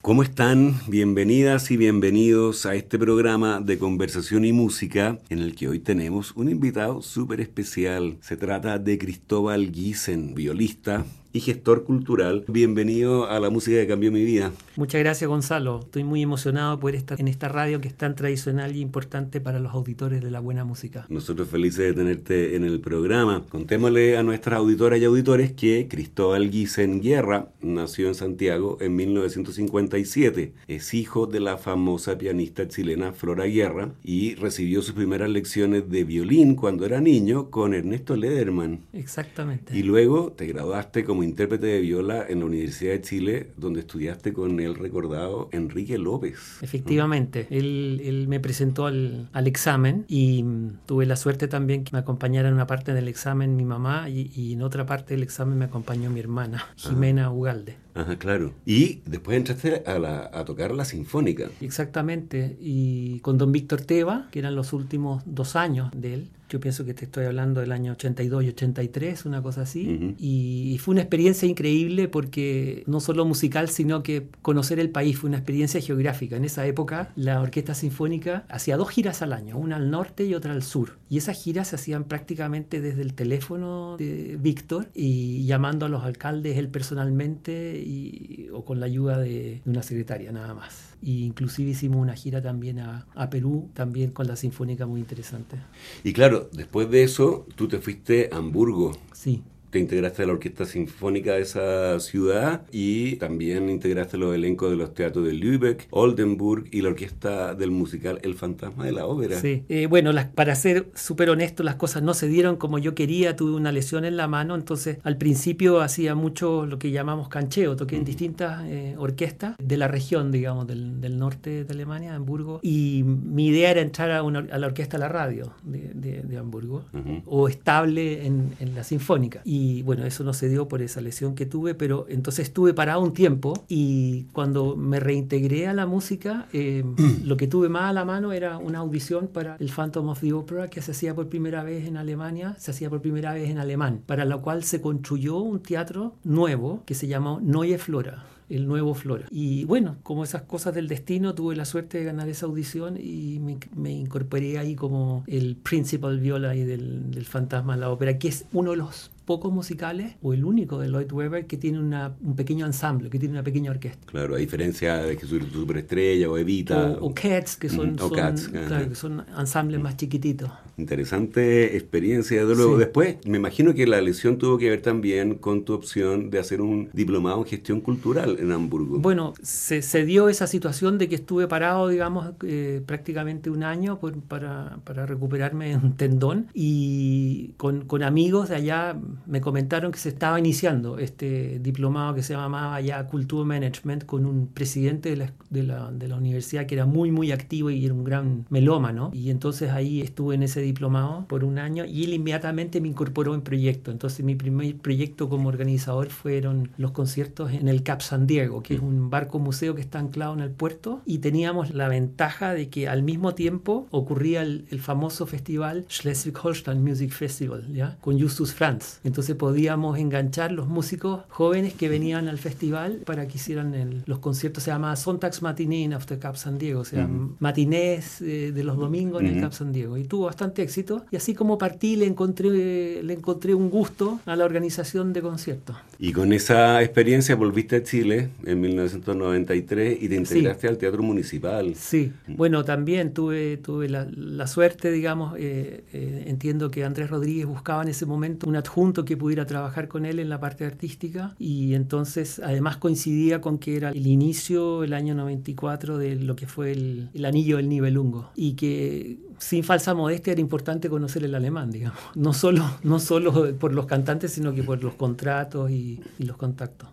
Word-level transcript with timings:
¿Cómo 0.00 0.22
están? 0.22 0.76
Bienvenidas 0.86 1.72
y 1.72 1.76
bienvenidos 1.76 2.66
a 2.66 2.76
este 2.76 3.00
programa 3.00 3.60
de 3.60 3.80
conversación 3.80 4.44
y 4.44 4.52
música 4.52 5.18
en 5.28 5.40
el 5.40 5.56
que 5.56 5.66
hoy 5.68 5.80
tenemos 5.80 6.32
un 6.36 6.48
invitado 6.48 7.02
súper 7.02 7.40
especial. 7.40 8.16
Se 8.20 8.36
trata 8.36 8.78
de 8.78 8.96
Cristóbal 8.96 9.72
Giesen, 9.72 10.34
violista, 10.36 11.04
y 11.32 11.40
gestor 11.40 11.84
cultural. 11.84 12.44
Bienvenido 12.48 13.28
a 13.28 13.40
la 13.40 13.50
música 13.50 13.78
que 13.78 13.86
cambió 13.86 14.10
mi 14.10 14.24
vida. 14.24 14.52
Muchas 14.76 15.00
gracias 15.00 15.28
Gonzalo. 15.28 15.80
Estoy 15.80 16.04
muy 16.04 16.22
emocionado 16.22 16.76
de 16.76 16.80
poder 16.80 16.94
estar 16.94 17.20
en 17.20 17.28
esta 17.28 17.48
radio 17.48 17.80
que 17.80 17.88
es 17.88 17.94
tan 17.94 18.14
tradicional 18.14 18.74
y 18.74 18.80
importante 18.80 19.40
para 19.40 19.58
los 19.58 19.72
auditores 19.72 20.22
de 20.22 20.30
la 20.30 20.40
buena 20.40 20.64
música. 20.64 21.06
Nosotros 21.08 21.48
felices 21.48 21.78
de 21.86 21.92
tenerte 21.92 22.56
en 22.56 22.64
el 22.64 22.80
programa. 22.80 23.44
Contémosle 23.48 24.16
a 24.16 24.22
nuestras 24.22 24.58
auditoras 24.58 25.00
y 25.00 25.04
auditores 25.04 25.52
que 25.52 25.88
Cristóbal 25.88 26.50
Guisen 26.50 27.00
Guerra 27.00 27.48
nació 27.60 28.08
en 28.08 28.14
Santiago 28.14 28.78
en 28.80 28.96
1957. 28.96 30.54
Es 30.66 30.94
hijo 30.94 31.26
de 31.26 31.40
la 31.40 31.58
famosa 31.58 32.16
pianista 32.16 32.68
chilena 32.68 33.12
Flora 33.12 33.44
Guerra 33.44 33.92
y 34.02 34.34
recibió 34.36 34.82
sus 34.82 34.94
primeras 34.94 35.28
lecciones 35.30 35.88
de 35.90 36.04
violín 36.04 36.54
cuando 36.54 36.86
era 36.86 37.00
niño 37.00 37.50
con 37.50 37.74
Ernesto 37.74 38.16
Lederman. 38.16 38.80
Exactamente. 38.92 39.76
Y 39.76 39.82
luego 39.82 40.32
te 40.32 40.46
graduaste 40.46 41.04
como 41.04 41.17
intérprete 41.22 41.66
de 41.66 41.80
viola 41.80 42.24
en 42.28 42.40
la 42.40 42.46
Universidad 42.46 42.92
de 42.92 43.00
Chile, 43.00 43.50
donde 43.56 43.80
estudiaste 43.80 44.32
con 44.32 44.58
el 44.60 44.74
recordado 44.74 45.48
Enrique 45.52 45.98
López. 45.98 46.58
Efectivamente, 46.62 47.46
él, 47.50 48.26
me 48.28 48.40
presentó 48.40 48.86
al, 48.86 49.28
examen 49.46 50.04
y 50.08 50.42
mm, 50.42 50.80
tuve 50.86 51.06
la 51.06 51.16
suerte 51.16 51.48
también 51.48 51.84
que 51.84 51.92
me 51.92 51.98
acompañara 51.98 52.48
en 52.48 52.54
una 52.54 52.66
parte 52.66 52.92
del 52.92 53.08
examen 53.08 53.56
mi 53.56 53.64
mamá 53.64 54.08
y, 54.08 54.52
en 54.52 54.62
otra 54.62 54.86
parte 54.86 55.14
del 55.14 55.22
examen 55.22 55.58
me 55.58 55.66
acompañó 55.66 56.10
mi 56.10 56.20
hermana, 56.20 56.66
Jimena 56.76 57.30
Ugalde. 57.30 57.76
Ajá, 57.94 58.16
claro. 58.16 58.52
Y 58.64 59.00
después 59.06 59.36
entraste 59.36 59.82
a, 59.86 60.30
a 60.32 60.44
tocar 60.44 60.72
la 60.72 60.84
sinfónica. 60.84 61.48
Exactamente. 61.60 62.56
Y 62.60 63.20
con 63.20 63.38
don 63.38 63.52
Víctor 63.52 63.80
Teva, 63.80 64.28
que 64.30 64.38
eran 64.38 64.54
los 64.54 64.72
últimos 64.72 65.22
dos 65.26 65.56
años 65.56 65.90
de 65.94 66.14
él. 66.14 66.30
Yo 66.48 66.60
pienso 66.60 66.84
que 66.84 66.94
te 66.94 67.04
estoy 67.04 67.26
hablando 67.26 67.60
del 67.60 67.72
año 67.72 67.92
82 67.92 68.44
y 68.44 68.48
83, 68.48 69.26
una 69.26 69.42
cosa 69.42 69.62
así. 69.62 70.14
y, 70.18 70.78
fue 70.78 70.92
una 70.92 71.02
experiencia 71.02 71.48
increíble 71.48 72.08
porque 72.08 72.84
no 72.86 73.00
solo 73.00 73.24
musical, 73.24 73.68
sino 73.68 74.02
que 74.02 74.28
conocer 74.42 74.78
el 74.78 74.90
país 74.90 75.18
fue 75.18 75.28
una 75.28 75.38
experiencia 75.38 75.80
geográfica. 75.80 76.36
En 76.36 76.44
esa 76.44 76.66
época, 76.66 77.12
la 77.16 77.40
Orquesta 77.40 77.74
Sinfónica 77.74 78.44
hacía 78.48 78.76
dos 78.76 78.90
giras 78.90 79.22
al 79.22 79.32
año, 79.32 79.58
una 79.58 79.76
al 79.76 79.90
norte 79.90 80.24
y 80.24 80.34
otra 80.34 80.52
al 80.52 80.62
sur. 80.62 80.98
Y 81.10 81.18
esas 81.18 81.42
giras 81.42 81.68
se 81.68 81.76
hacían 81.76 82.04
prácticamente 82.04 82.80
desde 82.80 83.02
el 83.02 83.14
teléfono 83.14 83.96
de 83.98 84.38
Víctor 84.40 84.88
y 84.94 85.44
llamando 85.44 85.86
a 85.86 85.88
los 85.88 86.04
alcaldes 86.04 86.56
él 86.56 86.68
personalmente 86.68 88.48
o 88.52 88.64
con 88.64 88.80
la 88.80 88.86
ayuda 88.86 89.18
de, 89.18 89.62
una 89.66 89.82
secretaria 89.82 90.32
nada 90.32 90.54
más. 90.54 90.96
Y 91.00 91.24
inclusive 91.24 91.70
hicimos 91.70 92.00
una 92.00 92.14
gira 92.14 92.42
también 92.42 92.80
a, 92.80 93.06
a, 93.14 93.30
Perú, 93.30 93.70
también 93.74 94.10
con 94.10 94.26
la 94.26 94.36
Sinfónica 94.36 94.86
muy 94.86 95.00
interesante. 95.00 95.56
Y 96.02 96.12
claro, 96.12 96.50
después 96.52 96.90
de 96.90 97.04
eso, 97.04 97.46
tú 97.54 97.68
te 97.68 97.78
fuiste 97.78 98.30
a 98.32 98.36
Hamburgo. 98.36 98.92
Sí 99.12 99.42
te 99.70 99.78
integraste 99.78 100.22
a 100.22 100.26
la 100.26 100.32
Orquesta 100.32 100.64
Sinfónica 100.64 101.34
de 101.34 101.42
esa 101.42 102.00
ciudad 102.00 102.62
y 102.72 103.16
también 103.16 103.68
integraste 103.68 104.16
los 104.16 104.34
elencos 104.34 104.70
de 104.70 104.76
los 104.76 104.94
teatros 104.94 105.26
de 105.26 105.32
Lübeck, 105.32 105.86
Oldenburg 105.90 106.66
y 106.70 106.80
la 106.80 106.88
orquesta 106.88 107.54
del 107.54 107.70
musical 107.70 108.18
El 108.22 108.34
Fantasma 108.34 108.84
de 108.84 108.92
la 108.92 109.06
Ópera. 109.06 109.40
Sí, 109.40 109.64
eh, 109.68 109.86
bueno, 109.86 110.12
para 110.34 110.54
ser 110.54 110.90
súper 110.94 111.30
honesto, 111.30 111.62
las 111.62 111.76
cosas 111.76 112.02
no 112.02 112.14
se 112.14 112.28
dieron 112.28 112.56
como 112.56 112.78
yo 112.78 112.94
quería, 112.94 113.36
tuve 113.36 113.52
una 113.52 113.72
lesión 113.72 114.04
en 114.04 114.16
la 114.16 114.26
mano, 114.26 114.54
entonces 114.54 114.98
al 115.02 115.18
principio 115.18 115.80
hacía 115.80 116.14
mucho 116.14 116.66
lo 116.66 116.78
que 116.78 116.90
llamamos 116.90 117.28
cancheo, 117.28 117.76
toqué 117.76 117.96
en 117.96 118.04
distintas 118.04 118.64
eh, 118.66 118.94
orquestas 118.98 119.56
de 119.62 119.76
la 119.76 119.88
región, 119.88 120.32
digamos, 120.32 120.66
del, 120.66 121.18
norte 121.18 121.64
de 121.64 121.72
Alemania, 121.72 122.14
Hamburgo, 122.14 122.60
y 122.62 123.02
mi 123.04 123.48
idea 123.48 123.72
era 123.72 123.80
entrar 123.80 124.10
a, 124.10 124.22
la 124.22 124.66
orquesta 124.66 124.96
de 124.96 125.00
la 125.00 125.08
radio 125.08 125.52
de, 125.64 126.38
Hamburgo, 126.38 126.84
o 127.26 127.48
estable 127.48 128.24
en, 128.24 128.54
en 128.60 128.74
la 128.74 128.84
Sinfónica. 128.84 129.40
Y 129.44 129.57
y 129.58 129.82
bueno, 129.82 130.04
eso 130.04 130.22
no 130.22 130.32
se 130.32 130.48
dio 130.48 130.68
por 130.68 130.82
esa 130.82 131.00
lesión 131.00 131.34
que 131.34 131.44
tuve, 131.44 131.74
pero 131.74 132.06
entonces 132.08 132.46
estuve 132.46 132.74
parado 132.74 133.00
un 133.00 133.12
tiempo 133.12 133.64
y 133.68 134.24
cuando 134.32 134.76
me 134.76 135.00
reintegré 135.00 135.66
a 135.66 135.74
la 135.74 135.84
música, 135.84 136.46
eh, 136.52 136.84
lo 137.24 137.36
que 137.36 137.48
tuve 137.48 137.68
más 137.68 137.90
a 137.90 137.92
la 137.92 138.04
mano 138.04 138.32
era 138.32 138.58
una 138.58 138.78
audición 138.78 139.26
para 139.26 139.56
el 139.58 139.70
Phantom 139.70 140.10
of 140.10 140.20
the 140.20 140.32
Opera 140.32 140.68
que 140.68 140.80
se 140.80 140.92
hacía 140.92 141.14
por 141.14 141.28
primera 141.28 141.64
vez 141.64 141.88
en 141.88 141.96
Alemania, 141.96 142.54
se 142.58 142.70
hacía 142.70 142.88
por 142.88 143.00
primera 143.00 143.32
vez 143.32 143.50
en 143.50 143.58
alemán, 143.58 144.00
para 144.06 144.24
lo 144.24 144.42
cual 144.42 144.62
se 144.62 144.80
construyó 144.80 145.38
un 145.38 145.60
teatro 145.60 146.14
nuevo 146.22 146.84
que 146.86 146.94
se 146.94 147.08
llamó 147.08 147.40
Neue 147.40 147.78
Flora 147.78 148.24
el 148.48 148.66
nuevo 148.66 148.94
Flora. 148.94 149.26
Y 149.30 149.64
bueno, 149.64 149.96
como 150.02 150.24
esas 150.24 150.40
cosas 150.40 150.74
del 150.74 150.88
destino, 150.88 151.34
tuve 151.34 151.54
la 151.54 151.66
suerte 151.66 151.98
de 151.98 152.04
ganar 152.04 152.30
esa 152.30 152.46
audición 152.46 152.96
y 152.98 153.38
me, 153.76 153.90
incorporé 153.92 154.56
ahí 154.56 154.74
como 154.74 155.22
el 155.26 155.56
principal 155.56 156.18
viola 156.18 156.56
y 156.56 156.64
del, 156.64 157.10
del 157.10 157.26
fantasma 157.26 157.74
de 157.74 157.80
la 157.80 157.90
ópera, 157.90 158.18
que 158.18 158.28
es 158.28 158.46
uno 158.54 158.70
de 158.70 158.78
los 158.78 159.10
pocos 159.28 159.52
musicales 159.52 160.16
o 160.22 160.32
el 160.32 160.42
único 160.42 160.78
de 160.78 160.88
Lloyd 160.88 161.12
Webber 161.12 161.46
que 161.46 161.58
tiene 161.58 161.78
una, 161.78 162.16
un 162.22 162.34
pequeño 162.34 162.64
ensamble, 162.64 163.10
que 163.10 163.18
tiene 163.18 163.34
una 163.34 163.42
pequeña 163.42 163.70
orquesta. 163.70 164.06
Claro, 164.06 164.34
a 164.34 164.38
diferencia 164.38 164.96
de 164.96 165.18
que 165.18 165.26
Superestrella 165.26 166.30
o 166.30 166.38
Evita. 166.38 166.96
O, 166.98 167.12
Cats, 167.12 167.58
que 167.58 167.68
son, 167.68 167.98
son, 167.98 168.94
son 168.94 169.26
ensambles 169.38 169.82
más 169.82 169.98
chiquititos. 169.98 170.50
Interesante 170.78 171.76
experiencia, 171.76 172.44
de 172.44 172.54
luego. 172.54 172.78
Después, 172.78 173.16
me 173.26 173.38
imagino 173.38 173.74
que 173.74 173.86
la 173.86 174.00
lesión 174.00 174.38
tuvo 174.38 174.58
que 174.58 174.70
ver 174.70 174.80
también 174.80 175.34
con 175.34 175.64
tu 175.64 175.74
opción 175.74 176.30
de 176.30 176.38
hacer 176.38 176.60
un 176.60 176.88
diplomado 176.92 177.38
en 177.38 177.44
gestión 177.44 177.80
cultural 177.80 178.38
en 178.38 178.52
Hamburgo. 178.52 178.98
Bueno, 178.98 179.34
se, 179.42 179.82
se 179.82 180.04
dio 180.04 180.28
esa 180.28 180.46
situación 180.46 180.98
de 180.98 181.08
que 181.08 181.16
estuve 181.16 181.48
parado, 181.48 181.88
digamos, 181.88 182.32
eh, 182.44 182.82
prácticamente 182.86 183.50
un 183.50 183.64
año 183.64 183.98
para, 184.28 184.78
para 184.84 185.04
recuperarme 185.06 185.76
un 185.76 185.96
tendón 185.96 186.46
y 186.54 187.52
con, 187.56 187.84
con 187.84 188.02
amigos 188.02 188.48
de 188.48 188.56
allá 188.56 188.96
me 189.26 189.40
comentaron 189.40 189.92
que 189.92 189.98
se 189.98 190.08
estaba 190.08 190.38
iniciando 190.38 190.98
este 190.98 191.58
diplomado 191.58 192.14
que 192.14 192.22
se 192.22 192.34
llamaba 192.34 192.80
ya 192.80 193.06
Culture 193.06 193.44
Management 193.44 194.04
con 194.04 194.26
un 194.26 194.46
presidente 194.46 195.10
de 195.10 195.16
la, 195.16 195.32
de 195.50 195.62
la, 195.62 195.90
de 195.90 196.08
la 196.08 196.16
universidad 196.16 196.66
que 196.66 196.74
era 196.74 196.86
muy, 196.86 197.10
muy 197.10 197.32
activo 197.32 197.70
y 197.70 197.84
era 197.84 197.94
un 197.94 198.04
gran 198.04 198.46
melómano. 198.50 199.10
Y 199.12 199.30
entonces 199.30 199.70
ahí 199.70 200.00
estuve 200.00 200.34
en 200.34 200.42
ese 200.44 200.60
diplomado 200.68 201.24
por 201.28 201.44
un 201.44 201.58
año 201.58 201.84
y 201.84 202.04
él 202.04 202.14
inmediatamente 202.14 202.80
me 202.80 202.88
incorporó 202.88 203.34
en 203.34 203.42
proyecto. 203.42 203.90
Entonces 203.90 204.24
mi 204.24 204.34
primer 204.34 204.76
proyecto 204.76 205.28
como 205.28 205.48
organizador 205.48 206.08
fueron 206.10 206.70
los 206.76 206.92
conciertos 206.92 207.52
en 207.52 207.68
el 207.68 207.82
Cap 207.82 208.00
San 208.00 208.26
Diego, 208.26 208.62
que 208.62 208.74
es 208.74 208.80
un 208.80 209.10
barco 209.10 209.38
museo 209.38 209.74
que 209.74 209.80
está 209.80 209.98
anclado 209.98 210.34
en 210.34 210.40
el 210.40 210.50
puerto 210.50 211.00
y 211.04 211.18
teníamos 211.18 211.74
la 211.74 211.88
ventaja 211.88 212.54
de 212.54 212.68
que 212.68 212.88
al 212.88 213.02
mismo 213.02 213.34
tiempo 213.34 213.86
ocurría 213.90 214.42
el, 214.42 214.66
famoso 214.78 215.26
festival 215.26 215.86
Schleswig-Holstein 215.88 216.80
Music 216.80 217.10
Festival, 217.10 217.72
¿ya? 217.72 217.96
Con 218.00 218.20
Justus 218.20 218.54
Franz. 218.54 219.00
Entonces 219.02 219.34
podíamos 219.34 219.98
enganchar 219.98 220.52
los 220.52 220.68
músicos 220.68 221.22
jóvenes 221.28 221.74
que 221.74 221.88
venían 221.88 222.28
al 222.28 222.38
festival 222.38 223.02
para 223.04 223.26
que 223.26 223.36
hicieran 223.36 224.04
los 224.06 224.18
conciertos. 224.20 224.62
Se 224.62 224.70
llama 224.70 224.94
Sonntagsmatinee 224.94 225.92
After 225.92 226.18
Cap 226.18 226.36
San 226.36 226.58
Diego, 226.58 226.80
o 226.80 226.84
sea, 226.84 227.08
matinés 227.40 228.20
eh, 228.20 228.52
de 228.52 228.64
los 228.64 228.76
domingos 228.76 229.20
en 229.22 229.28
el 229.28 229.40
Cap 229.40 229.52
San 229.52 229.72
Diego. 229.72 229.96
Y 229.96 230.04
tuvo 230.04 230.26
bastante 230.26 230.57
bastante 230.58 230.62
éxito. 230.62 231.04
Y 231.10 231.16
así 231.16 231.34
como 231.34 231.58
partí, 231.58 231.96
le 231.96 232.06
encontré, 232.06 233.02
le 233.02 233.12
encontré 233.12 233.54
un 233.54 233.70
gusto 233.70 234.20
a 234.26 234.36
la 234.36 234.44
organización 234.44 235.12
de 235.12 235.22
conciertos. 235.22 235.76
Y 235.98 236.12
con 236.12 236.32
esa 236.32 236.82
experiencia 236.82 237.34
volviste 237.36 237.76
a 237.76 237.82
Chile 237.82 238.30
en 238.44 238.60
1993 238.60 239.98
y 240.00 240.08
te 240.08 240.16
integraste 240.16 240.68
al 240.68 240.78
Teatro 240.78 241.02
Municipal. 241.02 241.74
Sí, 241.74 242.12
bueno, 242.26 242.64
también 242.64 243.12
tuve, 243.12 243.56
tuve 243.58 243.88
la, 243.88 244.46
suerte, 244.46 244.90
digamos, 244.90 245.36
eh, 245.38 245.84
eh, 245.92 246.24
entiendo 246.26 246.70
que 246.70 246.84
Andrés 246.84 247.10
Rodríguez 247.10 247.46
buscaba 247.46 247.82
en 247.82 247.88
ese 247.88 248.06
momento 248.06 248.48
un 248.48 248.56
adjunto 248.56 249.04
que 249.04 249.16
pudiera 249.16 249.46
trabajar 249.46 249.88
con 249.88 250.06
él 250.06 250.18
en 250.20 250.28
la 250.28 250.40
parte 250.40 250.64
artística 250.64 251.34
y 251.38 251.74
entonces 251.74 252.40
además 252.42 252.78
coincidía 252.78 253.40
con 253.40 253.58
que 253.58 253.76
era 253.76 253.90
el 253.90 254.06
inicio, 254.06 254.84
el 254.84 254.94
año 254.94 255.14
94, 255.14 255.98
de 255.98 256.16
lo 256.16 256.34
que 256.34 256.46
fue 256.46 256.72
el, 256.72 257.10
el 257.12 257.24
anillo 257.24 257.58
del 257.58 257.68
Nibelungo 257.68 258.30
y 258.34 258.54
que 258.54 259.18
sin 259.38 259.64
falsa 259.64 259.94
modestia 259.94 260.32
era 260.32 260.40
importante 260.40 260.88
conocer 260.88 261.24
el 261.24 261.34
alemán, 261.34 261.70
digamos. 261.70 262.00
No 262.14 262.32
solo, 262.32 262.64
no 262.82 262.98
solo 263.00 263.54
por 263.56 263.72
los 263.72 263.86
cantantes, 263.86 264.32
sino 264.32 264.54
que 264.54 264.62
por 264.62 264.82
los 264.82 264.94
contratos 264.94 265.70
y, 265.70 266.00
y 266.18 266.24
los 266.24 266.36
contactos. 266.36 266.88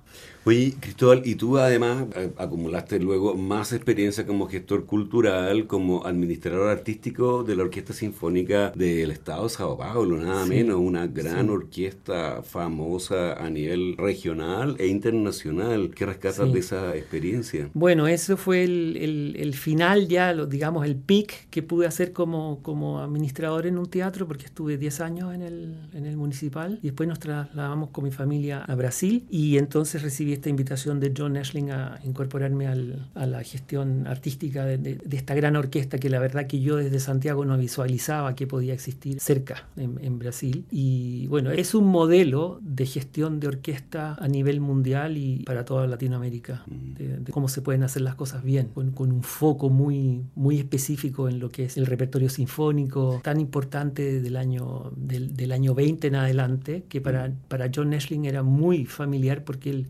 Oye, 0.47 0.75
Cristóbal, 0.79 1.23
y 1.25 1.33
tú 1.33 1.57
además 1.57 2.05
eh, 2.15 2.31
acumulaste 2.37 2.99
luego 2.99 3.33
más 3.33 3.73
experiencia 3.73 4.27
como 4.27 4.47
gestor 4.47 4.85
cultural, 4.85 5.65
como 5.65 6.05
administrador 6.05 6.69
artístico 6.69 7.43
de 7.43 7.55
la 7.55 7.63
Orquesta 7.63 7.93
Sinfónica 7.93 8.71
del 8.75 9.09
Estado 9.09 9.45
de 9.45 9.49
Sao 9.49 9.75
Paulo, 9.75 10.17
nada 10.17 10.45
menos, 10.45 10.79
una 10.79 11.07
gran 11.07 11.49
orquesta 11.49 12.43
famosa 12.43 13.33
a 13.43 13.49
nivel 13.49 13.97
regional 13.97 14.75
e 14.77 14.85
internacional. 14.85 15.89
¿Qué 15.95 16.05
rescatas 16.05 16.53
de 16.53 16.59
esa 16.59 16.95
experiencia? 16.95 17.71
Bueno, 17.73 18.05
eso 18.05 18.37
fue 18.37 18.65
el, 18.65 19.53
final 19.55 20.07
ya, 20.07 20.31
digamos, 20.45 20.85
el 20.85 20.95
pic 20.95 21.49
que 21.49 21.63
pude 21.63 21.87
hacer 21.87 22.13
como, 22.13 22.61
como 22.61 22.99
administrador 22.99 23.65
en 23.65 23.79
un 23.79 23.87
teatro, 23.87 24.27
porque 24.27 24.45
estuve 24.45 24.77
10 24.77 25.01
años 25.01 25.33
en 25.33 25.41
el, 25.41 25.89
en 25.93 26.05
el 26.05 26.17
municipal 26.17 26.77
y 26.83 26.89
después 26.89 27.09
nos 27.09 27.17
trasladamos 27.17 27.89
con 27.89 28.03
mi 28.03 28.11
familia 28.11 28.63
a 28.63 28.75
Brasil 28.75 29.25
y 29.31 29.57
entonces 29.57 30.03
recibí 30.05 30.33
esta 30.33 30.49
invitación 30.49 30.99
de 30.99 31.13
John 31.15 31.35
Ashling 31.35 31.71
a 31.71 31.99
incorporarme 32.03 32.67
a 32.67 33.25
la 33.25 33.43
gestión 33.43 34.07
artística 34.07 34.63
de, 34.63 34.99
esta 35.11 35.35
gran 35.35 35.55
orquesta 35.55 35.97
que 35.97 36.09
la 36.09 36.19
verdad 36.19 36.47
que 36.47 36.61
yo 36.61 36.77
desde 36.77 36.99
Santiago 36.99 37.43
no 37.43 37.57
visualizaba 37.57 38.35
que 38.35 38.47
podía 38.47 38.73
existir 38.73 39.19
cerca 39.19 39.67
en, 39.75 40.19
Brasil. 40.19 40.65
Y 40.71 41.27
bueno, 41.27 41.51
es 41.51 41.75
un 41.75 41.87
modelo 41.87 42.59
de 42.61 42.85
gestión 42.85 43.39
de 43.39 43.47
orquesta 43.47 44.15
a 44.17 44.27
nivel 44.27 44.61
mundial 44.61 45.17
y 45.17 45.43
para 45.43 45.65
toda 45.65 45.87
Latinoamérica, 45.87 46.63
de, 46.67 47.19
cómo 47.31 47.49
se 47.49 47.61
pueden 47.61 47.83
hacer 47.83 48.03
las 48.03 48.15
cosas 48.15 48.43
bien, 48.43 48.69
con, 48.73 48.93
un 48.97 49.23
foco 49.23 49.69
muy, 49.69 50.23
muy 50.35 50.59
específico 50.59 51.27
en 51.27 51.39
lo 51.39 51.49
que 51.51 51.65
es 51.65 51.77
el 51.77 51.85
repertorio 51.85 52.29
sinfónico 52.29 53.19
tan 53.23 53.39
importante 53.39 54.21
del 54.21 54.37
año, 54.37 54.91
del, 54.95 55.51
año 55.51 55.73
20 55.73 56.07
en 56.07 56.15
adelante, 56.15 56.83
que 56.87 57.01
para, 57.01 57.31
para 57.47 57.69
John 57.73 57.93
Ashling 57.93 58.25
era 58.25 58.43
muy 58.43 58.85
familiar 58.85 59.43
porque 59.43 59.71
él 59.71 59.87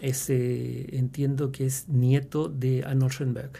ese, 0.00 0.96
entiendo 0.96 1.52
que 1.52 1.66
es 1.66 1.88
nieto 1.88 2.48
de 2.48 2.82
Arnold 2.84 3.12
Schoenberg. 3.12 3.50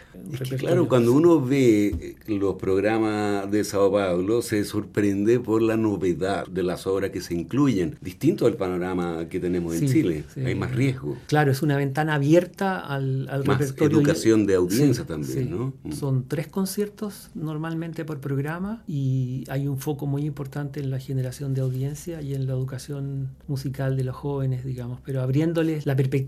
claro, 0.57 0.87
cuando 0.87 1.13
uno 1.13 1.41
ve 1.41 2.15
los 2.27 2.55
programas 2.55 3.49
de 3.49 3.63
Sao 3.63 3.91
Paulo, 3.91 4.41
se 4.41 4.63
sorprende 4.65 5.39
por 5.39 5.61
la 5.61 5.77
novedad 5.77 6.45
de 6.47 6.63
las 6.63 6.87
obras 6.87 7.11
que 7.11 7.21
se 7.21 7.33
incluyen, 7.33 7.97
distinto 8.01 8.45
al 8.45 8.55
panorama 8.55 9.27
que 9.29 9.39
tenemos 9.39 9.75
en 9.75 9.87
Chile. 9.87 10.23
Hay 10.37 10.55
más 10.55 10.71
riesgo. 10.71 11.17
Claro, 11.27 11.51
es 11.51 11.61
una 11.61 11.77
ventana 11.77 12.15
abierta 12.15 12.79
al, 12.79 13.27
al 13.29 13.45
más 13.45 13.73
educación 13.77 14.45
de 14.45 14.55
audiencia 14.55 15.05
también, 15.05 15.51
¿no? 15.51 15.73
Mm. 15.83 15.91
Son 15.91 16.27
tres 16.27 16.47
conciertos 16.47 17.29
normalmente 17.35 18.05
por 18.05 18.19
programa 18.19 18.83
y 18.87 19.43
hay 19.49 19.67
un 19.67 19.77
foco 19.77 20.07
muy 20.07 20.25
importante 20.25 20.79
en 20.79 20.89
la 20.89 20.99
generación 20.99 21.53
de 21.53 21.61
audiencia 21.61 22.21
y 22.21 22.33
en 22.33 22.47
la 22.47 22.53
educación 22.53 23.29
musical 23.47 23.95
de 23.97 24.03
los 24.03 24.15
jóvenes, 24.15 24.65
digamos, 24.65 24.99
pero 25.05 25.21
abriéndoles 25.21 25.85
la 25.85 25.95
perspectiva 25.95 26.22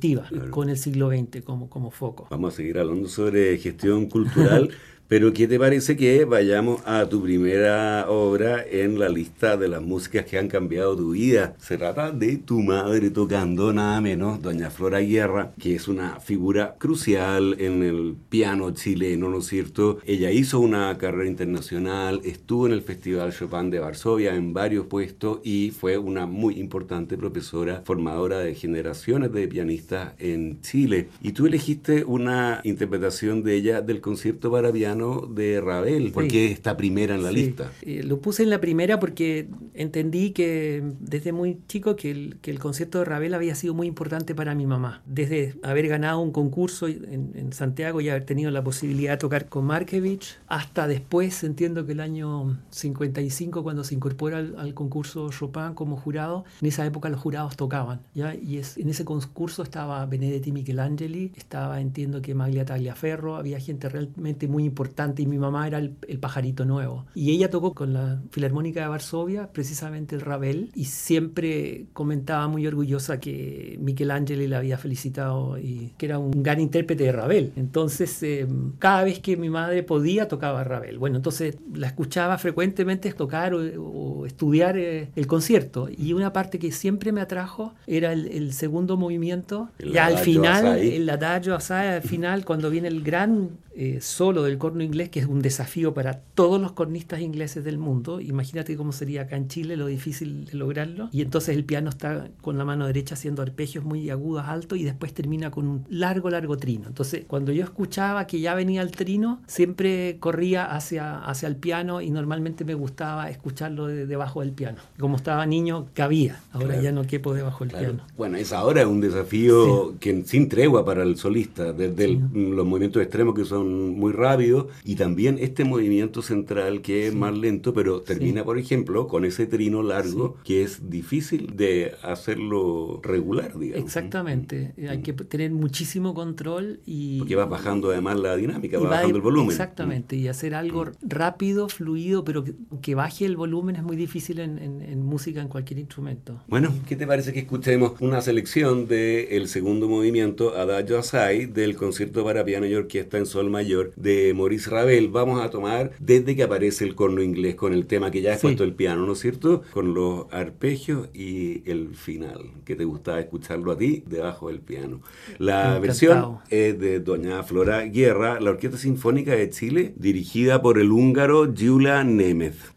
con 0.49 0.69
el 0.69 0.77
siglo 0.77 1.09
XX 1.09 1.43
como, 1.43 1.69
como 1.69 1.91
foco. 1.91 2.27
Vamos 2.29 2.53
a 2.53 2.57
seguir 2.57 2.79
hablando 2.79 3.07
sobre 3.07 3.57
gestión 3.57 4.07
cultural. 4.07 4.69
Pero 5.07 5.33
¿qué 5.33 5.47
te 5.47 5.59
parece 5.59 5.95
que 5.95 6.25
vayamos 6.25 6.81
a 6.83 7.07
tu 7.07 7.21
primera 7.21 8.09
obra 8.09 8.65
en 8.67 8.97
la 8.97 9.07
lista 9.07 9.55
de 9.55 9.67
las 9.67 9.83
músicas 9.83 10.25
que 10.25 10.39
han 10.39 10.47
cambiado 10.47 10.95
tu 10.95 11.11
vida? 11.11 11.55
Se 11.59 11.77
trata 11.77 12.11
de 12.11 12.37
tu 12.37 12.61
madre 12.61 13.11
tocando 13.11 13.71
nada 13.71 14.01
menos, 14.01 14.41
Doña 14.41 14.71
Flora 14.71 15.01
Guerra, 15.01 15.53
que 15.59 15.75
es 15.75 15.87
una 15.87 16.19
figura 16.19 16.75
crucial 16.79 17.55
en 17.59 17.83
el 17.83 18.15
piano 18.29 18.71
chileno, 18.71 19.29
¿no 19.29 19.37
es 19.37 19.45
cierto? 19.45 19.99
Ella 20.07 20.31
hizo 20.31 20.59
una 20.59 20.97
carrera 20.97 21.29
internacional, 21.29 22.21
estuvo 22.23 22.65
en 22.65 22.73
el 22.73 22.81
Festival 22.81 23.31
Chopin 23.31 23.69
de 23.69 23.77
Varsovia 23.77 24.35
en 24.35 24.53
varios 24.55 24.87
puestos 24.87 25.39
y 25.43 25.69
fue 25.69 25.99
una 25.99 26.25
muy 26.25 26.59
importante 26.59 27.15
profesora, 27.15 27.83
formadora 27.85 28.39
de 28.39 28.55
generaciones 28.55 29.31
de 29.31 29.47
pianistas 29.47 30.13
en 30.17 30.61
Chile. 30.61 31.09
Y 31.21 31.33
tú 31.33 31.45
elegiste 31.45 32.03
una 32.05 32.61
interpretación 32.63 33.43
de 33.43 33.53
ella 33.53 33.81
del 33.81 34.01
concierto 34.01 34.49
para 34.49 34.71
piano 34.71 34.94
de 34.95 35.61
Ravel. 35.61 36.11
¿Por 36.11 36.27
qué 36.27 36.51
está 36.51 36.77
primera 36.77 37.15
en 37.15 37.23
la 37.23 37.31
lista? 37.31 37.71
Eh, 37.81 38.03
lo 38.03 38.19
puse 38.19 38.43
en 38.43 38.49
la 38.49 38.61
primera 38.61 38.99
porque 38.99 39.47
entendí 39.73 40.31
que 40.31 40.83
desde 40.99 41.31
muy 41.31 41.59
chico 41.67 41.95
que 41.95 42.11
el, 42.11 42.37
que 42.41 42.51
el 42.51 42.59
concierto 42.59 42.99
de 42.99 43.05
Ravel 43.05 43.33
había 43.33 43.55
sido 43.55 43.73
muy 43.73 43.87
importante 43.87 44.35
para 44.35 44.55
mi 44.55 44.65
mamá. 44.65 45.01
Desde 45.05 45.55
haber 45.63 45.87
ganado 45.87 46.19
un 46.19 46.31
concurso 46.31 46.87
en, 46.87 47.35
Santiago 47.51 48.01
y 48.01 48.09
haber 48.09 48.25
tenido 48.25 48.51
la 48.51 48.63
posibilidad 48.63 49.11
de 49.11 49.17
tocar 49.17 49.47
con 49.47 49.65
Markevich, 49.65 50.37
hasta 50.47 50.87
después, 50.87 51.43
entiendo 51.43 51.85
que 51.85 51.91
el 51.93 51.99
año 51.99 52.57
55, 52.71 53.63
cuando 53.63 53.83
se 53.83 53.95
incorpora 53.95 54.39
al, 54.39 54.73
concurso 54.73 55.29
Chopin 55.29 55.73
como 55.73 55.95
jurado, 55.95 56.43
en 56.61 56.67
esa 56.67 56.85
época 56.85 57.09
los 57.09 57.19
jurados 57.19 57.55
tocaban. 57.55 58.01
¿ya? 58.13 58.35
Y 58.35 58.57
es, 58.57 58.77
en 58.77 58.89
ese 58.89 59.05
concurso 59.05 59.63
estaba 59.63 60.05
Benedetti 60.05 60.51
Michelangeli, 60.51 61.31
estaba, 61.35 61.79
entiendo 61.79 62.21
que 62.21 62.33
Maglia 62.33 62.65
Tagliaferro, 62.65 63.35
había 63.35 63.59
gente 63.59 63.87
realmente 63.89 64.47
muy 64.47 64.63
importante 64.63 64.84
y 65.17 65.25
mi 65.25 65.37
mamá 65.37 65.67
era 65.67 65.79
el, 65.79 65.91
pajarito 66.19 66.65
nuevo. 66.65 67.05
Y 67.13 67.31
ella 67.31 67.49
tocó 67.49 67.73
con 67.73 67.93
la 67.93 68.21
Filarmónica 68.31 68.81
de 68.81 68.87
Varsovia 68.87 69.49
precisamente 69.51 70.15
el 70.15 70.21
Ravel 70.21 70.71
y 70.75 70.85
siempre 70.85 71.85
comentaba 71.93 72.47
muy 72.47 72.65
orgullosa 72.65 73.19
que 73.19 73.77
Michelangelo 73.81 74.47
le 74.47 74.55
había 74.55 74.77
felicitado 74.77 75.57
y 75.57 75.93
que 75.97 76.05
era 76.07 76.19
un 76.19 76.43
gran 76.43 76.59
intérprete 76.59 77.03
de 77.03 77.11
Ravel. 77.11 77.53
Entonces, 77.55 78.21
em, 78.23 78.73
cada 78.79 79.03
vez 79.03 79.19
que 79.19 79.37
mi 79.37 79.49
madre 79.49 79.83
podía 79.83 80.27
tocaba 80.27 80.63
Ravel. 80.63 80.97
Bueno, 80.97 81.17
entonces 81.17 81.57
la 81.73 81.87
escuchaba 81.87 82.37
frecuentemente 82.37 83.11
tocar 83.13 83.53
o, 83.53 84.25
estudiar 84.25 84.77
eh, 84.77 85.09
el 85.15 85.27
concierto. 85.27 85.87
Y 85.95 86.13
una 86.13 86.33
parte 86.33 86.59
que 86.59 86.71
siempre 86.71 87.11
me 87.11 87.21
atrajo 87.21 87.73
era 87.87 88.13
el, 88.13 88.53
segundo 88.53 88.97
movimiento. 88.97 89.69
ya 89.79 90.05
al 90.05 90.17
final, 90.17 90.77
el 90.77 91.09
adagio 91.09 91.57
al 91.69 92.01
final, 92.01 92.45
cuando 92.45 92.69
viene 92.69 92.87
el 92.87 93.01
gran 93.03 93.49
eh, 93.77 93.99
solo 93.99 94.43
del 94.43 94.57
corno 94.57 94.83
inglés, 94.83 95.09
que 95.09 95.19
es 95.19 95.25
un 95.25 95.41
desafío 95.41 95.93
para 95.93 96.21
todos 96.33 96.61
los 96.61 96.71
cornistas 96.71 97.19
ingleses 97.19 97.65
del 97.65 97.77
mundo. 97.77 98.21
Imagínate 98.21 98.77
cómo 98.77 98.93
sería 98.93 99.23
acá 99.23 99.35
en 99.35 99.49
Chile 99.49 99.75
lo 99.75 99.87
difícil 99.87 100.45
de 100.45 100.53
lograrlo. 100.53 101.09
Y 101.11 101.21
entonces 101.21 101.57
el 101.57 101.65
piano 101.65 101.89
está 101.89 102.29
con 102.39 102.57
la 102.57 102.63
mano 102.63 102.87
derecha 102.87 103.15
haciendo 103.15 103.41
arpegios 103.41 103.83
muy 103.83 104.09
agudos, 104.09 104.45
altos, 104.47 104.77
y 104.77 104.85
después 104.85 105.13
termina 105.13 105.51
con 105.51 105.67
un 105.67 105.85
largo, 105.89 106.29
largo 106.29 106.55
trino. 106.55 106.87
Entonces, 106.87 107.25
cuando 107.27 107.51
yo 107.51 107.65
escuchaba 107.65 108.27
que 108.27 108.39
ya 108.39 108.55
venía 108.55 108.81
el 108.81 108.91
trino, 108.91 109.41
siempre 109.45 110.17
corría 110.21 110.73
hacia, 110.73 111.19
hacia 111.19 111.49
el 111.49 111.57
piano 111.57 111.99
y 111.99 112.11
normalmente 112.11 112.63
me 112.63 112.75
gustaba 112.75 113.29
escucharlo 113.29 113.87
debajo 113.87 114.39
del 114.39 114.51
piano. 114.51 114.77
Como 114.97 115.17
estaba 115.17 115.45
niño, 115.45 115.87
cabía. 115.93 116.41
Ahora 116.53 116.81
ya 116.81 116.93
no 116.93 117.03
quepo 117.03 117.33
debajo 117.33 117.65
del 117.65 117.77
piano. 117.77 118.03
Bueno, 118.15 118.37
es 118.37 118.53
ahora 118.53 118.87
un 118.87 119.01
desafío 119.01 119.95
que 119.99 120.23
sin 120.23 120.47
tregua 120.47 120.85
para 120.85 121.03
el 121.03 121.17
solista, 121.17 121.73
desde 121.73 122.07
los 122.07 122.65
movimientos 122.65 123.01
extremos 123.01 123.35
que 123.35 123.43
son 123.43 123.64
muy 123.65 124.11
rápido 124.11 124.69
y 124.83 124.95
también 124.95 125.37
este 125.39 125.63
movimiento 125.63 126.21
central 126.21 126.81
que 126.81 127.07
es 127.07 127.15
más 127.15 127.37
lento, 127.37 127.73
pero 127.73 128.01
termina, 128.01 128.43
por 128.43 128.57
ejemplo, 128.57 129.07
con 129.07 129.25
ese 129.25 129.45
trino 129.45 129.83
largo 129.83 130.37
que 130.43 130.63
es 130.63 130.89
difícil 130.89 131.55
de 131.55 131.93
hacerlo 132.01 132.99
regular, 133.03 133.57
digamos. 133.57 133.85
Exactamente, 133.85 134.73
mm. 134.77 134.89
hay 134.89 135.01
que 135.01 135.13
tener 135.13 135.51
muchísimo 135.51 136.13
control 136.13 136.79
y... 136.85 137.19
Porque 137.19 137.35
vas 137.35 137.49
bajando 137.49 137.91
además 137.91 138.19
la 138.19 138.35
dinámica, 138.35 138.79
va 138.79 138.89
bajando 138.89 139.17
el 139.17 139.21
volumen. 139.21 139.51
Exactamente, 139.51 140.15
y 140.15 140.27
hacer 140.27 140.55
algo 140.55 140.85
mm. 140.85 140.89
rápido, 141.01 141.69
fluido, 141.69 142.23
pero 142.23 142.43
que, 142.81 142.95
baje 142.95 143.25
el 143.25 143.35
volumen 143.35 143.75
es 143.75 143.83
muy 143.83 143.97
difícil 143.97 144.39
en, 144.39 145.03
música, 145.03 145.41
en 145.41 145.49
cualquier 145.49 145.79
instrumento. 145.79 146.41
Bueno, 146.47 146.73
¿qué 146.87 146.95
te 146.95 147.05
parece 147.05 147.33
que 147.33 147.39
escuchemos 147.39 147.93
una 147.99 148.21
selección 148.21 148.87
del 148.87 149.47
segundo 149.47 149.89
movimiento, 149.89 150.55
Adagio 150.55 150.97
Assai, 150.97 151.45
del 151.45 151.75
concierto 151.75 152.23
para 152.23 152.45
piano 152.45 152.65
y 152.65 152.73
orquesta 152.73 153.17
en 153.17 153.25
sol 153.25 153.49
mayor 153.55 153.93
de 153.95 154.33
Maurice 154.35 154.69
Ravel. 154.69 155.07
Vamos 155.07 155.41
a 155.41 155.49
tomar 155.49 155.91
desde 155.99 156.35
que 156.35 156.43
aparece 156.43 156.83
el 156.83 156.93
corno 156.93 157.21
inglés 157.21 157.55
con 157.55 157.73
el 157.73 157.87
tema 157.87 158.11
que 158.11 158.21
ya 158.21 158.33
he 158.33 158.37
puesto 158.37 158.63
el 158.65 158.73
piano, 158.73 159.05
¿no 159.05 159.13
es 159.13 159.19
cierto? 159.19 159.63
Con 159.71 159.93
los 159.93 160.25
arpegios 160.31 161.07
y 161.13 161.69
el 161.69 161.95
final, 161.95 162.51
que 162.65 162.75
te 162.75 162.83
gustaba 162.83 163.19
escucharlo 163.19 163.71
a 163.71 163.77
ti 163.77 164.03
debajo 164.05 164.49
del 164.49 164.59
piano. 164.59 165.01
La 165.37 165.79
versión 165.79 166.39
es 166.49 166.77
de 166.79 166.99
doña 166.99 167.43
Flora 167.43 167.81
Guerra, 167.85 168.39
la 168.41 168.49
Orquesta 168.51 168.77
Sinfónica 168.77 169.31
de 169.31 169.49
Chile, 169.49 169.93
dirigida 169.95 170.61
por 170.61 170.77
el 170.77 170.91
húngaro 170.91 171.53
Gyula 171.53 172.03
Nemeth. 172.03 172.74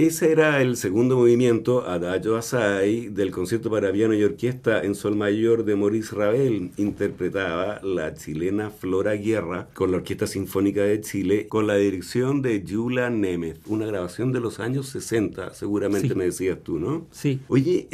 Ese 0.00 0.32
era 0.32 0.62
el 0.62 0.78
segundo 0.78 1.18
movimiento, 1.18 1.86
Adagio 1.86 2.38
Assai, 2.38 3.10
del 3.10 3.30
concierto 3.30 3.70
para 3.70 3.92
piano 3.92 4.14
y 4.14 4.24
orquesta 4.24 4.82
en 4.82 4.94
sol 4.94 5.14
mayor 5.14 5.66
de 5.66 5.76
Maurice 5.76 6.16
Ravel. 6.16 6.70
Interpretaba 6.78 7.82
la 7.82 8.14
chilena 8.14 8.70
Flora 8.70 9.12
Guerra 9.16 9.68
con 9.74 9.90
la 9.90 9.98
Orquesta 9.98 10.26
Sinfónica 10.26 10.80
de 10.84 11.02
Chile, 11.02 11.48
con 11.48 11.66
la 11.66 11.74
dirección 11.74 12.40
de 12.40 12.64
Yula 12.64 13.10
Nemeth. 13.10 13.58
Una 13.66 13.84
grabación 13.84 14.32
de 14.32 14.40
los 14.40 14.58
años 14.58 14.88
60, 14.88 15.52
seguramente 15.52 16.14
me 16.14 16.24
decías 16.24 16.56
tú, 16.62 16.78
¿no? 16.78 17.06
Sí. 17.10 17.40
Oye, 17.48 17.86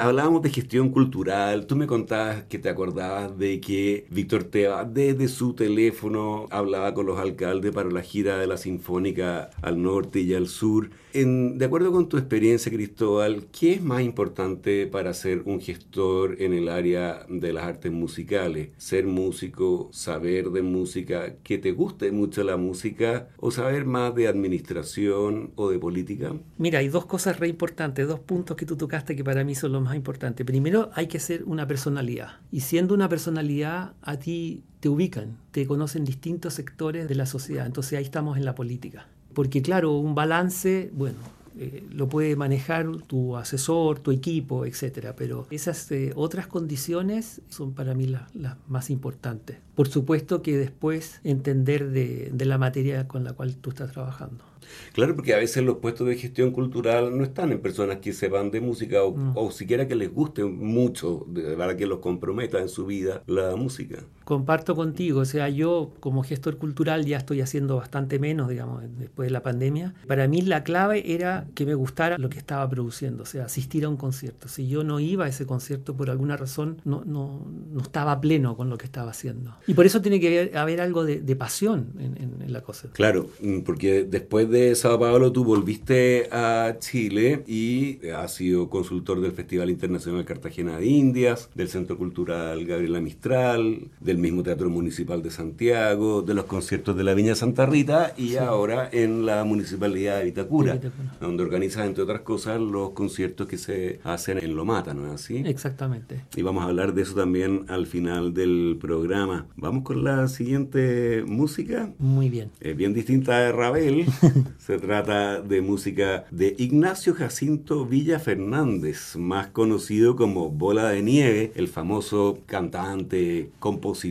hablábamos 0.00 0.40
de 0.40 0.48
gestión 0.48 0.88
cultural. 0.88 1.66
Tú 1.66 1.76
me 1.76 1.86
contabas 1.86 2.44
que 2.44 2.58
te 2.58 2.70
acordabas 2.70 3.36
de 3.38 3.60
que 3.60 4.06
Víctor 4.08 4.44
Teva, 4.44 4.86
desde 4.86 5.28
su 5.28 5.52
teléfono, 5.52 6.46
hablaba 6.48 6.94
con 6.94 7.04
los 7.04 7.18
alcaldes 7.18 7.72
para 7.72 7.90
la 7.90 8.00
gira 8.00 8.38
de 8.38 8.46
la 8.46 8.56
Sinfónica 8.56 9.50
al 9.60 9.82
norte 9.82 10.20
y 10.20 10.32
al 10.32 10.48
sur. 10.48 10.88
En, 11.12 11.41
de 11.58 11.64
acuerdo 11.64 11.92
con 11.92 12.08
tu 12.08 12.16
experiencia, 12.16 12.72
Cristóbal, 12.72 13.46
¿qué 13.52 13.72
es 13.74 13.82
más 13.82 14.02
importante 14.02 14.86
para 14.86 15.14
ser 15.14 15.42
un 15.44 15.60
gestor 15.60 16.40
en 16.40 16.52
el 16.52 16.68
área 16.68 17.26
de 17.28 17.52
las 17.52 17.64
artes 17.64 17.92
musicales? 17.92 18.70
¿Ser 18.76 19.06
músico, 19.06 19.88
saber 19.92 20.50
de 20.50 20.62
música, 20.62 21.36
que 21.42 21.58
te 21.58 21.72
guste 21.72 22.12
mucho 22.12 22.42
la 22.44 22.56
música 22.56 23.28
o 23.38 23.50
saber 23.50 23.84
más 23.84 24.14
de 24.14 24.28
administración 24.28 25.52
o 25.56 25.70
de 25.70 25.78
política? 25.78 26.34
Mira, 26.58 26.78
hay 26.78 26.88
dos 26.88 27.06
cosas 27.06 27.38
re 27.38 27.48
importantes, 27.48 28.06
dos 28.06 28.20
puntos 28.20 28.56
que 28.56 28.66
tú 28.66 28.76
tocaste 28.76 29.16
que 29.16 29.24
para 29.24 29.44
mí 29.44 29.54
son 29.54 29.72
los 29.72 29.82
más 29.82 29.96
importantes. 29.96 30.46
Primero, 30.46 30.90
hay 30.94 31.06
que 31.06 31.20
ser 31.20 31.44
una 31.44 31.66
personalidad. 31.66 32.40
Y 32.50 32.60
siendo 32.60 32.94
una 32.94 33.08
personalidad, 33.08 33.94
a 34.02 34.18
ti 34.18 34.64
te 34.80 34.88
ubican, 34.88 35.38
te 35.52 35.66
conocen 35.66 36.04
distintos 36.04 36.54
sectores 36.54 37.08
de 37.08 37.14
la 37.14 37.26
sociedad. 37.26 37.66
Entonces 37.66 37.98
ahí 37.98 38.04
estamos 38.04 38.36
en 38.36 38.44
la 38.44 38.54
política. 38.54 39.06
Porque 39.34 39.62
claro, 39.62 39.92
un 39.92 40.14
balance, 40.14 40.90
bueno, 40.94 41.18
eh, 41.58 41.84
lo 41.92 42.08
puede 42.08 42.34
manejar 42.34 42.86
tu 43.06 43.36
asesor, 43.36 43.98
tu 43.98 44.10
equipo, 44.10 44.64
etcétera, 44.64 45.14
pero 45.16 45.46
esas 45.50 45.90
eh, 45.92 46.12
otras 46.14 46.46
condiciones 46.46 47.42
son 47.50 47.74
para 47.74 47.94
mí 47.94 48.06
las, 48.06 48.56
más 48.68 48.88
importantes. 48.90 49.58
Por 49.74 49.88
supuesto 49.88 50.40
que 50.40 50.56
después 50.56 51.20
entender 51.24 51.90
de, 51.90 52.30
de 52.32 52.44
la 52.46 52.56
materia 52.56 53.06
con 53.06 53.24
la 53.24 53.34
cual 53.34 53.56
tú 53.56 53.70
estás 53.70 53.92
trabajando. 53.92 54.44
Claro, 54.92 55.14
porque 55.14 55.34
a 55.34 55.38
veces 55.38 55.62
los 55.62 55.78
puestos 55.78 56.06
de 56.06 56.16
gestión 56.16 56.50
cultural 56.50 57.16
no 57.16 57.24
están 57.24 57.52
en 57.52 57.60
personas 57.60 57.98
que 57.98 58.12
sepan 58.12 58.50
de 58.50 58.60
música 58.60 59.02
o, 59.02 59.14
o 59.34 59.50
siquiera 59.50 59.86
que 59.86 59.94
les 59.94 60.12
guste 60.12 60.44
mucho, 60.44 61.26
para 61.56 61.76
que 61.76 61.86
los 61.86 61.98
comprometa 61.98 62.60
en 62.60 62.68
su 62.68 62.86
vida 62.86 63.22
la 63.26 63.56
música. 63.56 64.04
Comparto 64.24 64.74
contigo, 64.74 65.20
o 65.20 65.24
sea, 65.24 65.48
yo 65.48 65.92
como 66.00 66.22
gestor 66.22 66.58
cultural 66.58 67.04
ya 67.04 67.18
estoy 67.18 67.40
haciendo 67.40 67.76
bastante 67.76 68.18
menos, 68.18 68.48
digamos, 68.48 68.82
después 68.98 69.26
de 69.26 69.30
la 69.30 69.42
pandemia. 69.42 69.94
Para 70.06 70.28
mí 70.28 70.42
la 70.42 70.64
clave 70.64 71.14
era 71.14 71.46
que 71.54 71.66
me 71.66 71.74
gustara 71.74 72.18
lo 72.18 72.28
que 72.28 72.38
estaba 72.38 72.68
produciendo, 72.68 73.24
o 73.24 73.26
sea, 73.26 73.46
asistir 73.46 73.84
a 73.84 73.88
un 73.88 73.96
concierto. 73.96 74.48
Si 74.48 74.68
yo 74.68 74.84
no 74.84 75.00
iba 75.00 75.24
a 75.24 75.28
ese 75.28 75.46
concierto 75.46 75.96
por 75.96 76.10
alguna 76.10 76.36
razón, 76.36 76.80
no, 76.84 77.04
no, 77.04 77.46
no 77.72 77.80
estaba 77.80 78.20
pleno 78.20 78.56
con 78.56 78.70
lo 78.70 78.78
que 78.78 78.86
estaba 78.86 79.10
haciendo. 79.10 79.56
Y 79.66 79.74
por 79.74 79.86
eso 79.86 80.00
tiene 80.00 80.20
que 80.20 80.52
haber, 80.54 80.80
algo 80.80 81.04
de, 81.04 81.36
pasión 81.36 81.92
en, 81.98 82.42
en 82.42 82.52
la 82.52 82.60
cosa. 82.62 82.88
Claro, 82.92 83.28
mm, 83.40 83.60
porque 83.60 84.04
después 84.04 84.48
de 84.50 84.74
Sao 84.74 84.98
Paulo 84.98 85.32
tú 85.32 85.44
volviste 85.44 86.28
a 86.30 86.76
Chile 86.78 87.42
y 87.46 88.06
has 88.08 88.34
sido 88.34 88.68
consultor 88.68 89.20
del 89.20 89.32
Festival 89.32 89.70
Internacional 89.70 90.24
Cartagena 90.24 90.78
de 90.78 90.86
Indias, 90.86 91.50
del 91.54 91.68
Centro 91.68 91.96
Cultural 91.96 92.64
Gabriela 92.64 93.00
Mistral, 93.00 93.90
del 94.12 94.20
mismo 94.20 94.42
Teatro 94.42 94.68
Municipal 94.68 95.22
de 95.22 95.30
Santiago, 95.30 96.20
de 96.20 96.34
los 96.34 96.44
conciertos 96.44 96.94
de 96.94 97.02
la 97.02 97.14
Viña 97.14 97.34
Santa 97.34 97.64
Rita 97.64 98.12
y 98.18 98.36
ahora 98.36 98.90
en 98.92 99.24
la 99.24 99.42
Municipalidad 99.44 100.18
de 100.18 100.24
Vitacura, 100.24 100.78
donde 101.18 101.42
organizas, 101.42 101.86
entre 101.86 102.02
otras 102.02 102.20
cosas, 102.20 102.60
los 102.60 102.90
conciertos 102.90 103.46
que 103.46 103.56
se 103.56 104.00
hacen 104.04 104.36
en 104.36 104.54
Lomata, 104.54 104.92
¿no 104.92 105.06
es 105.06 105.14
así? 105.14 105.38
Exactamente. 105.46 106.26
Y 106.36 106.42
vamos 106.42 106.62
a 106.62 106.66
hablar 106.66 106.92
de 106.92 107.00
eso 107.00 107.14
también 107.14 107.64
al 107.68 107.86
final 107.86 108.34
del 108.34 108.76
programa. 108.78 109.46
Vamos 109.56 109.82
con 109.82 110.04
la 110.04 110.28
siguiente 110.28 111.24
música. 111.26 111.90
Muy 111.98 112.28
bien. 112.28 112.50
Es 112.60 112.76
bien 112.76 112.92
distinta 112.92 113.38
de 113.38 113.52
Ravel. 113.52 114.04
Se 114.58 114.76
trata 114.76 115.40
de 115.40 115.62
música 115.62 116.26
de 116.30 116.54
Ignacio 116.58 117.14
Jacinto 117.14 117.86
Villa 117.86 118.18
Fernández, 118.18 119.16
más 119.16 119.46
conocido 119.46 120.16
como 120.16 120.50
Bola 120.50 120.90
de 120.90 121.00
Nieve, 121.00 121.52
el 121.54 121.68
famoso 121.68 122.40
cantante, 122.44 123.48
compositor, 123.58 124.01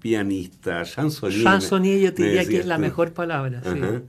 pianista, 0.00 0.84
chansonnier. 0.84 1.42
Chansonnier 1.42 2.00
yo 2.00 2.14
te 2.14 2.24
diría 2.24 2.44
que 2.44 2.58
es 2.58 2.66
la 2.66 2.78
mejor 2.78 3.12
palabra. 3.12 3.62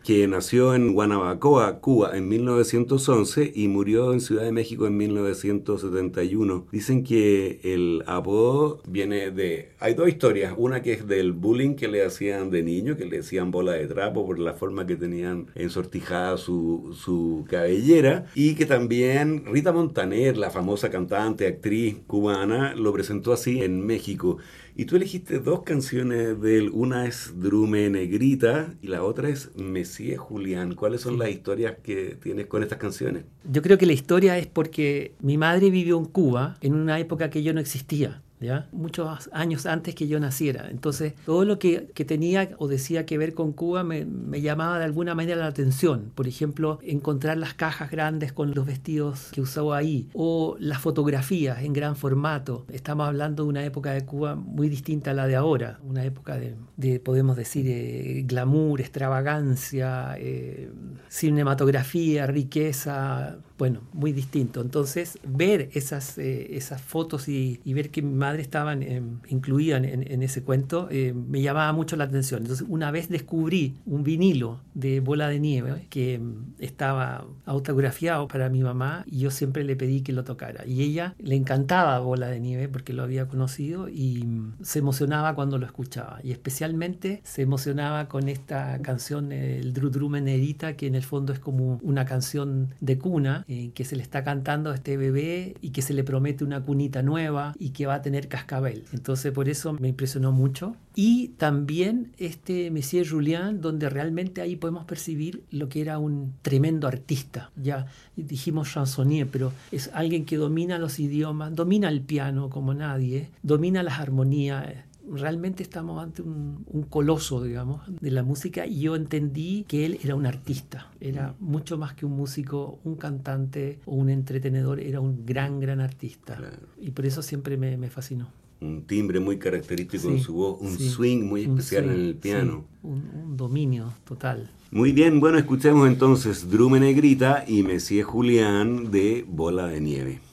Que 0.03 0.27
nació 0.27 0.75
en 0.75 0.93
Guanabacoa, 0.93 1.79
Cuba, 1.79 2.17
en 2.17 2.27
1911 2.29 3.51
y 3.53 3.67
murió 3.67 4.13
en 4.13 4.21
Ciudad 4.21 4.43
de 4.43 4.51
México 4.51 4.87
en 4.87 4.97
1971. 4.97 6.67
Dicen 6.71 7.03
que 7.03 7.59
el 7.63 8.03
apodo 8.07 8.81
viene 8.87 9.31
de... 9.31 9.69
Hay 9.79 9.93
dos 9.93 10.07
historias. 10.07 10.53
Una 10.57 10.81
que 10.81 10.93
es 10.93 11.07
del 11.07 11.33
bullying 11.33 11.75
que 11.75 11.87
le 11.87 12.05
hacían 12.05 12.49
de 12.49 12.63
niño, 12.63 12.97
que 12.97 13.05
le 13.05 13.17
decían 13.17 13.51
bola 13.51 13.73
de 13.73 13.87
trapo 13.87 14.25
por 14.25 14.39
la 14.39 14.53
forma 14.53 14.85
que 14.85 14.95
tenían 14.95 15.47
en 15.55 15.69
ensortijada 15.75 16.37
su, 16.37 16.95
su 16.97 17.45
cabellera 17.49 18.25
y 18.33 18.55
que 18.55 18.65
también 18.65 19.43
Rita 19.45 19.71
Montaner, 19.71 20.37
la 20.37 20.49
famosa 20.49 20.89
cantante, 20.89 21.47
actriz 21.47 21.97
cubana, 22.07 22.75
lo 22.75 22.93
presentó 22.93 23.33
así 23.33 23.61
en 23.61 23.85
México. 23.85 24.37
Y 24.77 24.83
tú 24.83 24.97
elegiste 24.97 25.39
dos 25.39 25.63
canciones 25.63 26.41
de 26.41 26.57
él, 26.57 26.69
una 26.73 27.05
es 27.05 27.31
Drume 27.39 27.89
Negrita 27.89 28.73
y 28.81 28.87
la 28.87 29.03
otra 29.03 29.29
es 29.29 29.55
Messie 29.55 30.17
Julián. 30.17 30.75
¿Cuáles 30.75 30.99
son 30.99 31.17
las 31.17 31.29
historias 31.29 31.77
que 31.81 32.17
tienes 32.21 32.47
con 32.47 32.61
estas 32.61 32.77
canciones? 32.77 33.23
Yo 33.49 33.61
creo 33.61 33.77
que 33.77 33.85
la 33.85 33.93
historia 33.93 34.37
es 34.37 34.47
porque 34.47 35.13
mi 35.21 35.37
madre 35.37 35.69
vivió 35.69 35.97
en 35.97 36.03
Cuba 36.03 36.57
en 36.59 36.73
una 36.73 36.99
época 36.99 37.29
que 37.29 37.41
yo 37.41 37.53
no 37.53 37.61
existía. 37.61 38.21
¿Ya? 38.39 38.67
muchos 38.71 39.29
años 39.31 39.65
antes 39.65 39.95
que 39.95 40.07
yo 40.07 40.19
naciera. 40.19 40.69
Entonces, 40.69 41.13
todo 41.25 41.45
lo 41.45 41.57
que, 41.59 41.79
tenía 42.05 42.49
o 42.57 42.67
decía 42.67 43.05
que 43.05 43.17
ver 43.17 43.33
con 43.33 43.53
Cuba 43.53 43.83
me, 43.83 44.05
llamaba 44.41 44.77
de 44.77 44.85
alguna 44.85 45.15
manera 45.15 45.37
la 45.37 45.47
atención. 45.47 46.11
Por 46.13 46.27
ejemplo, 46.27 46.79
encontrar 46.83 47.37
las 47.37 47.53
cajas 47.53 47.89
grandes 47.89 48.33
con 48.33 48.53
los 48.53 48.65
vestidos 48.65 49.29
que 49.31 49.41
usaba 49.41 49.77
ahí, 49.77 50.09
o 50.13 50.55
las 50.59 50.79
fotografías 50.79 51.63
en 51.63 51.73
gran 51.73 51.95
formato. 51.95 52.65
Estamos 52.71 53.07
hablando 53.07 53.43
de 53.43 53.49
una 53.49 53.65
época 53.65 53.91
de 53.91 54.05
Cuba 54.05 54.35
muy 54.35 54.69
distinta 54.69 55.11
a 55.11 55.13
la 55.13 55.27
de 55.27 55.35
ahora, 55.35 55.79
una 55.83 56.03
época 56.03 56.37
de, 56.37 56.55
de 56.77 56.99
podemos 56.99 57.35
decir, 57.37 57.65
eh, 57.67 58.23
glamour, 58.25 58.81
extravagancia, 58.81 60.15
eh, 60.17 60.69
cinematografía, 61.09 62.27
riqueza, 62.27 63.37
bueno, 63.57 63.81
muy 63.93 64.11
distinto. 64.11 64.61
Entonces, 64.61 65.17
ver 65.23 65.69
esas, 65.73 66.17
eh, 66.17 66.57
esas 66.57 66.81
fotos 66.81 67.29
y, 67.29 67.61
y, 67.63 67.73
ver 67.73 67.89
que 67.89 68.01
mi 68.01 68.13
madre 68.13 68.41
estaba 68.41 68.73
eh, 68.73 69.01
incluida 69.29 69.77
en, 69.77 70.11
en, 70.11 70.23
ese 70.23 70.43
cuento 70.43 70.89
eh, 70.91 71.13
me 71.13 71.41
llamaba 71.41 71.71
mucho 71.71 71.95
la 71.95 72.03
atención. 72.03 72.41
Entonces, 72.41 72.65
una 72.69 72.91
vez 72.91 73.07
descubrí 73.07 73.77
un 73.85 74.03
vinilo 74.03 74.59
de 74.73 74.99
Bola 74.99 75.29
de 75.29 75.39
Nieve 75.39 75.87
que 75.89 76.19
mm, 76.19 76.55
estaba 76.59 77.25
autografiado 77.45 78.27
para 78.27 78.49
mi 78.49 78.61
mamá 78.61 79.05
y 79.07 79.19
yo 79.19 79.31
siempre 79.31 79.63
le 79.63 79.77
pedí 79.77 80.01
que 80.01 80.11
lo 80.11 80.25
tocara. 80.25 80.65
Y 80.65 80.81
ella 80.81 81.15
le 81.17 81.35
encantaba 81.35 81.97
Bola 81.99 82.27
de 82.27 82.41
Nieve 82.41 82.67
porque 82.67 82.91
lo 82.91 83.03
había 83.03 83.27
conocido 83.27 83.87
y 83.87 84.25
mm, 84.25 84.55
se 84.63 84.79
emocionaba 84.79 85.33
cuando 85.33 85.57
lo 85.57 85.65
escuchaba. 85.65 86.19
Y 86.23 86.31
especialmente 86.31 87.21
se 87.23 87.43
emocionaba 87.43 88.09
con 88.09 88.27
esta 88.27 88.81
canción, 88.81 89.31
el 89.31 89.73
Dru 89.73 89.89
Dru 89.89 90.09
Menerita, 90.09 90.75
que 90.75 90.87
en 90.87 90.95
el 90.95 91.03
fondo 91.03 91.31
es 91.31 91.39
como 91.39 91.79
una 91.83 92.03
canción 92.03 92.73
de 92.81 92.97
cuna 92.97 93.44
que 93.47 93.85
se 93.85 93.95
le 93.95 94.01
está 94.01 94.23
cantando 94.23 94.71
a 94.71 94.75
este 94.75 94.97
bebé 94.97 95.55
y 95.61 95.69
que 95.69 95.81
se 95.81 95.93
le 95.93 96.03
promete 96.03 96.43
una 96.43 96.63
cunita 96.63 97.03
nueva 97.03 97.53
y 97.59 97.69
que 97.69 97.85
va 97.85 97.95
a 97.95 98.01
tener 98.01 98.27
cascabel. 98.27 98.83
Entonces 98.91 99.31
por 99.31 99.49
eso 99.49 99.73
me 99.73 99.89
impresionó 99.89 100.31
mucho. 100.31 100.75
Y 100.95 101.29
también 101.37 102.13
este 102.17 102.71
Monsieur 102.71 103.07
Julien, 103.07 103.61
donde 103.61 103.89
realmente 103.89 104.41
ahí 104.41 104.55
podemos 104.55 104.85
percibir 104.85 105.43
lo 105.51 105.69
que 105.69 105.81
era 105.81 105.99
un 105.99 106.33
tremendo 106.41 106.87
artista. 106.87 107.51
Ya 107.55 107.87
dijimos 108.15 108.71
chansonnier, 108.71 109.27
pero 109.27 109.51
es 109.71 109.91
alguien 109.93 110.25
que 110.25 110.37
domina 110.37 110.79
los 110.79 110.99
idiomas, 110.99 111.53
domina 111.53 111.89
el 111.89 112.01
piano 112.01 112.49
como 112.49 112.73
nadie, 112.73 113.29
domina 113.43 113.83
las 113.83 113.99
armonías 113.99 114.73
realmente 115.11 115.63
estamos 115.63 116.01
ante 116.01 116.21
un, 116.21 116.63
un, 116.67 116.83
coloso, 116.83 117.43
digamos, 117.43 117.81
de 117.87 118.11
la 118.11 118.23
música 118.23 118.65
y 118.65 118.81
yo 118.81 118.95
entendí 118.95 119.65
que 119.67 119.85
él 119.85 119.99
era 120.03 120.15
un 120.15 120.25
artista, 120.25 120.91
era 120.99 121.35
mucho 121.39 121.77
más 121.77 121.93
que 121.93 122.05
un 122.05 122.13
músico, 122.13 122.79
un 122.83 122.95
cantante 122.95 123.79
o 123.85 123.95
un 123.95 124.09
entretenedor, 124.09 124.79
era 124.79 124.99
un 124.99 125.25
gran, 125.25 125.59
gran 125.59 125.79
artista. 125.79 126.35
Claro. 126.35 126.57
Y 126.79 126.91
por 126.91 127.05
eso 127.05 127.21
siempre 127.21 127.57
me, 127.57 127.77
me, 127.77 127.89
fascinó. 127.89 128.29
Un 128.61 128.83
timbre 128.83 129.19
muy 129.19 129.37
característico 129.37 130.07
sí, 130.07 130.13
en 130.15 130.19
su 130.19 130.33
voz, 130.33 130.61
un 130.61 130.77
sí, 130.77 130.89
swing 130.89 131.23
muy 131.23 131.43
especial 131.43 131.85
swing, 131.85 131.93
en 131.93 132.01
el 132.01 132.15
piano. 132.15 132.65
Sí, 132.69 132.87
un, 132.87 133.11
un, 133.23 133.37
dominio 133.37 133.93
total. 134.05 134.49
Muy 134.71 134.91
bien, 134.91 135.19
bueno, 135.19 135.37
escuchemos 135.37 135.87
entonces 135.87 136.49
Drume 136.49 136.79
Negrita 136.79 137.45
y 137.47 137.63
Messie 137.63 138.03
Julián 138.03 138.91
de 138.91 139.25
Bola 139.27 139.67
de 139.67 139.81
Nieve. 139.81 140.24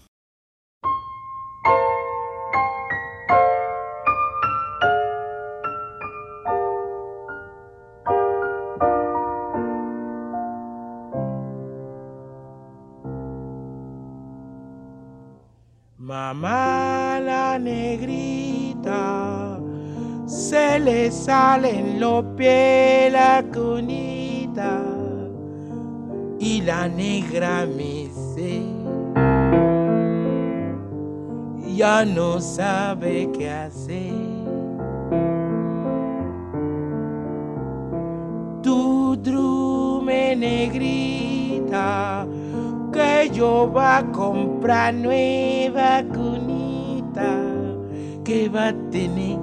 Salen 21.12 22.01
los 22.01 22.25
pies 22.37 23.12
la 23.12 23.44
cunita 23.53 24.83
y 26.40 26.62
la 26.62 26.88
negra 26.88 27.66
me 27.66 28.09
dice 28.09 28.83
ya 31.83 32.05
no 32.05 32.40
sabe 32.40 33.29
qué 33.37 33.51
hacer. 33.51 34.12
Tu 38.62 39.16
drume 39.16 40.37
negrita 40.37 42.27
que 42.92 43.31
yo 43.33 43.68
va 43.72 43.98
a 43.98 44.12
comprar 44.12 44.94
nueva 44.94 46.05
cunita 46.14 47.31
que 48.22 48.48
va 48.48 48.68
a 48.68 48.75
tener 48.90 49.41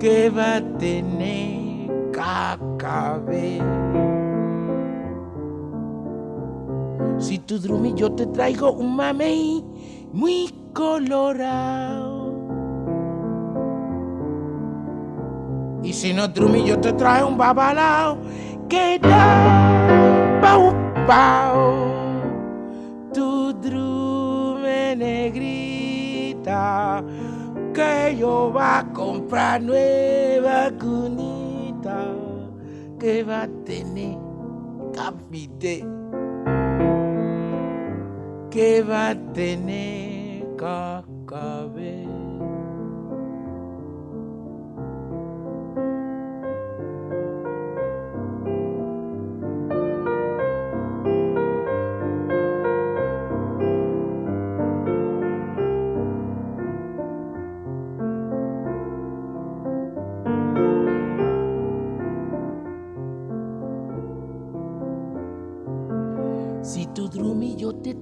que 0.00 0.30
va 0.30 0.56
a 0.56 0.60
tener 0.78 2.10
cacabe. 2.12 3.62
Si 7.18 7.38
tu 7.38 7.58
drumi 7.60 7.94
yo 7.94 8.10
te 8.10 8.26
traigo 8.26 8.72
un 8.72 8.96
mamey 8.96 9.64
muy 10.12 10.52
colorado. 10.74 12.34
Y 15.84 15.92
si 15.92 16.12
no 16.12 16.26
drumi 16.26 16.64
yo 16.64 16.80
te 16.80 16.92
traigo 16.94 17.28
un 17.28 17.38
babalao 17.38 18.18
que 18.68 18.98
da 18.98 20.40
pau 20.42 20.74
pau. 21.06 21.92
Tu 23.14 23.52
drume 23.52 24.96
que 27.74 28.16
yo 28.18 28.52
va 28.54 28.78
a 28.78 28.92
comprar 28.92 29.60
nueva 29.60 30.70
cunita 30.78 32.06
que 32.98 33.22
va 33.22 33.42
a 33.42 33.48
tener 33.64 34.18
capite 34.94 35.84
que 38.50 38.82
va 38.82 39.10
a 39.10 39.14
tener 39.32 40.44
cacabé. 40.56 42.27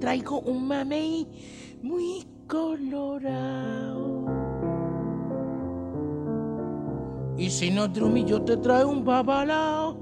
Traigo 0.07 0.38
un 0.42 0.69
mamey 0.69 1.27
muy 1.83 2.25
colorado. 2.47 4.25
Y 7.37 7.51
si 7.51 7.73
no 7.73 7.88
drumi 7.88 8.25
yo 8.25 8.40
te 8.40 8.57
traigo 8.57 8.90
un 8.90 9.05
babalao 9.05 9.97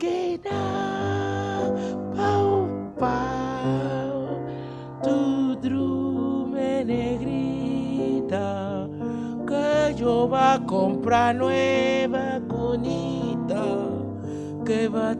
que 0.00 0.40
da 0.42 1.70
pau 2.16 2.68
pau. 2.98 4.26
Tu 5.04 5.54
drume 5.60 6.84
negrita 6.84 8.88
que 9.46 9.94
yo 9.94 10.28
va 10.28 10.54
a 10.54 10.66
comprar 10.66 11.36
nueva 11.36 12.40
cunita 12.48 13.64
que 14.64 14.88
va 14.88 15.14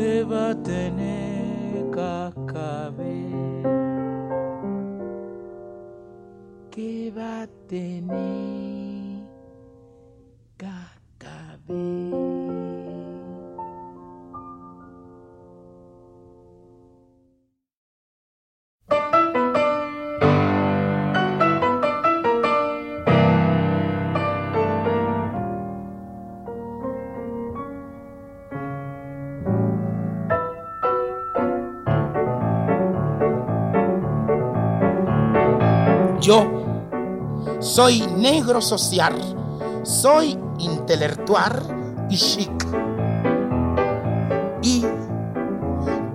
que 0.00 0.22
va 0.24 0.50
a 0.50 0.54
tener 0.54 1.84
cacabé, 1.92 3.20
que 6.70 7.12
va 7.14 7.42
a 7.42 7.46
tener 7.68 9.26
cacabé. 10.56 12.29
Yo 36.30 36.48
soy 37.58 38.06
negro 38.16 38.60
social, 38.60 39.16
soy 39.82 40.38
intelectual 40.60 42.06
y 42.08 42.16
chic. 42.16 42.66
Y 44.62 44.86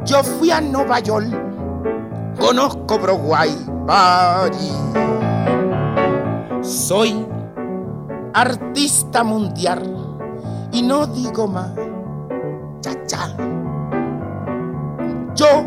yo 0.05 0.23
fui 0.23 0.51
a 0.51 0.61
Nueva 0.61 1.01
York, 1.01 1.27
conozco 2.39 2.97
Broadway, 2.97 3.57
París. 3.85 4.73
Soy 6.61 7.27
artista 8.33 9.21
mundial 9.21 9.83
y 10.71 10.81
no 10.81 11.07
digo 11.07 11.45
más, 11.45 11.71
cha 12.79 13.05
cha. 13.05 13.35
Yo 15.35 15.65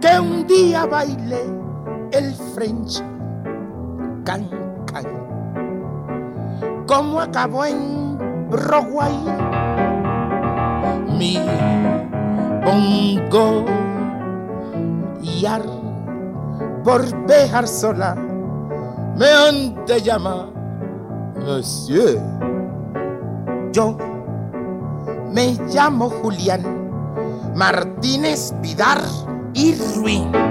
que 0.00 0.18
un 0.18 0.44
día 0.44 0.86
bailé 0.86 1.44
el 2.10 2.34
French 2.34 3.00
can 4.28 4.44
can. 4.84 5.06
Como 6.86 7.18
acabó 7.18 7.64
en 7.64 8.18
Broadway, 8.50 9.16
mi 11.18 11.38
bongo 12.62 13.64
y 15.22 15.46
ar 15.46 15.62
por 16.84 17.26
dejar 17.26 17.66
sola 17.66 18.14
me 19.16 19.26
han 19.26 19.86
de 19.86 20.02
llamar 20.02 20.50
Monsieur. 21.46 22.20
Yo 23.72 23.96
me 25.32 25.56
llamo 25.72 26.10
Julián 26.10 26.62
Martínez 27.54 28.52
Vidar 28.60 29.00
y 29.54 29.74
Ruin. 29.96 30.47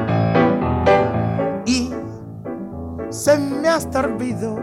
Se 3.27 3.37
me 3.37 3.67
ha 3.67 3.77
olvidado 3.99 4.55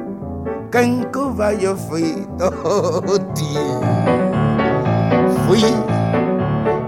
que 0.73 0.79
en 0.79 1.05
Cuba 1.13 1.53
yo 1.53 1.77
fui 1.77 2.27
oh, 2.41 3.03
tío. 3.35 3.81
Fui 5.47 5.63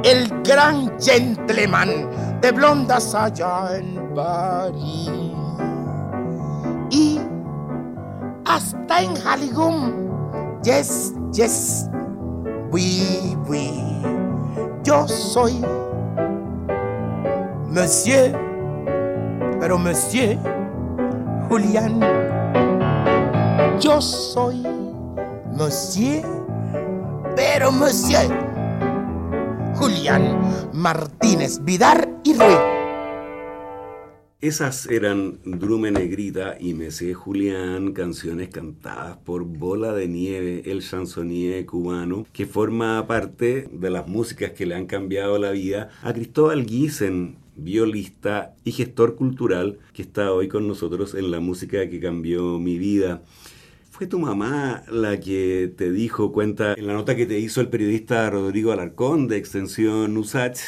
el 0.03 0.27
gran 0.43 0.91
gentleman 0.99 1.91
de 2.41 2.51
blondas 2.51 3.15
allá 3.15 3.77
en 3.77 4.15
París. 4.15 5.11
Y 6.89 7.21
hasta 8.47 9.03
en 9.03 9.13
Hollywood, 9.27 9.93
yes, 10.63 11.13
yes, 11.35 11.91
oui, 12.73 13.37
oui. 13.49 14.01
Yo 14.83 15.07
soy 15.07 15.61
Monsieur, 17.69 18.33
pero 19.61 19.77
Monsieur 19.77 20.56
Julián. 21.49 22.01
Yo 23.81 24.01
soy 24.01 24.63
Monsieur, 25.57 26.25
pero 27.37 27.71
Monsieur 27.71 28.33
Julián 29.77 30.71
Martínez 30.73 31.63
Vidar 31.63 32.09
y 32.25 32.35
Ruiz. 32.35 32.59
Esas 34.41 34.87
eran 34.87 35.39
Drume 35.45 35.91
Negrita 35.91 36.57
y 36.61 36.75
Mesé 36.75 37.15
Julián, 37.15 37.93
canciones 37.93 38.49
cantadas 38.49 39.17
por 39.19 39.45
Bola 39.45 39.93
de 39.93 40.09
Nieve, 40.09 40.63
el 40.67 40.83
chansonnier 40.83 41.65
cubano, 41.65 42.27
que 42.33 42.47
forma 42.47 43.07
parte 43.07 43.69
de 43.73 43.91
las 43.91 44.07
músicas 44.07 44.51
que 44.51 44.67
le 44.67 44.75
han 44.75 44.87
cambiado 44.87 45.39
la 45.39 45.53
vida 45.53 45.89
a 46.03 46.13
Cristóbal 46.13 46.67
Giesen, 46.67 47.39
violista 47.57 48.55
y 48.65 48.73
gestor 48.73 49.17
cultural, 49.17 49.79
que 49.93 50.03
está 50.03 50.33
hoy 50.33 50.49
con 50.49 50.69
nosotros 50.69 51.15
en 51.15 51.31
la 51.31 51.41
música 51.41 51.89
que 51.89 52.01
cambió 52.01 52.59
mi 52.59 52.79
vida. 52.79 53.23
¿Fue 53.91 54.07
tu 54.07 54.19
mamá 54.19 54.85
la 54.91 55.19
que 55.19 55.73
te 55.75 55.91
dijo, 55.91 56.31
cuenta 56.31 56.75
en 56.75 56.87
la 56.87 56.93
nota 56.93 57.17
que 57.17 57.25
te 57.25 57.39
hizo 57.39 57.63
el 57.63 57.69
periodista 57.69 58.29
Rodrigo 58.29 58.73
Alarcón 58.73 59.27
de 59.27 59.39
Extensión 59.39 60.17
USACH, 60.17 60.61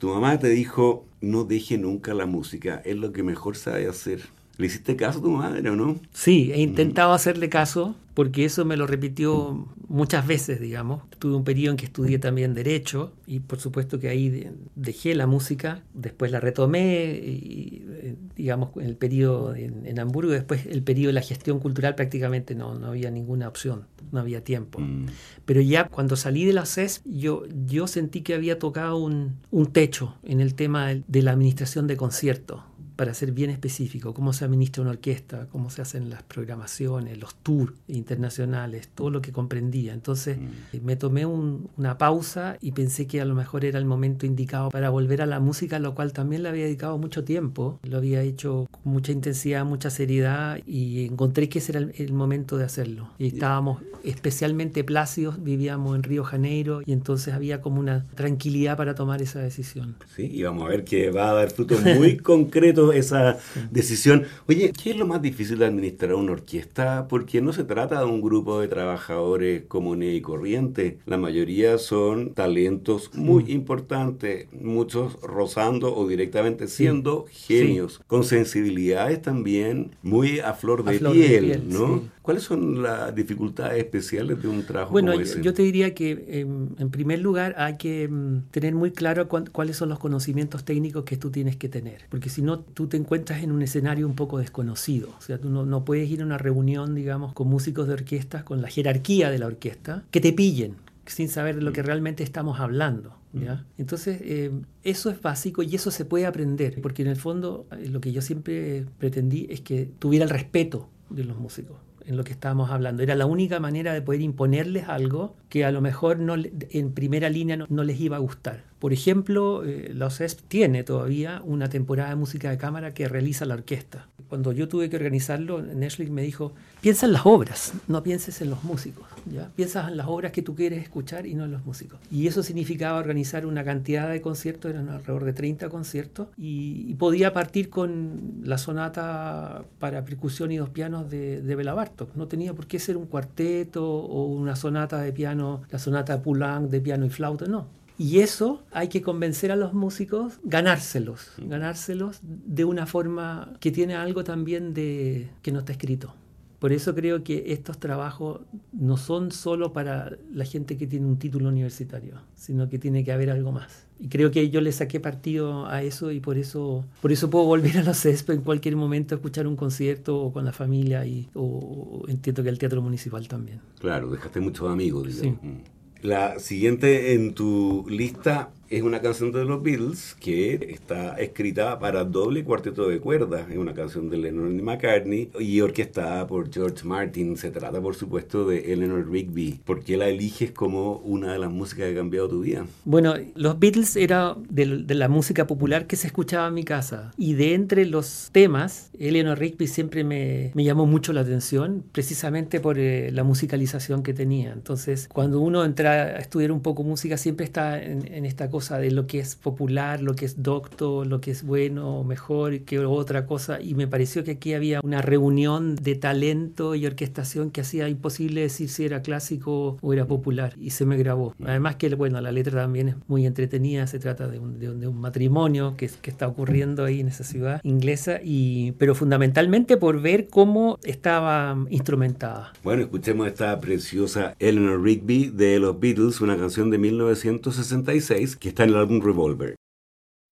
Tu 0.00 0.08
mamá 0.08 0.38
te 0.40 0.48
dijo, 0.48 1.06
no 1.20 1.44
deje 1.44 1.78
nunca 1.78 2.12
la 2.12 2.26
música, 2.26 2.82
es 2.84 2.96
lo 2.96 3.12
que 3.12 3.22
mejor 3.22 3.56
sabe 3.56 3.86
hacer. 3.86 4.22
¿Le 4.58 4.66
hiciste 4.66 4.96
caso 4.96 5.18
a 5.18 5.22
tu 5.22 5.30
madre 5.30 5.68
o 5.70 5.76
no? 5.76 5.96
Sí, 6.12 6.50
he 6.52 6.60
intentado 6.60 7.12
hacerle 7.12 7.48
caso 7.48 7.96
porque 8.14 8.44
eso 8.44 8.64
me 8.64 8.76
lo 8.76 8.86
repitió 8.86 9.66
muchas 9.88 10.26
veces, 10.26 10.60
digamos. 10.60 11.02
Tuve 11.18 11.34
un 11.34 11.44
periodo 11.44 11.72
en 11.72 11.76
que 11.78 11.86
estudié 11.86 12.18
también 12.18 12.52
Derecho 12.52 13.12
y 13.26 13.40
por 13.40 13.58
supuesto 13.58 13.98
que 13.98 14.08
ahí 14.08 14.50
dejé 14.74 15.14
la 15.14 15.26
música, 15.26 15.82
después 15.94 16.30
la 16.30 16.40
retomé, 16.40 17.14
y, 17.14 17.84
eh, 17.88 18.16
digamos, 18.36 18.70
en 18.76 18.84
el 18.84 18.96
periodo 18.96 19.54
en, 19.54 19.98
Hamburgo, 19.98 20.32
después 20.32 20.66
el 20.66 20.82
periodo 20.82 21.08
de 21.08 21.14
la 21.14 21.22
gestión 21.22 21.58
cultural 21.58 21.94
prácticamente 21.94 22.54
no, 22.54 22.74
no 22.74 22.88
había 22.88 23.10
ninguna 23.10 23.48
opción, 23.48 23.86
no 24.10 24.20
había 24.20 24.44
tiempo. 24.44 24.80
Mm. 24.80 25.06
Pero 25.46 25.62
ya 25.62 25.88
cuando 25.88 26.16
salí 26.16 26.44
de 26.44 26.52
la 26.52 26.66
CES, 26.66 27.02
yo, 27.04 27.44
yo 27.66 27.86
sentí 27.86 28.20
que 28.20 28.34
había 28.34 28.58
tocado 28.58 28.96
un, 28.98 29.36
un 29.50 29.66
techo 29.72 30.16
en 30.22 30.40
el 30.40 30.54
tema 30.54 30.88
de 30.94 31.22
la 31.22 31.32
administración 31.32 31.86
de 31.86 31.96
conciertos 31.96 32.60
para 33.02 33.14
ser 33.14 33.32
bien 33.32 33.50
específico, 33.50 34.14
cómo 34.14 34.32
se 34.32 34.44
administra 34.44 34.80
una 34.80 34.92
orquesta, 34.92 35.48
cómo 35.50 35.70
se 35.70 35.82
hacen 35.82 36.08
las 36.08 36.22
programaciones, 36.22 37.18
los 37.18 37.34
tours 37.34 37.72
internacionales, 37.88 38.88
todo 38.94 39.10
lo 39.10 39.20
que 39.20 39.32
comprendía. 39.32 39.92
Entonces 39.92 40.38
mm. 40.38 40.84
me 40.84 40.94
tomé 40.94 41.26
una 41.26 41.98
pausa 41.98 42.58
y 42.60 42.70
pensé 42.70 43.08
que 43.08 43.20
a 43.20 43.24
lo 43.24 43.34
mejor 43.34 43.64
era 43.64 43.80
el 43.80 43.86
momento 43.86 44.24
indicado 44.24 44.68
para 44.68 44.88
volver 44.90 45.20
a 45.20 45.26
la 45.26 45.40
música, 45.40 45.80
lo 45.80 45.96
cual 45.96 46.12
también 46.12 46.44
le 46.44 46.50
había 46.50 46.62
dedicado 46.62 46.96
mucho 46.96 47.24
tiempo, 47.24 47.80
lo 47.82 47.96
había 47.96 48.22
hecho 48.22 48.68
con 48.70 48.92
mucha 48.92 49.10
intensidad, 49.10 49.64
mucha 49.64 49.90
seriedad 49.90 50.60
y 50.64 51.06
encontré 51.06 51.48
que 51.48 51.58
ese 51.58 51.72
era 51.72 51.80
el, 51.80 52.12
momento 52.12 52.56
de 52.56 52.66
hacerlo. 52.66 53.08
Y 53.18 53.26
estábamos 53.26 53.82
especialmente 54.04 54.84
plácidos, 54.84 55.42
vivíamos 55.42 55.96
en 55.96 56.04
Río 56.04 56.22
Janeiro 56.22 56.82
y 56.86 56.92
entonces 56.92 57.34
había 57.34 57.60
como 57.62 57.80
una 57.80 58.06
tranquilidad 58.14 58.76
para 58.76 58.94
tomar 58.94 59.22
esa 59.22 59.40
decisión. 59.40 59.96
Sí, 60.14 60.30
y 60.32 60.44
vamos 60.44 60.66
a 60.66 60.68
ver 60.68 60.84
que 60.84 61.10
va 61.10 61.30
a 61.30 61.34
dar 61.34 61.50
frutos 61.50 61.82
muy 61.82 62.16
concretos 62.18 62.91
esa 62.94 63.38
decisión. 63.70 64.24
Oye, 64.48 64.72
¿qué 64.72 64.90
es 64.90 64.96
lo 64.96 65.06
más 65.06 65.22
difícil 65.22 65.58
de 65.58 65.66
administrar 65.66 66.14
una 66.14 66.32
orquesta? 66.32 67.06
Porque 67.08 67.40
no 67.40 67.52
se 67.52 67.64
trata 67.64 68.00
de 68.00 68.04
un 68.06 68.20
grupo 68.20 68.60
de 68.60 68.68
trabajadores 68.68 69.64
comunes 69.66 70.14
y 70.14 70.20
corrientes. 70.20 70.94
La 71.06 71.18
mayoría 71.18 71.78
son 71.78 72.34
talentos 72.34 73.10
muy 73.14 73.52
importantes, 73.52 74.48
muchos 74.52 75.20
rozando 75.22 75.94
o 75.94 76.06
directamente 76.06 76.68
siendo 76.68 77.26
genios, 77.30 78.00
con 78.06 78.24
sensibilidades 78.24 79.22
también 79.22 79.96
muy 80.02 80.40
a 80.40 80.54
flor 80.54 80.84
de 80.84 80.98
piel, 80.98 81.64
¿no? 81.68 82.02
¿Cuáles 82.22 82.44
son 82.44 82.82
las 82.82 83.12
dificultades 83.16 83.82
especiales 83.82 84.40
de 84.40 84.46
un 84.46 84.62
trabajo 84.62 84.92
bueno, 84.92 85.10
como 85.10 85.22
ese? 85.22 85.32
Bueno, 85.34 85.44
yo 85.44 85.54
te 85.54 85.62
diría 85.62 85.92
que 85.92 86.24
em, 86.28 86.68
en 86.78 86.90
primer 86.90 87.18
lugar 87.18 87.56
hay 87.58 87.76
que 87.76 88.04
em, 88.04 88.42
tener 88.52 88.76
muy 88.76 88.92
claro 88.92 89.28
cuáles 89.28 89.76
son 89.76 89.88
los 89.88 89.98
conocimientos 89.98 90.64
técnicos 90.64 91.02
que 91.04 91.16
tú 91.16 91.30
tienes 91.32 91.56
que 91.56 91.68
tener, 91.68 92.02
porque 92.10 92.28
si 92.28 92.40
no 92.40 92.60
tú 92.60 92.86
te 92.86 92.96
encuentras 92.96 93.42
en 93.42 93.50
un 93.50 93.60
escenario 93.60 94.06
un 94.06 94.14
poco 94.14 94.38
desconocido, 94.38 95.08
o 95.18 95.20
sea, 95.20 95.38
tú 95.38 95.48
no, 95.48 95.84
puedes 95.84 96.08
ir 96.08 96.22
a 96.22 96.24
una 96.24 96.38
reunión, 96.38 96.94
digamos, 96.94 97.32
con 97.32 97.48
músicos 97.48 97.88
de 97.88 97.94
orquesta, 97.94 98.44
con 98.44 98.62
la 98.62 98.68
jerarquía 98.68 99.28
de 99.28 99.38
la 99.40 99.46
orquesta, 99.46 100.04
que 100.12 100.20
te 100.20 100.32
pillen 100.32 100.76
sin 101.06 101.28
saber 101.28 101.56
de 101.56 101.62
lo 101.62 101.72
que 101.72 101.82
mm. 101.82 101.86
realmente 101.86 102.22
estamos 102.22 102.60
hablando. 102.60 103.16
¿ya? 103.32 103.54
Mm. 103.54 103.64
Entonces, 103.78 104.20
em, 104.22 104.62
eso 104.84 105.10
es 105.10 105.20
básico 105.20 105.64
y 105.64 105.74
eso 105.74 105.90
se 105.90 106.04
puede 106.04 106.26
aprender, 106.26 106.80
porque 106.82 107.02
en 107.02 107.08
el 107.08 107.16
fondo 107.16 107.66
eh, 107.72 107.88
lo 107.88 108.00
que 108.00 108.12
yo 108.12 108.22
siempre 108.22 108.86
pretendí 108.98 109.48
es 109.50 109.60
que 109.60 109.90
tuviera 109.98 110.24
el 110.24 110.30
respeto 110.30 110.88
de 111.10 111.24
los 111.24 111.36
músicos 111.36 111.76
en 112.06 112.16
lo 112.16 112.24
que 112.24 112.32
estábamos 112.32 112.70
hablando. 112.70 113.02
Era 113.02 113.14
la 113.14 113.26
única 113.26 113.60
manera 113.60 113.92
de 113.92 114.02
poder 114.02 114.20
imponerles 114.20 114.88
algo 114.88 115.36
que 115.52 115.66
a 115.66 115.70
lo 115.70 115.82
mejor 115.82 116.18
no, 116.18 116.34
en 116.34 116.92
primera 116.94 117.28
línea 117.28 117.58
no, 117.58 117.84
les 117.84 118.00
iba 118.00 118.16
a 118.16 118.20
gustar. 118.20 118.64
Por 118.78 118.94
ejemplo, 118.94 119.62
eh, 119.66 119.92
la 119.94 120.06
OCESP 120.06 120.40
tiene 120.48 120.82
todavía 120.82 121.42
una 121.44 121.68
temporada 121.68 122.08
de 122.08 122.16
música 122.16 122.48
de 122.48 122.56
cámara 122.56 122.94
que 122.94 123.06
realiza 123.06 123.44
la 123.44 123.52
orquesta. 123.52 124.08
Cuando 124.30 124.52
yo 124.52 124.66
tuve 124.66 124.88
que 124.88 124.96
organizarlo, 124.96 125.60
Netflix 125.60 126.10
me 126.10 126.22
dijo, 126.22 126.54
piensa 126.80 127.04
en 127.04 127.12
las 127.12 127.26
obras, 127.26 127.74
no 127.86 128.02
pienses 128.02 128.40
en 128.40 128.48
los 128.48 128.64
músicos. 128.64 129.04
¿ya? 129.30 129.50
Piensas 129.54 129.90
en 129.90 129.98
las 129.98 130.06
obras 130.06 130.32
que 130.32 130.40
tú 130.40 130.54
quieres 130.54 130.82
escuchar 130.82 131.26
y 131.26 131.34
no 131.34 131.44
en 131.44 131.52
los 131.52 131.66
músicos. 131.66 132.00
Y 132.10 132.26
eso 132.26 132.42
significaba 132.42 132.98
organizar 132.98 133.44
una 133.44 133.62
cantidad 133.62 134.08
de 134.08 134.22
conciertos, 134.22 134.70
eran 134.70 134.88
alrededor 134.88 135.26
de 135.26 135.34
30 135.34 135.68
conciertos, 135.68 136.28
y, 136.38 136.94
podía 136.94 137.32
partir 137.32 137.68
con 137.68 138.40
la 138.44 138.58
sonata 138.58 139.64
para 139.78 140.04
percusión 140.04 140.50
y 140.50 140.56
dos 140.56 140.70
pianos 140.70 141.10
de, 141.10 141.42
de 141.42 141.54
Bela 141.56 141.74
Bartok. 141.74 142.14
No 142.14 142.26
tenía 142.26 142.54
por 142.54 142.66
qué 142.66 142.78
ser 142.78 142.96
un 142.96 143.06
cuarteto 143.06 143.84
o 143.84 144.26
una 144.26 144.56
sonata 144.56 145.00
de 145.00 145.12
piano, 145.12 145.41
la 145.70 145.78
sonata 145.78 146.22
Poulenc 146.22 146.70
de 146.70 146.80
piano 146.80 147.06
y 147.06 147.10
flauta, 147.10 147.46
no 147.46 147.82
y 147.98 148.18
eso 148.18 148.64
hay 148.72 148.88
que 148.88 149.00
convencer 149.00 149.52
a 149.52 149.56
los 149.56 149.74
músicos, 149.74 150.40
ganárselos, 150.42 151.32
ganárselos 151.38 152.18
de 152.22 152.64
una 152.64 152.86
forma 152.86 153.52
que 153.60 153.70
tiene 153.70 153.94
algo 153.94 154.24
también 154.24 154.74
de 154.74 155.30
que 155.42 155.52
no 155.52 155.60
está 155.60 155.72
escrito. 155.72 156.14
Por 156.58 156.72
eso 156.72 156.94
creo 156.94 157.22
que 157.22 157.52
estos 157.52 157.78
trabajos 157.78 158.40
no 158.72 158.96
son 158.96 159.30
solo 159.30 159.72
para 159.72 160.16
la 160.32 160.44
gente 160.44 160.76
que 160.78 160.86
tiene 160.86 161.06
un 161.06 161.18
título 161.18 161.48
universitario, 161.48 162.20
sino 162.34 162.68
que 162.68 162.78
tiene 162.78 163.04
que 163.04 163.12
haber 163.12 163.30
algo 163.30 163.52
más. 163.52 163.86
Y 164.02 164.08
creo 164.08 164.32
que 164.32 164.50
yo 164.50 164.60
le 164.60 164.72
saqué 164.72 164.98
partido 164.98 165.66
a 165.68 165.84
eso 165.84 166.10
y 166.10 166.18
por 166.18 166.36
eso, 166.36 166.84
por 167.00 167.12
eso 167.12 167.30
puedo 167.30 167.44
volver 167.44 167.78
a 167.78 167.84
los 167.84 168.00
CESP 168.00 168.30
en 168.30 168.40
cualquier 168.40 168.74
momento 168.74 169.14
a 169.14 169.16
escuchar 169.16 169.46
un 169.46 169.54
concierto 169.54 170.18
o 170.20 170.32
con 170.32 170.44
la 170.44 170.50
familia 170.50 171.06
y 171.06 171.28
o, 171.34 172.02
entiendo 172.08 172.42
que 172.42 172.48
el 172.48 172.58
teatro 172.58 172.82
municipal 172.82 173.28
también. 173.28 173.60
Claro, 173.78 174.10
dejaste 174.10 174.40
muchos 174.40 174.68
amigos. 174.68 175.06
Digamos. 175.06 175.40
Sí. 175.40 175.46
Mm. 175.46 175.62
La 176.02 176.40
siguiente 176.40 177.14
en 177.14 177.32
tu 177.32 177.86
lista 177.88 178.50
es 178.72 178.82
una 178.82 179.02
canción 179.02 179.32
de 179.32 179.44
los 179.44 179.62
Beatles 179.62 180.16
que 180.18 180.54
está 180.70 181.16
escrita 181.16 181.78
para 181.78 182.04
doble 182.04 182.42
cuarteto 182.42 182.88
de 182.88 183.00
cuerdas. 183.00 183.50
Es 183.50 183.58
una 183.58 183.74
canción 183.74 184.08
de 184.08 184.16
Lennon 184.16 184.58
y 184.58 184.62
McCartney 184.62 185.30
y 185.38 185.60
orquestada 185.60 186.26
por 186.26 186.50
George 186.50 186.82
Martin. 186.86 187.36
Se 187.36 187.50
trata, 187.50 187.82
por 187.82 187.94
supuesto, 187.94 188.48
de 188.48 188.72
Eleanor 188.72 189.10
Rigby. 189.10 189.60
¿Por 189.66 189.84
qué 189.84 189.98
la 189.98 190.08
eliges 190.08 190.52
como 190.52 190.96
una 191.04 191.34
de 191.34 191.38
las 191.38 191.52
músicas 191.52 191.84
que 191.84 191.92
ha 191.92 191.96
cambiado 191.96 192.30
tu 192.30 192.40
vida? 192.40 192.64
Bueno, 192.86 193.14
los 193.34 193.58
Beatles 193.58 193.94
era 193.96 194.36
de, 194.48 194.64
la 194.94 195.08
música 195.10 195.46
popular 195.46 195.86
que 195.86 195.96
se 195.96 196.06
escuchaba 196.06 196.48
en 196.48 196.54
mi 196.54 196.64
casa. 196.64 197.12
Y 197.18 197.34
de 197.34 197.52
entre 197.52 197.84
los 197.84 198.30
temas, 198.32 198.90
Eleanor 198.98 199.38
Rigby 199.38 199.66
siempre 199.66 200.02
me, 200.02 200.50
llamó 200.54 200.86
mucho 200.86 201.12
la 201.12 201.20
atención, 201.20 201.84
precisamente 201.92 202.58
por 202.58 202.78
eh, 202.78 203.10
la 203.12 203.22
musicalización 203.22 204.02
que 204.02 204.14
tenía. 204.14 204.50
Entonces, 204.50 205.08
cuando 205.12 205.40
uno 205.40 205.62
entra 205.62 206.04
a 206.04 206.18
estudiar 206.20 206.52
un 206.52 206.62
poco 206.62 206.82
música, 206.84 207.18
siempre 207.18 207.44
está 207.44 207.82
en 207.82 208.24
esta 208.24 208.48
cosa 208.48 208.61
de 208.70 208.90
lo 208.90 209.06
que 209.06 209.18
es 209.18 209.36
popular, 209.36 210.00
lo 210.00 210.14
que 210.14 210.24
es 210.24 210.42
docto, 210.42 211.04
lo 211.04 211.20
que 211.20 211.30
es 211.30 211.42
bueno, 211.42 212.04
mejor 212.04 212.60
que 212.60 212.78
otra 212.78 213.26
cosa. 213.26 213.60
Y 213.60 213.74
me 213.74 213.86
pareció 213.86 214.24
que 214.24 214.32
aquí 214.32 214.54
había 214.54 214.80
una 214.82 215.02
reunión 215.02 215.76
de 215.76 215.94
talento 215.94 216.74
y 216.74 216.86
orquestación 216.86 217.50
que 217.50 217.62
hacía 217.62 217.88
imposible 217.88 218.42
decir 218.42 218.68
si 218.68 218.84
era 218.84 219.02
clásico 219.02 219.78
o 219.80 219.92
era 219.92 220.06
popular. 220.06 220.54
Y 220.60 220.70
se 220.70 220.86
me 220.86 220.96
grabó. 220.96 221.34
Además 221.44 221.76
que, 221.76 221.94
bueno, 221.94 222.20
la 222.20 222.32
letra 222.32 222.62
también 222.62 222.88
es 222.90 222.96
muy 223.08 223.26
entretenida. 223.26 223.86
Se 223.86 223.98
trata 223.98 224.28
de 224.28 224.38
un, 224.38 224.58
de 224.58 224.88
un, 224.88 225.02
matrimonio 225.02 225.74
que, 225.76 225.90
que, 226.00 226.10
está 226.10 226.28
ocurriendo 226.28 226.84
ahí 226.84 227.00
en 227.00 227.08
esa 227.08 227.24
ciudad 227.24 227.60
inglesa. 227.64 228.20
Y, 228.22 228.72
pero 228.72 228.94
fundamentalmente 228.94 229.76
por 229.76 230.00
ver 230.00 230.28
cómo 230.28 230.78
estaba 230.84 231.56
instrumentada. 231.70 232.52
Bueno, 232.62 232.82
escuchemos 232.82 233.26
esta 233.26 233.58
preciosa 233.60 234.34
Eleanor 234.38 234.82
Rigby 234.82 235.30
de 235.30 235.58
los 235.58 235.78
Beatles, 235.78 236.20
una 236.20 236.36
canción 236.36 236.70
de 236.70 236.78
1966 236.78 238.36
que 238.36 238.48
está 238.52 238.64
en 238.64 238.70
el 238.70 238.76
álbum 238.76 239.00
Revolver. 239.00 239.56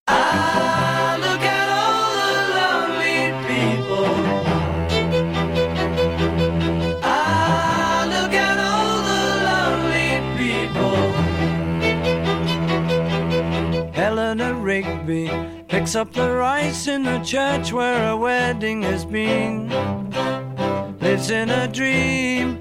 Ah, 0.07 1.17
Rigby 14.63 15.29
picks 15.67 15.97
up 15.97 16.13
the 16.13 16.31
rice 16.31 16.87
in 16.87 17.03
the 17.03 17.19
church 17.21 17.73
where 17.73 18.11
a 18.11 18.17
wedding 18.17 18.83
has 18.83 19.05
been. 19.05 19.69
Lives 21.01 21.31
in 21.31 21.51
a 21.51 21.67
dream, 21.67 22.61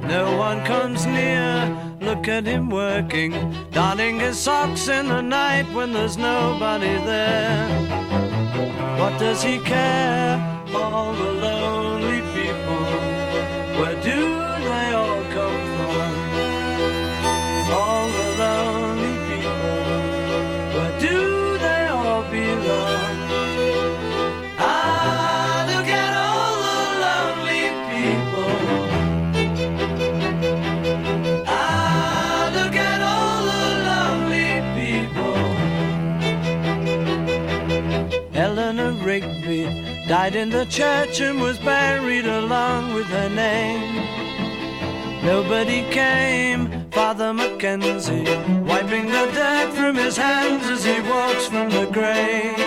No 0.00 0.36
one 0.36 0.64
comes 0.64 1.06
near 1.06 1.92
look 2.14 2.28
at 2.28 2.44
him 2.44 2.68
working, 2.68 3.32
darning 3.70 4.20
his 4.20 4.38
socks 4.38 4.88
in 4.88 5.08
the 5.08 5.22
night 5.22 5.66
when 5.74 5.92
there's 5.92 6.16
nobody 6.16 6.94
there. 7.04 7.68
What 8.98 9.18
does 9.18 9.42
he 9.42 9.58
care? 9.58 10.36
All 10.74 11.12
the 11.14 11.32
lonely 11.32 12.20
people, 12.36 12.84
where 13.80 14.00
do 14.02 14.51
died 40.12 40.36
in 40.36 40.50
the 40.50 40.66
church 40.66 41.22
and 41.22 41.40
was 41.40 41.58
buried 41.58 42.26
along 42.26 42.92
with 42.92 43.06
her 43.06 43.30
name. 43.30 43.96
Nobody 45.24 45.88
came, 45.90 46.90
Father 46.90 47.32
Mackenzie, 47.32 48.28
wiping 48.60 49.06
the 49.06 49.24
dirt 49.32 49.72
from 49.72 49.96
his 49.96 50.18
hands 50.18 50.68
as 50.68 50.84
he 50.84 51.00
walks 51.00 51.46
from 51.46 51.70
the 51.70 51.86
grave. 51.90 52.61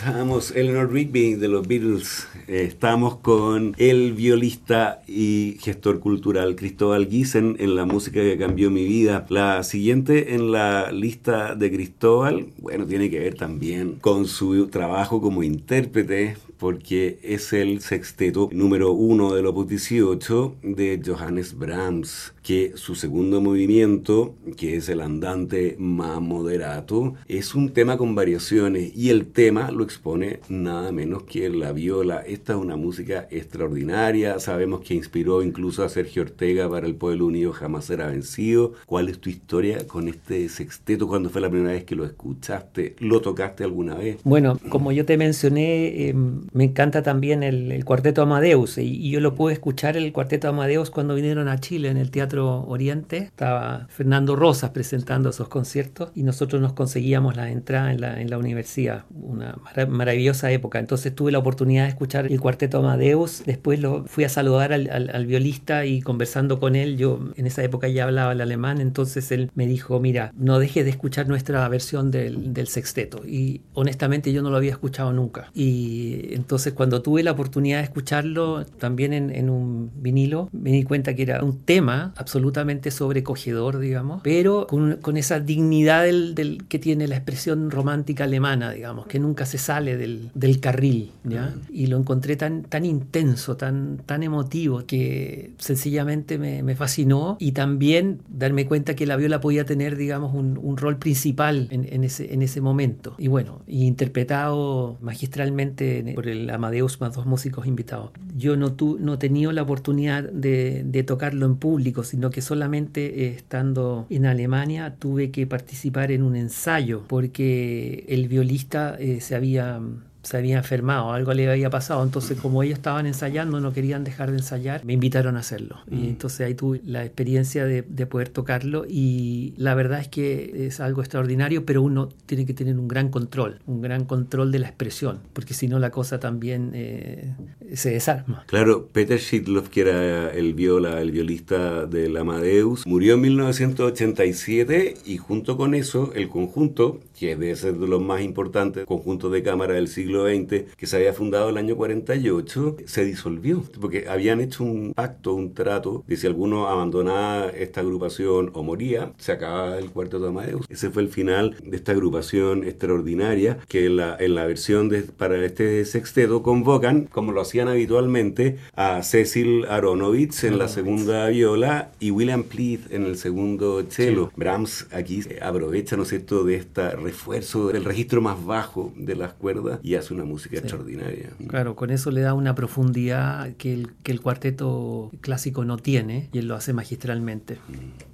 Escuchábamos 0.00 0.52
Eleanor 0.52 0.90
Rigby 0.90 1.34
de 1.34 1.48
los 1.48 1.68
Beatles. 1.68 2.26
Eh, 2.48 2.62
estamos 2.66 3.16
con 3.16 3.74
el 3.76 4.14
violista 4.14 5.02
y 5.06 5.58
gestor 5.60 6.00
cultural 6.00 6.56
Cristóbal 6.56 7.06
Giesen 7.06 7.56
en 7.58 7.76
la 7.76 7.84
música 7.84 8.22
que 8.22 8.38
cambió 8.38 8.70
mi 8.70 8.86
vida. 8.86 9.26
La 9.28 9.62
siguiente 9.62 10.34
en 10.34 10.52
la 10.52 10.90
lista 10.90 11.54
de 11.54 11.70
Cristóbal, 11.70 12.46
bueno, 12.56 12.86
tiene 12.86 13.10
que 13.10 13.18
ver 13.18 13.34
también 13.34 13.96
con 14.00 14.26
su 14.26 14.68
trabajo 14.68 15.20
como 15.20 15.42
intérprete, 15.42 16.38
porque 16.60 17.18
es 17.22 17.54
el 17.54 17.80
sexteto 17.80 18.50
número 18.52 18.92
uno 18.92 19.34
del 19.34 19.46
Opus 19.46 19.66
18 19.68 20.56
de 20.62 21.00
Johannes 21.04 21.56
Brahms, 21.56 22.34
que 22.42 22.72
su 22.74 22.94
segundo 22.94 23.40
movimiento, 23.40 24.34
que 24.58 24.76
es 24.76 24.90
el 24.90 25.00
andante 25.00 25.76
más 25.78 26.20
moderato, 26.20 27.14
es 27.28 27.54
un 27.54 27.70
tema 27.70 27.96
con 27.96 28.14
variaciones 28.14 28.94
y 28.94 29.08
el 29.08 29.26
tema 29.26 29.70
lo 29.70 29.84
expone 29.84 30.40
nada 30.50 30.92
menos 30.92 31.22
que 31.22 31.48
la 31.48 31.72
viola. 31.72 32.18
Esta 32.26 32.52
es 32.52 32.58
una 32.58 32.76
música 32.76 33.26
extraordinaria, 33.30 34.38
sabemos 34.38 34.82
que 34.82 34.94
inspiró 34.94 35.42
incluso 35.42 35.82
a 35.82 35.88
Sergio 35.88 36.22
Ortega 36.22 36.68
para 36.68 36.86
El 36.86 36.94
Pueblo 36.94 37.24
Unido 37.24 37.52
Jamás 37.52 37.86
Será 37.86 38.08
Vencido. 38.08 38.74
¿Cuál 38.84 39.08
es 39.08 39.18
tu 39.18 39.30
historia 39.30 39.86
con 39.86 40.08
este 40.08 40.46
sexteto? 40.50 41.08
¿Cuándo 41.08 41.30
fue 41.30 41.40
la 41.40 41.48
primera 41.48 41.72
vez 41.72 41.84
que 41.84 41.96
lo 41.96 42.04
escuchaste? 42.04 42.96
¿Lo 42.98 43.22
tocaste 43.22 43.64
alguna 43.64 43.94
vez? 43.94 44.18
Bueno, 44.24 44.58
como 44.68 44.92
yo 44.92 45.06
te 45.06 45.16
mencioné, 45.16 46.08
eh, 46.08 46.14
me 46.52 46.64
encanta 46.64 47.02
también 47.02 47.42
el, 47.42 47.84
cuarteto 47.84 48.22
Amadeus 48.22 48.78
y, 48.78 49.10
yo 49.10 49.20
lo 49.20 49.34
pude 49.34 49.52
escuchar 49.52 49.96
el 49.96 50.12
cuarteto 50.12 50.48
Amadeus 50.48 50.90
cuando 50.90 51.14
vinieron 51.14 51.48
a 51.48 51.58
Chile 51.58 51.88
en 51.88 51.96
el 51.96 52.10
Teatro 52.10 52.64
Oriente. 52.66 53.18
Estaba 53.18 53.86
Fernando 53.88 54.36
Rosas 54.36 54.70
presentando 54.70 55.30
esos 55.30 55.48
conciertos 55.48 56.10
y 56.14 56.22
nosotros 56.22 56.60
nos 56.60 56.72
conseguíamos 56.72 57.36
la 57.36 57.50
entrada 57.50 57.92
en 57.92 58.00
la, 58.00 58.20
en 58.20 58.32
universidad. 58.34 59.04
Una 59.10 59.56
marav 59.62 59.88
maravillosa 59.88 60.50
época. 60.50 60.78
Entonces 60.78 61.14
tuve 61.14 61.32
la 61.32 61.38
oportunidad 61.38 61.84
de 61.84 61.90
escuchar 61.90 62.26
el 62.26 62.40
cuarteto 62.40 62.78
Amadeus. 62.78 63.42
Después 63.44 63.80
lo 63.80 64.04
fui 64.04 64.24
a 64.24 64.28
saludar 64.28 64.72
al, 64.72 64.88
al, 64.90 65.10
al 65.12 65.26
violista 65.26 65.84
y 65.86 66.00
conversando 66.00 66.60
con 66.60 66.76
él, 66.76 66.96
yo 66.96 67.20
en 67.36 67.46
esa 67.46 67.62
época 67.62 67.88
ya 67.88 68.04
hablaba 68.04 68.32
el 68.32 68.40
alemán, 68.40 68.80
entonces 68.80 69.30
él 69.32 69.50
me 69.54 69.66
dijo, 69.66 70.00
mira, 70.00 70.32
no 70.36 70.58
dejes 70.58 70.84
de 70.84 70.90
escuchar 70.90 71.28
nuestra 71.28 71.68
versión 71.68 72.10
del, 72.10 72.52
del 72.52 72.68
sexteto. 72.68 73.22
Y 73.26 73.62
honestamente 73.74 74.32
yo 74.32 74.42
no 74.42 74.50
lo 74.50 74.56
había 74.56 74.72
escuchado 74.72 75.12
nunca. 75.12 75.50
Y 75.54 76.39
entonces 76.40 76.72
cuando 76.72 77.02
tuve 77.02 77.22
la 77.22 77.32
oportunidad 77.32 77.78
de 77.78 77.84
escucharlo 77.84 78.64
también 78.64 79.12
en, 79.12 79.30
en, 79.30 79.50
un 79.50 79.90
vinilo, 79.94 80.48
me 80.52 80.70
di 80.72 80.82
cuenta 80.84 81.14
que 81.14 81.22
era 81.22 81.44
un 81.44 81.58
tema 81.58 82.12
absolutamente 82.16 82.90
sobrecogedor, 82.90 83.78
digamos, 83.78 84.22
pero 84.22 84.66
con, 84.66 84.96
con 84.96 85.16
esa 85.16 85.40
dignidad 85.40 86.04
del, 86.04 86.34
del, 86.34 86.64
que 86.66 86.78
tiene 86.78 87.06
la 87.08 87.16
expresión 87.16 87.70
romántica 87.70 88.24
alemana, 88.24 88.72
digamos, 88.72 89.06
que 89.06 89.18
nunca 89.18 89.44
se 89.44 89.58
sale 89.58 89.96
del, 89.96 90.30
del 90.34 90.60
carril, 90.60 91.12
¿ya? 91.24 91.54
Y 91.70 91.86
lo 91.86 91.98
encontré 91.98 92.36
tan, 92.36 92.62
tan 92.62 92.84
intenso, 92.84 93.56
tan, 93.56 93.98
tan 94.06 94.22
emotivo, 94.22 94.84
que 94.86 95.52
sencillamente 95.58 96.38
me, 96.38 96.62
me 96.62 96.74
fascinó 96.74 97.36
y 97.38 97.52
también 97.52 98.20
darme 98.28 98.66
cuenta 98.66 98.94
que 98.94 99.06
la 99.06 99.16
viola 99.16 99.40
podía 99.40 99.64
tener, 99.64 99.96
digamos, 99.96 100.34
un, 100.34 100.58
un 100.62 100.76
rol 100.76 100.96
principal 100.96 101.68
en, 101.70 101.86
en, 101.90 102.04
ese, 102.04 102.32
en 102.32 102.42
ese 102.42 102.60
momento. 102.60 103.14
Y 103.18 103.28
bueno, 103.28 103.60
interpretado 103.66 104.96
magistralmente 105.00 106.12
por 106.14 106.28
el 106.28 106.29
Amadeus 106.50 107.00
más 107.00 107.14
dos 107.14 107.26
músicos 107.26 107.66
invitados. 107.66 108.10
Yo 108.36 108.56
no, 108.56 108.72
tu, 108.72 108.98
no 108.98 109.14
he 109.14 109.18
tenido 109.18 109.52
la 109.52 109.62
oportunidad 109.62 110.24
de, 110.24 110.82
de 110.84 111.02
tocarlo 111.02 111.46
en 111.46 111.56
público, 111.56 112.04
sino 112.04 112.30
que 112.30 112.42
solamente 112.42 113.24
eh, 113.24 113.34
estando 113.36 114.06
en 114.10 114.26
Alemania 114.26 114.96
tuve 114.98 115.30
que 115.30 115.46
participar 115.46 116.12
en 116.12 116.22
un 116.22 116.36
ensayo 116.36 117.04
porque 117.06 118.04
el 118.08 118.28
violista 118.28 118.96
eh, 118.98 119.20
se 119.20 119.34
había 119.34 119.80
se 120.22 120.36
había 120.36 120.58
enfermado, 120.58 121.12
algo 121.12 121.32
le 121.32 121.50
había 121.50 121.70
pasado. 121.70 122.02
Entonces, 122.02 122.38
como 122.38 122.62
ellos 122.62 122.78
estaban 122.78 123.06
ensayando, 123.06 123.60
no 123.60 123.72
querían 123.72 124.04
dejar 124.04 124.30
de 124.30 124.38
ensayar, 124.38 124.84
me 124.84 124.92
invitaron 124.92 125.36
a 125.36 125.40
hacerlo. 125.40 125.78
Mm. 125.88 126.04
Y 126.04 126.08
entonces 126.08 126.46
ahí 126.46 126.54
tuve 126.54 126.80
la 126.84 127.04
experiencia 127.04 127.64
de, 127.64 127.82
de, 127.82 128.06
poder 128.06 128.28
tocarlo 128.28 128.84
y 128.88 129.54
la 129.56 129.74
verdad 129.74 130.00
es 130.00 130.08
que 130.08 130.66
es 130.66 130.80
algo 130.80 131.00
extraordinario, 131.00 131.64
pero 131.64 131.82
uno 131.82 132.08
tiene 132.26 132.44
que 132.44 132.54
tener 132.54 132.78
un 132.78 132.88
gran 132.88 133.08
control, 133.08 133.60
un 133.66 133.80
gran 133.80 134.04
control 134.04 134.52
de 134.52 134.58
la 134.58 134.66
expresión, 134.66 135.20
porque 135.32 135.54
si 135.54 135.68
no 135.68 135.78
la 135.78 135.90
cosa 135.90 136.18
también 136.18 136.72
eh, 136.74 137.34
se 137.74 137.90
desarma. 137.90 138.44
Claro, 138.46 138.88
Peter 138.92 139.18
Schidloff, 139.18 139.68
que 139.68 139.82
era 139.82 140.30
el 140.30 140.54
viola, 140.54 141.00
el 141.00 141.12
violista 141.12 141.86
del 141.86 142.16
Amadeus, 142.16 142.86
murió 142.86 143.14
en 143.14 143.20
1987 143.22 144.94
y 145.06 145.16
junto 145.16 145.56
con 145.56 145.74
eso 145.74 146.12
el 146.14 146.28
conjunto, 146.28 147.00
que 147.20 147.36
debe 147.36 147.54
ser 147.54 147.74
de 147.74 147.86
los 147.86 148.00
más 148.00 148.22
importantes 148.22 148.86
conjuntos 148.86 149.30
de 149.30 149.42
cámara 149.42 149.74
del 149.74 149.88
siglo 149.88 150.26
XX, 150.26 150.74
que 150.74 150.86
se 150.86 150.96
había 150.96 151.12
fundado 151.12 151.50
el 151.50 151.58
año 151.58 151.76
48, 151.76 152.78
se 152.86 153.04
disolvió, 153.04 153.62
porque 153.78 154.06
habían 154.08 154.40
hecho 154.40 154.64
un 154.64 154.94
pacto, 154.94 155.34
un 155.34 155.52
trato, 155.52 156.02
de 156.06 156.16
si 156.16 156.26
alguno 156.26 156.68
abandonaba 156.68 157.50
esta 157.50 157.82
agrupación 157.82 158.50
o 158.54 158.62
moría, 158.62 159.12
se 159.18 159.32
acababa 159.32 159.78
el 159.78 159.90
cuarteto 159.90 160.20
de 160.20 160.28
Amadeus. 160.30 160.66
Ese 160.70 160.88
fue 160.88 161.02
el 161.02 161.10
final 161.10 161.56
de 161.62 161.76
esta 161.76 161.92
agrupación 161.92 162.64
extraordinaria, 162.64 163.58
que 163.68 163.84
en 163.84 163.98
la, 163.98 164.16
en 164.18 164.34
la 164.34 164.46
versión 164.46 164.88
de, 164.88 165.02
para 165.02 165.44
este 165.44 165.84
sexteto 165.84 166.42
convocan, 166.42 167.04
como 167.04 167.32
lo 167.32 167.42
hacían 167.42 167.68
habitualmente, 167.68 168.56
a 168.74 169.02
Cecil 169.02 169.66
Aronovitz 169.66 170.44
en 170.44 170.58
la 170.58 170.68
segunda 170.68 171.28
viola 171.28 171.92
y 172.00 172.12
William 172.12 172.44
Pleath 172.44 172.90
en 172.90 173.04
el 173.04 173.18
segundo 173.18 173.84
cello. 173.90 174.28
Sí. 174.28 174.32
Brahms 174.36 174.86
aquí 174.90 175.20
aprovecha, 175.42 175.98
¿no 175.98 176.04
es 176.04 176.08
cierto?, 176.08 176.44
de 176.44 176.56
este 176.56 177.09
refuerzo 177.10 177.68
del 177.68 177.84
registro 177.84 178.20
más 178.20 178.44
bajo 178.44 178.92
de 178.94 179.16
las 179.16 179.32
cuerdas 179.32 179.80
y 179.82 179.96
hace 179.96 180.14
una 180.14 180.24
música 180.24 180.56
sí. 180.56 180.62
extraordinaria. 180.62 181.30
Claro, 181.48 181.74
con 181.74 181.90
eso 181.90 182.12
le 182.12 182.20
da 182.20 182.34
una 182.34 182.54
profundidad 182.54 183.52
que 183.56 183.74
el, 183.74 183.88
que 184.04 184.12
el 184.12 184.20
cuarteto 184.20 185.10
clásico 185.20 185.64
no 185.64 185.76
tiene 185.76 186.28
y 186.32 186.38
él 186.38 186.46
lo 186.46 186.54
hace 186.54 186.72
magistralmente. 186.72 187.58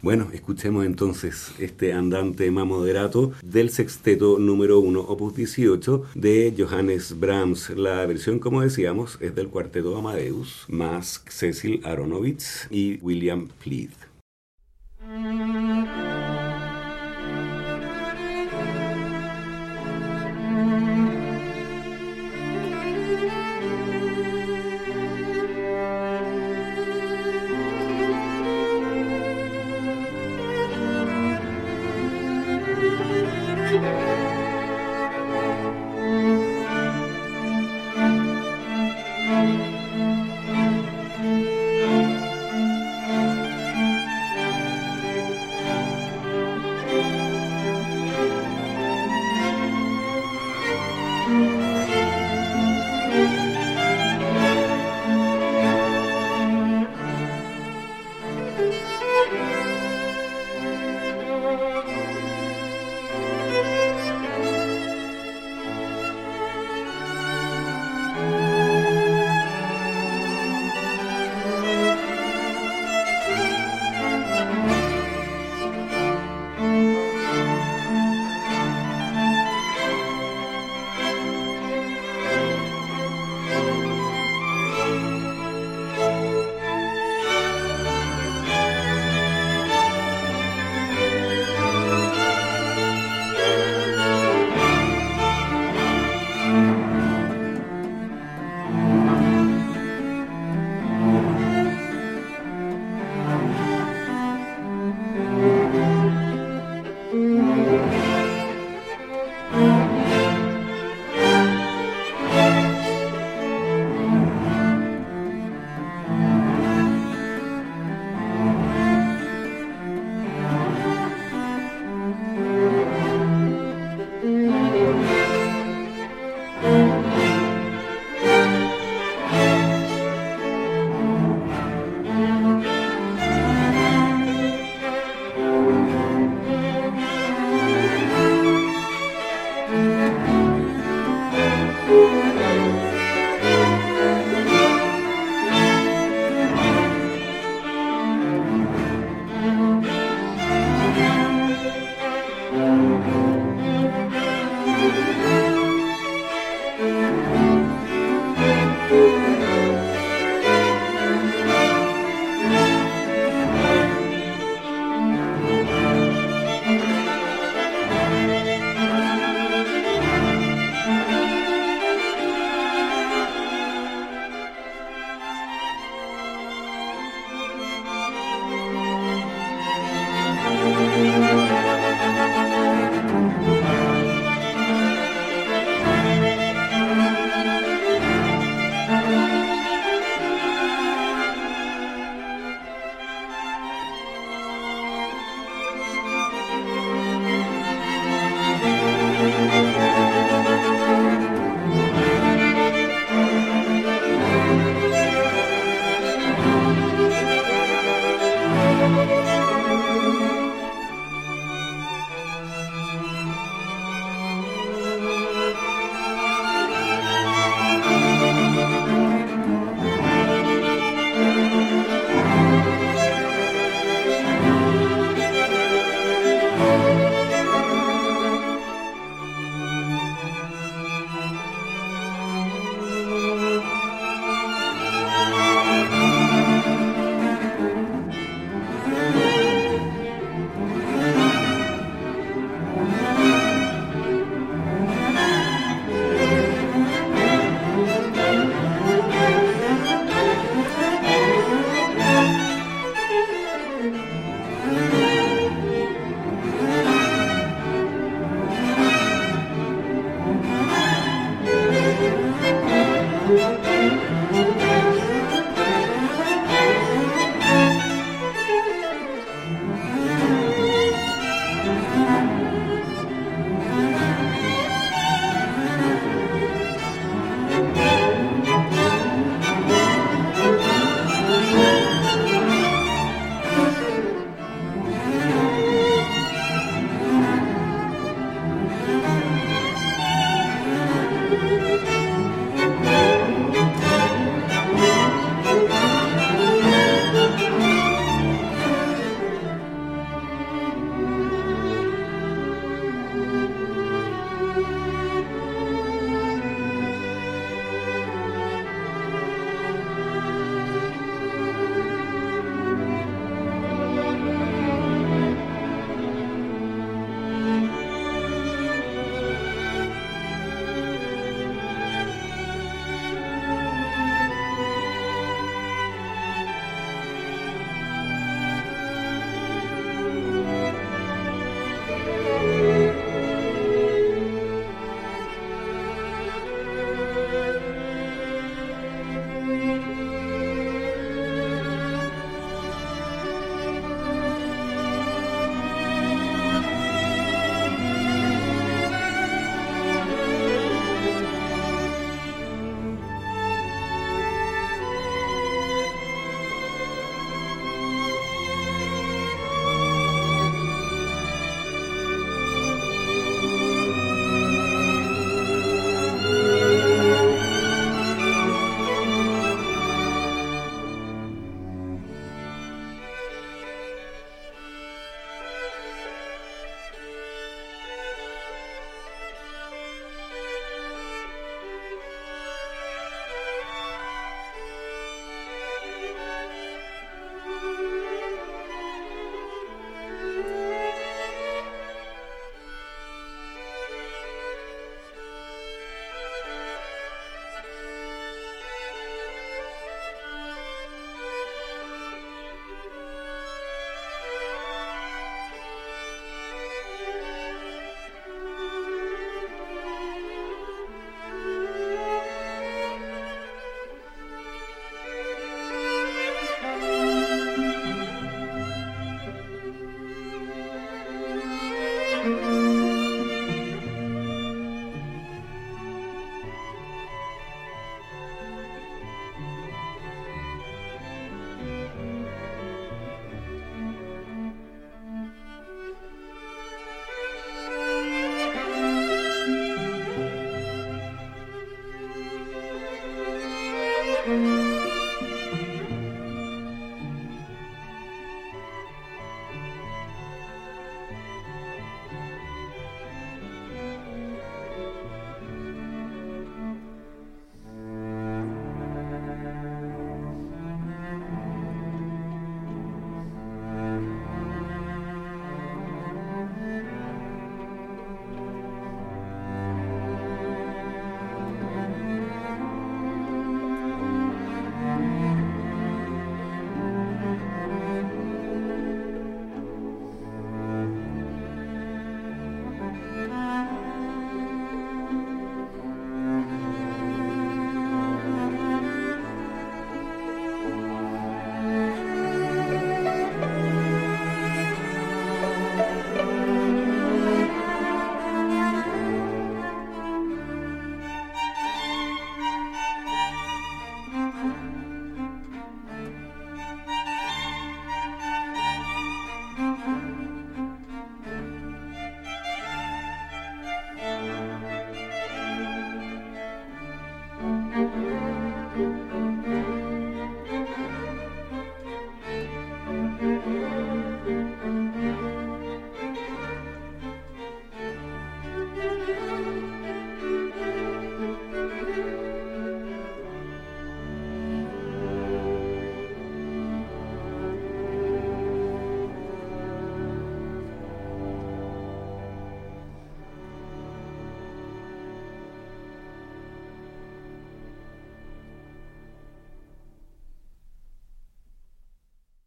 Bueno, 0.01 0.29
escuchemos 0.33 0.87
entonces 0.87 1.53
este 1.59 1.93
andante 1.93 2.51
más 2.51 2.67
moderato 2.67 3.33
del 3.43 3.69
sexteto 3.69 4.39
número 4.39 4.81
1, 4.81 4.99
opus 5.01 5.35
18 5.35 6.05
de 6.15 6.55
Johannes 6.57 7.21
Brahms. 7.21 7.71
La 7.77 8.07
versión, 8.07 8.39
como 8.39 8.63
decíamos, 8.63 9.19
es 9.21 9.35
del 9.35 9.49
cuarteto 9.49 9.97
Amadeus 9.97 10.65
más 10.69 11.23
Cecil 11.29 11.83
Aronovitz 11.85 12.67
y 12.71 12.99
William 13.03 13.49
Pleath. 13.63 14.07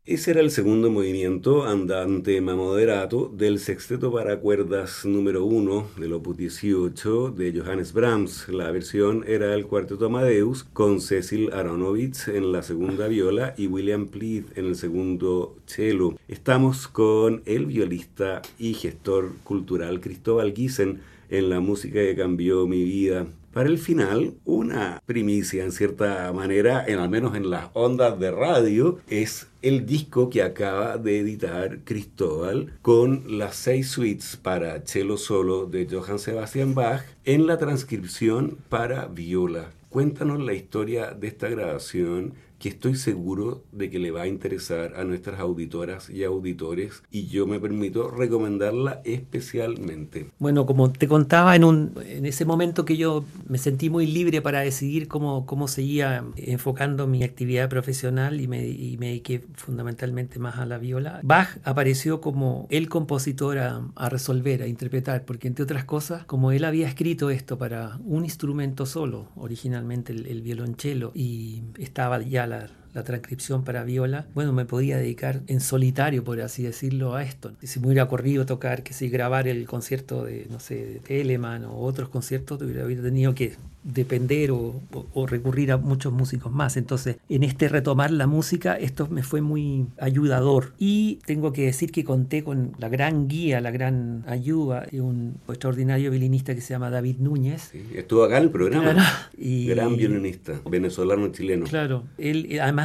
Ese 0.10 0.32
era 0.32 0.42
el 0.42 0.50
segundo 0.50 0.90
movimiento, 0.90 1.66
andante 1.66 2.42
moderato, 2.42 3.32
del 3.32 3.60
sexteto 3.60 4.12
para 4.12 4.40
cuerdas 4.40 5.06
número 5.06 5.46
1 5.46 5.90
del 6.00 6.14
opus 6.14 6.36
18 6.36 7.30
de 7.30 7.54
Johannes 7.54 7.94
Brahms. 7.94 8.50
La 8.50 8.72
versión 8.72 9.24
era 9.28 9.54
el 9.54 9.68
cuarteto 9.68 10.08
Amadeus 10.08 10.64
con 10.64 11.00
Cecil 11.00 11.54
Aronovitz 11.54 12.28
en 12.28 12.52
la 12.52 12.64
segunda 12.64 13.08
viola 13.08 13.54
y 13.56 13.68
William 13.68 14.08
Pleath 14.08 14.58
en 14.58 14.66
el 14.66 14.76
segundo 14.76 15.56
cello. 15.68 16.16
Estamos 16.28 16.88
con 16.88 17.44
el 17.46 17.68
violista 17.68 18.42
y 18.58 18.74
gestor 18.74 19.36
cultural 19.44 20.02
Cristóbal 20.02 20.56
Giesen 20.56 21.02
en 21.30 21.52
la 21.52 21.60
música 21.60 22.00
que 22.00 22.16
cambió 22.16 22.66
mi 22.66 22.84
vida. 22.84 23.28
Para 23.60 23.72
el 23.72 23.78
final, 23.78 24.36
una 24.46 25.04
primicia 25.06 25.66
en 25.66 25.74
cierta 25.74 26.32
manera, 26.32 26.86
en 26.88 26.98
al 26.98 27.10
menos 27.10 27.36
en 27.36 27.50
las 27.50 27.66
ondas 27.74 28.18
de 28.18 28.32
radio, 28.32 29.00
es 29.10 29.48
el 29.62 29.86
disco 29.86 30.30
que 30.30 30.44
acaba 30.44 30.98
de 30.98 31.20
editar 31.20 31.80
Cristóbal 31.84 32.72
con 32.82 33.38
las 33.38 33.58
seis 33.58 33.90
suites 33.90 34.38
para 34.38 34.80
cello 34.86 35.18
solo 35.18 35.66
de 35.66 35.90
Johann 35.92 36.20
Sebastian 36.20 36.74
Bach 36.74 37.04
en 37.26 37.48
la 37.48 37.58
transcripción 37.58 38.58
para 38.70 39.08
viola. 39.08 39.72
Cuéntanos 39.90 40.40
la 40.40 40.54
historia 40.54 41.12
de 41.12 41.28
esta 41.28 41.50
grabación 41.50 42.36
que 42.60 42.70
estoy 42.70 42.96
seguro 42.96 43.64
de 43.72 43.90
que 43.90 44.00
le 44.00 44.12
va 44.12 44.24
a 44.24 44.28
interesar 44.28 44.94
a 44.98 45.04
nuestras 45.04 45.40
auditoras 45.40 46.10
y 46.10 46.24
auditores 46.24 47.04
y 47.10 47.28
yo 47.28 47.48
me 47.48 47.60
permito 47.60 48.12
recomendarla 48.12 49.02
especialmente. 49.06 50.28
Bueno, 50.40 50.66
como 50.66 50.92
te 50.92 51.08
contaba, 51.08 51.56
en, 51.56 51.64
un, 51.64 51.94
en 52.06 52.26
ese 52.26 52.46
momento 52.46 52.86
que 52.86 52.98
yo 52.98 53.24
me 53.48 53.58
sentí 53.58 53.90
muy 53.90 54.06
libre 54.06 54.42
para 54.42 54.60
decidir 54.60 55.08
cómo, 55.08 55.46
cómo 55.46 55.68
seguía 55.68 56.26
enfocando 56.36 57.08
mi 57.08 57.24
actividad 57.24 57.70
profesional 57.70 58.42
y 58.42 58.48
me, 58.48 58.68
y 58.68 58.98
me 58.98 59.08
dediqué 59.08 59.44
fundamentalmente 59.56 60.38
más 60.40 60.58
a 60.58 60.66
la 60.66 60.78
viola, 60.78 61.22
Bach 61.24 61.58
apareció 61.64 62.20
como 62.20 62.68
el 62.70 62.90
compositor 62.90 63.58
a, 63.60 63.82
a 63.96 64.10
resolver, 64.10 64.64
a 64.64 64.68
interpretar, 64.68 65.24
porque 65.24 65.48
entre 65.48 65.64
otras 65.64 65.86
cosas, 65.86 66.26
como 66.26 66.52
él 66.52 66.66
había 66.66 66.88
escrito 66.88 67.30
esto 67.30 67.58
para 67.58 67.98
un 68.04 68.26
instrumento 68.26 68.86
solo, 68.86 69.30
originalmente 69.36 70.12
el, 70.12 70.26
el 70.26 70.42
violonchelo, 70.42 71.12
y 71.16 71.64
estaba 71.78 72.22
ya 72.22 72.49
la, 72.50 72.68
la, 72.94 73.04
transcripción 73.04 73.64
para 73.64 73.84
viola, 73.84 74.28
bueno, 74.36 74.54
me 74.54 74.66
podía 74.66 74.98
dedicar 74.98 75.42
en 75.48 75.62
solitario, 75.62 76.24
por 76.24 76.42
así 76.42 76.64
decirlo, 76.64 77.16
a 77.16 77.24
esto. 77.24 77.54
Si 77.64 77.80
me 77.80 77.88
hubiera 77.88 78.08
corrido 78.08 78.46
tocar, 78.46 78.84
que 78.84 78.94
si 78.94 79.10
grabar 79.10 79.48
el 79.48 79.66
concierto 79.66 80.26
de, 80.26 80.48
no 80.50 80.60
sé, 80.60 80.86
de 80.86 81.00
Telemann 81.00 81.66
o 81.66 81.80
otros 81.80 82.10
conciertos, 82.10 82.62
hubiera 82.62 82.86
tenido 83.02 83.34
que 83.34 83.56
depender 83.84 84.52
o, 84.52 84.82
o, 84.94 85.06
o, 85.14 85.26
recurrir 85.26 85.72
a 85.72 85.78
muchos 85.78 86.12
músicos 86.12 86.52
más. 86.52 86.78
Entonces, 86.78 87.18
en 87.30 87.44
este 87.44 87.70
retomar 87.70 88.12
la 88.12 88.28
música, 88.28 88.76
esto 88.76 89.08
me 89.08 89.24
fue 89.24 89.42
muy 89.42 89.88
ayudador. 90.00 90.74
Y 90.78 91.20
tengo 91.26 91.54
que 91.54 91.66
decir 91.66 91.92
que 91.92 92.04
conté 92.04 92.44
con 92.44 92.74
la 92.78 92.90
gran 92.90 93.28
guía, 93.28 93.62
la 93.62 93.72
gran 93.72 94.24
ayuda 94.28 94.86
de 94.92 95.02
un 95.02 95.38
extraordinario 95.48 96.12
violinista 96.12 96.54
que 96.54 96.62
se 96.62 96.74
llama 96.74 96.90
David 96.90 97.18
Núñez. 97.20 97.70
Sí, 97.72 97.84
estuvo 97.96 98.24
acá 98.24 98.38
en 98.38 98.44
el 98.44 98.50
programa. 98.50 98.94
Claro, 98.94 99.10
y, 99.38 99.68
gran 99.68 99.96
violinista, 99.96 100.60
venezolano 100.70 101.30
chileno. 101.30 101.66
Claro, 101.66 102.04
él 102.18 102.60
además 102.62 102.79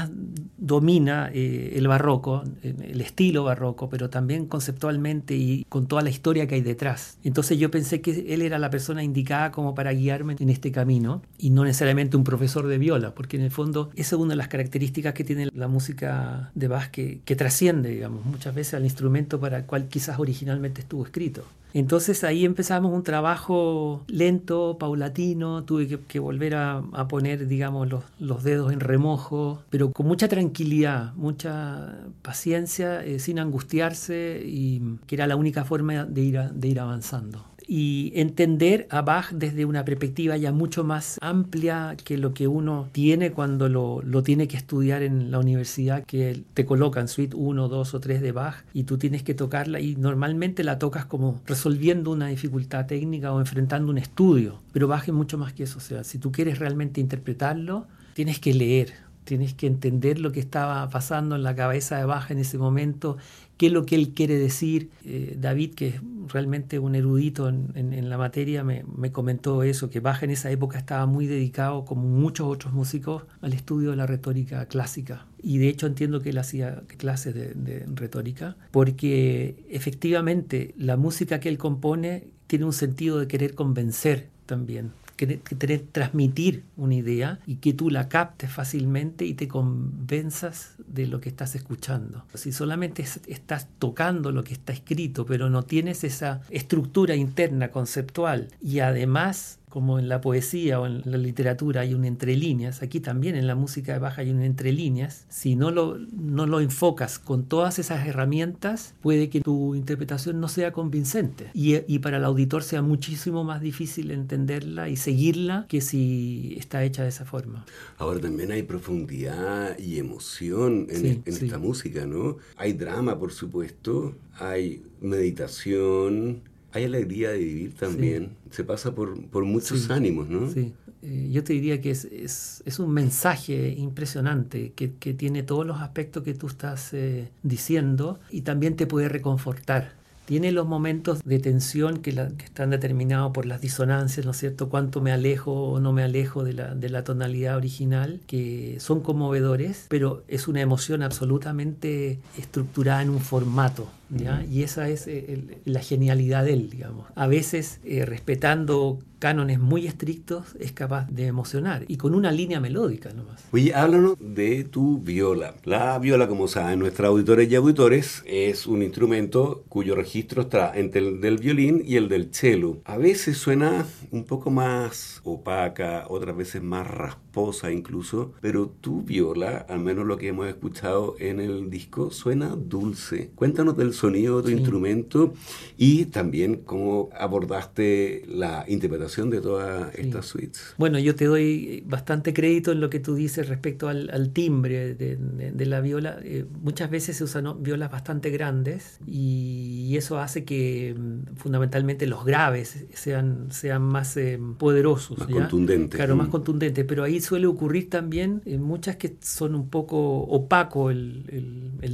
domina 0.56 1.30
eh, 1.32 1.74
el 1.76 1.88
barroco, 1.88 2.42
el 2.62 3.00
estilo 3.00 3.44
barroco, 3.44 3.88
pero 3.88 4.08
también 4.08 4.46
conceptualmente 4.46 5.34
y 5.36 5.66
con 5.68 5.86
toda 5.86 6.02
la 6.02 6.10
historia 6.10 6.46
que 6.46 6.54
hay 6.54 6.62
detrás. 6.62 7.18
Entonces 7.22 7.58
yo 7.58 7.70
pensé 7.70 8.00
que 8.00 8.32
él 8.32 8.42
era 8.42 8.58
la 8.58 8.70
persona 8.70 9.02
indicada 9.02 9.50
como 9.50 9.74
para 9.74 9.92
guiarme 9.92 10.36
en 10.38 10.48
este 10.48 10.72
camino 10.72 11.22
y 11.38 11.50
no 11.50 11.64
necesariamente 11.64 12.16
un 12.16 12.24
profesor 12.24 12.66
de 12.66 12.78
viola, 12.78 13.14
porque 13.14 13.36
en 13.36 13.42
el 13.42 13.50
fondo 13.50 13.90
esa 13.94 14.16
es 14.16 14.20
una 14.20 14.32
de 14.32 14.36
las 14.36 14.48
características 14.48 15.14
que 15.14 15.24
tiene 15.24 15.50
la 15.52 15.68
música 15.68 16.50
de 16.54 16.68
Bach 16.68 16.90
que, 16.90 17.20
que 17.24 17.36
trasciende, 17.36 17.90
digamos, 17.90 18.24
muchas 18.24 18.54
veces 18.54 18.74
al 18.74 18.84
instrumento 18.84 19.38
para 19.38 19.58
el 19.58 19.64
cual 19.64 19.88
quizás 19.88 20.18
originalmente 20.18 20.80
estuvo 20.80 21.04
escrito. 21.04 21.44
Entonces 21.74 22.22
ahí 22.22 22.44
empezamos 22.44 22.92
un 22.92 23.02
trabajo 23.02 24.04
lento, 24.06 24.78
paulatino, 24.78 25.64
tuve 25.64 25.98
que, 26.06 26.18
volver 26.20 26.54
a, 26.54 26.82
poner, 27.08 27.48
digamos, 27.48 27.88
los, 27.90 28.04
los, 28.20 28.44
dedos 28.44 28.72
en 28.72 28.78
remojo, 28.78 29.62
pero 29.70 29.90
con 29.90 30.06
mucha 30.06 30.28
tranquilidad, 30.28 31.12
mucha 31.14 31.98
paciencia, 32.22 33.04
eh, 33.04 33.18
sin 33.18 33.40
angustiarse, 33.40 34.40
y 34.46 34.98
que 35.06 35.16
era 35.16 35.26
la 35.26 35.34
única 35.34 35.64
forma 35.64 36.04
de 36.04 36.20
ir, 36.22 36.38
a, 36.38 36.48
de 36.48 36.68
ir 36.68 36.78
avanzando 36.78 37.44
y 37.66 38.12
entender 38.14 38.86
a 38.90 39.02
Bach 39.02 39.30
desde 39.32 39.64
una 39.64 39.84
perspectiva 39.84 40.36
ya 40.36 40.52
mucho 40.52 40.84
más 40.84 41.18
amplia 41.20 41.96
que 42.02 42.18
lo 42.18 42.34
que 42.34 42.48
uno 42.48 42.88
tiene 42.92 43.32
cuando 43.32 43.68
lo, 43.68 44.02
lo 44.02 44.22
tiene 44.22 44.48
que 44.48 44.56
estudiar 44.56 45.02
en 45.02 45.30
la 45.30 45.38
universidad, 45.38 46.04
que 46.04 46.42
te 46.54 46.66
colocan 46.66 47.08
suite 47.08 47.36
1, 47.36 47.68
2 47.68 47.94
o 47.94 48.00
3 48.00 48.20
de 48.20 48.32
Bach 48.32 48.64
y 48.72 48.84
tú 48.84 48.98
tienes 48.98 49.22
que 49.22 49.34
tocarla 49.34 49.80
y 49.80 49.96
normalmente 49.96 50.64
la 50.64 50.78
tocas 50.78 51.06
como 51.06 51.40
resolviendo 51.46 52.10
una 52.10 52.28
dificultad 52.28 52.86
técnica 52.86 53.32
o 53.32 53.40
enfrentando 53.40 53.90
un 53.90 53.98
estudio. 53.98 54.60
Pero 54.72 54.88
Bach 54.88 55.06
es 55.06 55.14
mucho 55.14 55.38
más 55.38 55.52
que 55.52 55.64
eso, 55.64 55.78
o 55.78 55.82
sea, 55.82 56.04
si 56.04 56.18
tú 56.18 56.32
quieres 56.32 56.58
realmente 56.58 57.00
interpretarlo, 57.00 57.86
tienes 58.14 58.38
que 58.38 58.54
leer, 58.54 58.92
tienes 59.24 59.54
que 59.54 59.66
entender 59.66 60.20
lo 60.20 60.32
que 60.32 60.40
estaba 60.40 60.88
pasando 60.90 61.34
en 61.34 61.42
la 61.42 61.54
cabeza 61.54 61.98
de 61.98 62.04
Bach 62.04 62.30
en 62.30 62.38
ese 62.38 62.58
momento, 62.58 63.16
qué 63.56 63.66
es 63.66 63.72
lo 63.72 63.86
que 63.86 63.94
él 63.94 64.10
quiere 64.10 64.38
decir. 64.38 64.90
Eh, 65.04 65.36
David, 65.38 65.74
que 65.74 65.88
es 65.88 66.00
realmente 66.28 66.78
un 66.78 66.94
erudito 66.94 67.48
en, 67.48 68.08
la 68.08 68.18
materia, 68.18 68.64
me, 68.64 68.84
me, 68.96 69.12
comentó 69.12 69.62
eso, 69.62 69.90
que 69.90 70.00
Bach 70.00 70.22
en 70.22 70.30
esa 70.30 70.50
época 70.50 70.78
estaba 70.78 71.06
muy 71.06 71.26
dedicado, 71.26 71.84
como 71.84 72.08
muchos 72.08 72.46
otros 72.46 72.72
músicos, 72.72 73.24
al 73.40 73.52
estudio 73.52 73.90
de 73.90 73.96
la 73.96 74.06
retórica 74.06 74.66
clásica. 74.66 75.26
Y 75.42 75.58
de 75.58 75.68
hecho 75.68 75.86
entiendo 75.86 76.20
que 76.20 76.30
él 76.30 76.38
hacía 76.38 76.82
clases 76.96 77.34
de 77.34 77.86
retórica, 77.94 78.56
porque 78.70 79.64
efectivamente 79.68 80.74
la 80.78 80.96
música 80.96 81.40
que 81.40 81.48
él 81.48 81.58
compone 81.58 82.28
tiene 82.46 82.64
un 82.64 82.72
sentido 82.72 83.18
de 83.18 83.28
querer 83.28 83.54
convencer 83.54 84.28
también 84.46 84.92
querer, 85.16 85.40
querer 85.40 85.84
transmitir 85.90 86.64
una 86.76 86.94
idea 86.94 87.38
y 87.46 87.56
que 87.56 87.72
tú 87.72 87.90
la 87.90 88.08
captes 88.08 88.50
fácilmente 88.50 89.24
y 89.24 89.34
te 89.34 89.48
convenzas 89.48 90.74
de 90.86 91.06
lo 91.06 91.20
que 91.20 91.28
estás 91.28 91.54
escuchando. 91.54 92.24
Si 92.34 92.52
solamente 92.52 93.04
estás 93.26 93.68
tocando 93.78 94.32
lo 94.32 94.44
que 94.44 94.54
está 94.54 94.72
escrito, 94.72 95.26
pero 95.26 95.50
no 95.50 95.62
tienes 95.62 96.04
esa 96.04 96.40
estructura 96.50 97.16
interna 97.16 97.70
conceptual 97.70 98.48
y 98.60 98.80
además 98.80 99.58
como 99.74 99.98
en 99.98 100.08
la 100.08 100.20
poesía 100.20 100.78
o 100.78 100.86
en 100.86 101.02
la 101.04 101.18
literatura 101.18 101.80
hay 101.80 101.94
un 101.94 102.04
entre 102.04 102.36
líneas, 102.36 102.80
aquí 102.80 103.00
también 103.00 103.34
en 103.34 103.48
la 103.48 103.56
música 103.56 103.92
de 103.92 103.98
Bach 103.98 104.20
hay 104.20 104.30
un 104.30 104.40
entre 104.40 104.70
líneas, 104.70 105.26
si 105.28 105.56
no 105.56 105.72
lo, 105.72 105.98
no 105.98 106.46
lo 106.46 106.60
enfocas 106.60 107.18
con 107.18 107.46
todas 107.46 107.80
esas 107.80 108.06
herramientas, 108.06 108.94
puede 109.02 109.28
que 109.30 109.40
tu 109.40 109.74
interpretación 109.74 110.38
no 110.38 110.46
sea 110.46 110.70
convincente 110.70 111.50
y, 111.54 111.74
y, 111.92 111.98
para 111.98 112.18
el 112.18 112.24
auditor 112.24 112.62
sea 112.62 112.82
muchísimo 112.82 113.42
más 113.42 113.60
difícil 113.60 114.12
entenderla 114.12 114.88
y 114.88 114.94
seguirla 114.94 115.66
que 115.68 115.80
si 115.80 116.54
está 116.56 116.84
hecha 116.84 117.02
de 117.02 117.08
esa 117.08 117.24
forma. 117.24 117.66
Ahora 117.98 118.20
también 118.20 118.52
hay 118.52 118.62
profundidad 118.62 119.76
y 119.76 119.98
emoción 119.98 120.86
en, 120.88 121.00
sí, 121.00 121.22
en 121.24 121.32
sí. 121.32 121.46
esta 121.46 121.58
música, 121.58 122.06
¿no? 122.06 122.36
Hay 122.56 122.74
drama, 122.74 123.18
por 123.18 123.32
supuesto, 123.32 124.14
hay 124.38 124.84
meditación, 125.00 126.42
hay 126.74 126.84
alegría 126.84 127.30
de 127.30 127.38
vivir 127.38 127.74
también. 127.74 128.36
Sí. 128.44 128.56
Se 128.56 128.64
pasa 128.64 128.94
por, 128.94 129.20
por 129.28 129.44
muchos 129.44 129.80
sí. 129.80 129.92
ánimos, 129.92 130.28
¿no? 130.28 130.50
Sí. 130.50 130.74
Eh, 131.02 131.30
yo 131.30 131.44
te 131.44 131.52
diría 131.52 131.80
que 131.80 131.90
es, 131.90 132.04
es, 132.04 132.62
es 132.66 132.78
un 132.78 132.90
mensaje 132.90 133.74
impresionante 133.78 134.72
que, 134.74 134.94
que, 134.94 135.14
tiene 135.14 135.42
todos 135.42 135.66
los 135.66 135.80
aspectos 135.80 136.24
que 136.24 136.34
tú 136.34 136.48
estás 136.48 136.92
eh, 136.92 137.30
diciendo 137.42 138.18
y 138.30 138.40
también 138.40 138.74
te 138.74 138.86
puede 138.86 139.08
reconfortar 139.08 140.04
tiene 140.24 140.52
los 140.52 140.66
momentos 140.66 141.22
de 141.22 141.38
tensión 141.38 141.98
que, 141.98 142.12
la, 142.12 142.28
que, 142.28 142.44
están 142.44 142.70
determinados 142.70 143.32
por 143.32 143.46
las 143.46 143.60
disonancias, 143.60 144.24
¿no 144.24 144.32
es 144.32 144.38
cierto? 144.38 144.68
Cuánto 144.68 145.00
me 145.00 145.12
alejo 145.12 145.52
o 145.52 145.80
no 145.80 145.92
me 145.92 146.02
alejo 146.02 146.44
de 146.44 146.54
la, 146.54 146.74
de 146.74 146.88
la 146.88 147.04
tonalidad 147.04 147.56
original, 147.56 148.20
que 148.26 148.76
son 148.80 149.00
conmovedores, 149.00 149.86
pero 149.88 150.24
es 150.28 150.48
una 150.48 150.60
emoción 150.60 151.02
absolutamente 151.02 152.20
estructurada 152.38 153.02
en 153.02 153.10
un 153.10 153.20
formato. 153.20 153.88
¿Ya? 154.16 154.44
Y 154.50 154.62
esa 154.62 154.88
es 154.88 155.06
eh, 155.06 155.26
el, 155.28 155.58
la 155.64 155.80
genialidad 155.80 156.44
de 156.44 156.54
él, 156.54 156.70
digamos. 156.70 157.06
A 157.14 157.26
veces, 157.26 157.80
eh, 157.84 158.04
respetando 158.04 158.98
cánones 159.24 159.58
muy 159.58 159.86
estrictos, 159.86 160.54
es 160.60 160.72
capaz 160.72 161.08
de 161.10 161.26
emocionar 161.26 161.86
y 161.88 161.96
con 161.96 162.14
una 162.14 162.30
línea 162.30 162.60
melódica 162.60 163.10
nomás. 163.14 163.42
Oye, 163.52 163.72
háblanos 163.74 164.16
de 164.20 164.64
tu 164.64 164.98
viola. 164.98 165.54
La 165.64 165.98
viola, 165.98 166.28
como 166.28 166.46
saben 166.46 166.80
nuestros 166.80 167.08
auditores 167.08 167.50
y 167.50 167.54
auditores, 167.54 168.22
es 168.26 168.66
un 168.66 168.82
instrumento 168.82 169.64
cuyo 169.70 169.94
registro 169.94 170.42
está 170.42 170.78
entre 170.78 171.00
el 171.00 171.22
del 171.22 171.38
violín 171.38 171.82
y 171.82 171.96
el 171.96 172.10
del 172.10 172.34
cello. 172.34 172.82
A 172.84 172.98
veces 172.98 173.38
suena 173.38 173.86
un 174.10 174.24
poco 174.24 174.50
más 174.50 175.22
opaca, 175.24 176.04
otras 176.10 176.36
veces 176.36 176.62
más 176.62 176.86
rasposa 176.86 177.72
incluso, 177.72 178.34
pero 178.42 178.68
tu 178.68 179.00
viola, 179.00 179.64
al 179.70 179.80
menos 179.80 180.04
lo 180.04 180.18
que 180.18 180.28
hemos 180.28 180.48
escuchado 180.48 181.16
en 181.18 181.40
el 181.40 181.70
disco, 181.70 182.10
suena 182.10 182.54
dulce. 182.54 183.30
Cuéntanos 183.34 183.74
del 183.76 183.94
sonido 183.94 184.03
de 184.12 184.42
tu 184.42 184.50
instrumento 184.50 185.34
y 185.76 186.06
también 186.06 186.56
cómo 186.56 187.08
abordaste 187.18 188.24
la 188.28 188.64
interpretación 188.68 189.30
de 189.30 189.40
todas 189.40 189.94
estas 189.94 190.26
suites. 190.26 190.74
Bueno, 190.76 190.98
yo 190.98 191.14
te 191.14 191.24
doy 191.24 191.82
bastante 191.86 192.34
crédito 192.34 192.72
en 192.72 192.80
lo 192.80 192.90
que 192.90 193.00
tú 193.00 193.14
dices 193.14 193.48
respecto 193.48 193.88
al, 193.88 194.30
timbre 194.32 194.94
de, 194.94 195.66
la 195.66 195.80
viola. 195.80 196.18
Eh, 196.22 196.44
muchas 196.62 196.90
veces 196.90 197.16
se 197.16 197.24
usan 197.24 197.62
violas 197.62 197.90
bastante 197.90 198.30
grandes 198.30 198.98
y 199.06 199.96
eso 199.96 200.18
hace 200.18 200.44
que 200.44 200.94
mm, 200.96 201.36
fundamentalmente 201.36 202.06
los 202.06 202.24
graves 202.24 202.86
sean, 202.92 203.48
sean 203.50 203.82
más 203.82 204.16
eh, 204.16 204.38
poderosos. 204.58 205.18
Más 205.18 205.28
contundentes. 205.28 205.96
Claro, 205.96 206.16
más 206.16 206.28
mm. 206.28 206.32
contundentes. 206.32 206.84
Pero 206.84 207.04
ahí 207.04 207.20
suele 207.20 207.46
ocurrir 207.46 207.88
también 207.88 208.42
en 208.44 208.62
muchas 208.62 208.96
que 208.96 209.16
son 209.20 209.54
un 209.54 209.68
poco 209.68 210.20
opaco 210.20 210.90
el, 210.90 211.22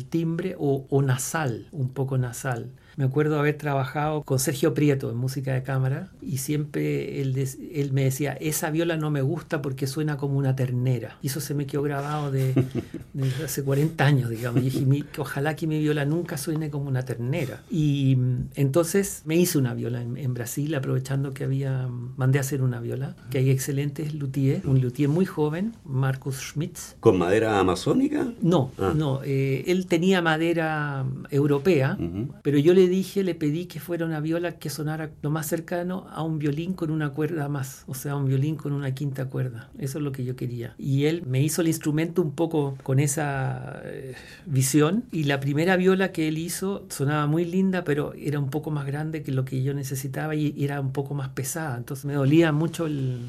timbre 0.08 0.56
o 0.58 1.02
nasal, 1.02 1.68
un 1.72 1.89
poco 1.92 2.18
nasal. 2.18 2.70
Me 3.00 3.06
acuerdo 3.06 3.38
haber 3.38 3.56
trabajado 3.56 4.24
con 4.24 4.38
Sergio 4.38 4.74
Prieto 4.74 5.10
en 5.10 5.16
música 5.16 5.54
de 5.54 5.62
cámara 5.62 6.10
y 6.20 6.36
siempre 6.36 7.22
él, 7.22 7.34
él, 7.72 7.92
me 7.94 8.04
decía, 8.04 8.34
esa 8.34 8.70
viola 8.70 8.98
no 8.98 9.10
me 9.10 9.22
gusta 9.22 9.62
porque 9.62 9.86
suena 9.86 10.18
como 10.18 10.36
una 10.36 10.54
ternera. 10.54 11.16
Y 11.22 11.28
eso 11.28 11.40
se 11.40 11.54
me 11.54 11.64
quedó 11.64 11.80
grabado 11.80 12.30
de, 12.30 12.52
hace 13.42 13.64
40 13.64 14.04
años, 14.04 14.28
digamos. 14.28 14.60
Y 14.60 14.68
dije, 14.68 15.04
ojalá 15.16 15.56
que 15.56 15.66
mi 15.66 15.78
viola 15.78 16.04
nunca 16.04 16.36
suene 16.36 16.68
como 16.68 16.88
una 16.88 17.02
ternera. 17.02 17.62
Y 17.70 18.16
mm, 18.16 18.48
entonces 18.56 19.22
me 19.24 19.34
hice 19.34 19.56
una 19.56 19.72
viola 19.72 20.02
en, 20.02 20.34
Brasil, 20.34 20.74
aprovechando 20.74 21.32
que 21.32 21.44
había, 21.44 21.88
mandé 22.18 22.36
a 22.36 22.42
hacer 22.42 22.60
una 22.60 22.80
viola, 22.80 23.16
que 23.30 23.38
hay 23.38 23.48
excelentes 23.48 24.12
luthiers, 24.12 24.62
un 24.66 24.82
luthier 24.82 25.08
muy 25.08 25.24
joven, 25.24 25.74
Marcus 25.86 26.36
Schmitz. 26.36 26.96
¿Con 27.00 27.16
madera 27.16 27.58
amazónica? 27.60 28.30
No, 28.42 28.72
ah. 28.76 28.92
no. 28.94 29.22
Eh, 29.24 29.64
él 29.68 29.86
tenía 29.86 30.20
madera 30.20 31.06
europea, 31.30 31.96
pero 32.42 32.58
yo 32.58 32.74
le 32.74 32.89
dije, 32.90 33.24
le 33.24 33.34
pedí 33.34 33.66
que 33.66 33.80
fuera 33.80 34.04
una 34.04 34.20
viola 34.20 34.58
que 34.58 34.70
sonara 34.70 35.10
lo 35.22 35.30
más 35.30 35.46
cercano 35.46 36.06
a 36.10 36.22
un 36.22 36.38
violín 36.38 36.74
con 36.74 36.90
una 36.90 37.10
cuerda 37.10 37.48
más, 37.48 37.84
o 37.86 37.94
sea, 37.94 38.16
un 38.16 38.26
violín 38.26 38.56
con 38.56 38.72
una 38.72 38.92
quinta 38.94 39.26
cuerda. 39.26 39.70
Eso 39.78 39.98
es 39.98 40.04
lo 40.04 40.12
que 40.12 40.24
yo 40.24 40.36
quería. 40.36 40.74
Y 40.78 41.06
él 41.06 41.22
me 41.26 41.42
hizo 41.42 41.62
el 41.62 41.68
instrumento 41.68 42.22
un 42.22 42.32
poco 42.32 42.76
con 42.82 42.98
esa 43.00 43.80
eh, 43.84 44.14
visión 44.46 45.04
y 45.12 45.24
la 45.24 45.40
primera 45.40 45.76
viola 45.76 46.12
que 46.12 46.28
él 46.28 46.38
hizo 46.38 46.86
sonaba 46.88 47.26
muy 47.26 47.44
linda, 47.44 47.84
pero 47.84 48.12
era 48.14 48.38
un 48.38 48.50
poco 48.50 48.70
más 48.70 48.86
grande 48.86 49.22
que 49.22 49.32
lo 49.32 49.44
que 49.44 49.62
yo 49.62 49.74
necesitaba 49.74 50.34
y 50.34 50.54
era 50.62 50.80
un 50.80 50.92
poco 50.92 51.14
más 51.14 51.30
pesada. 51.30 51.76
Entonces 51.76 52.04
me 52.04 52.14
dolía 52.14 52.52
mucho 52.52 52.86
el, 52.86 53.20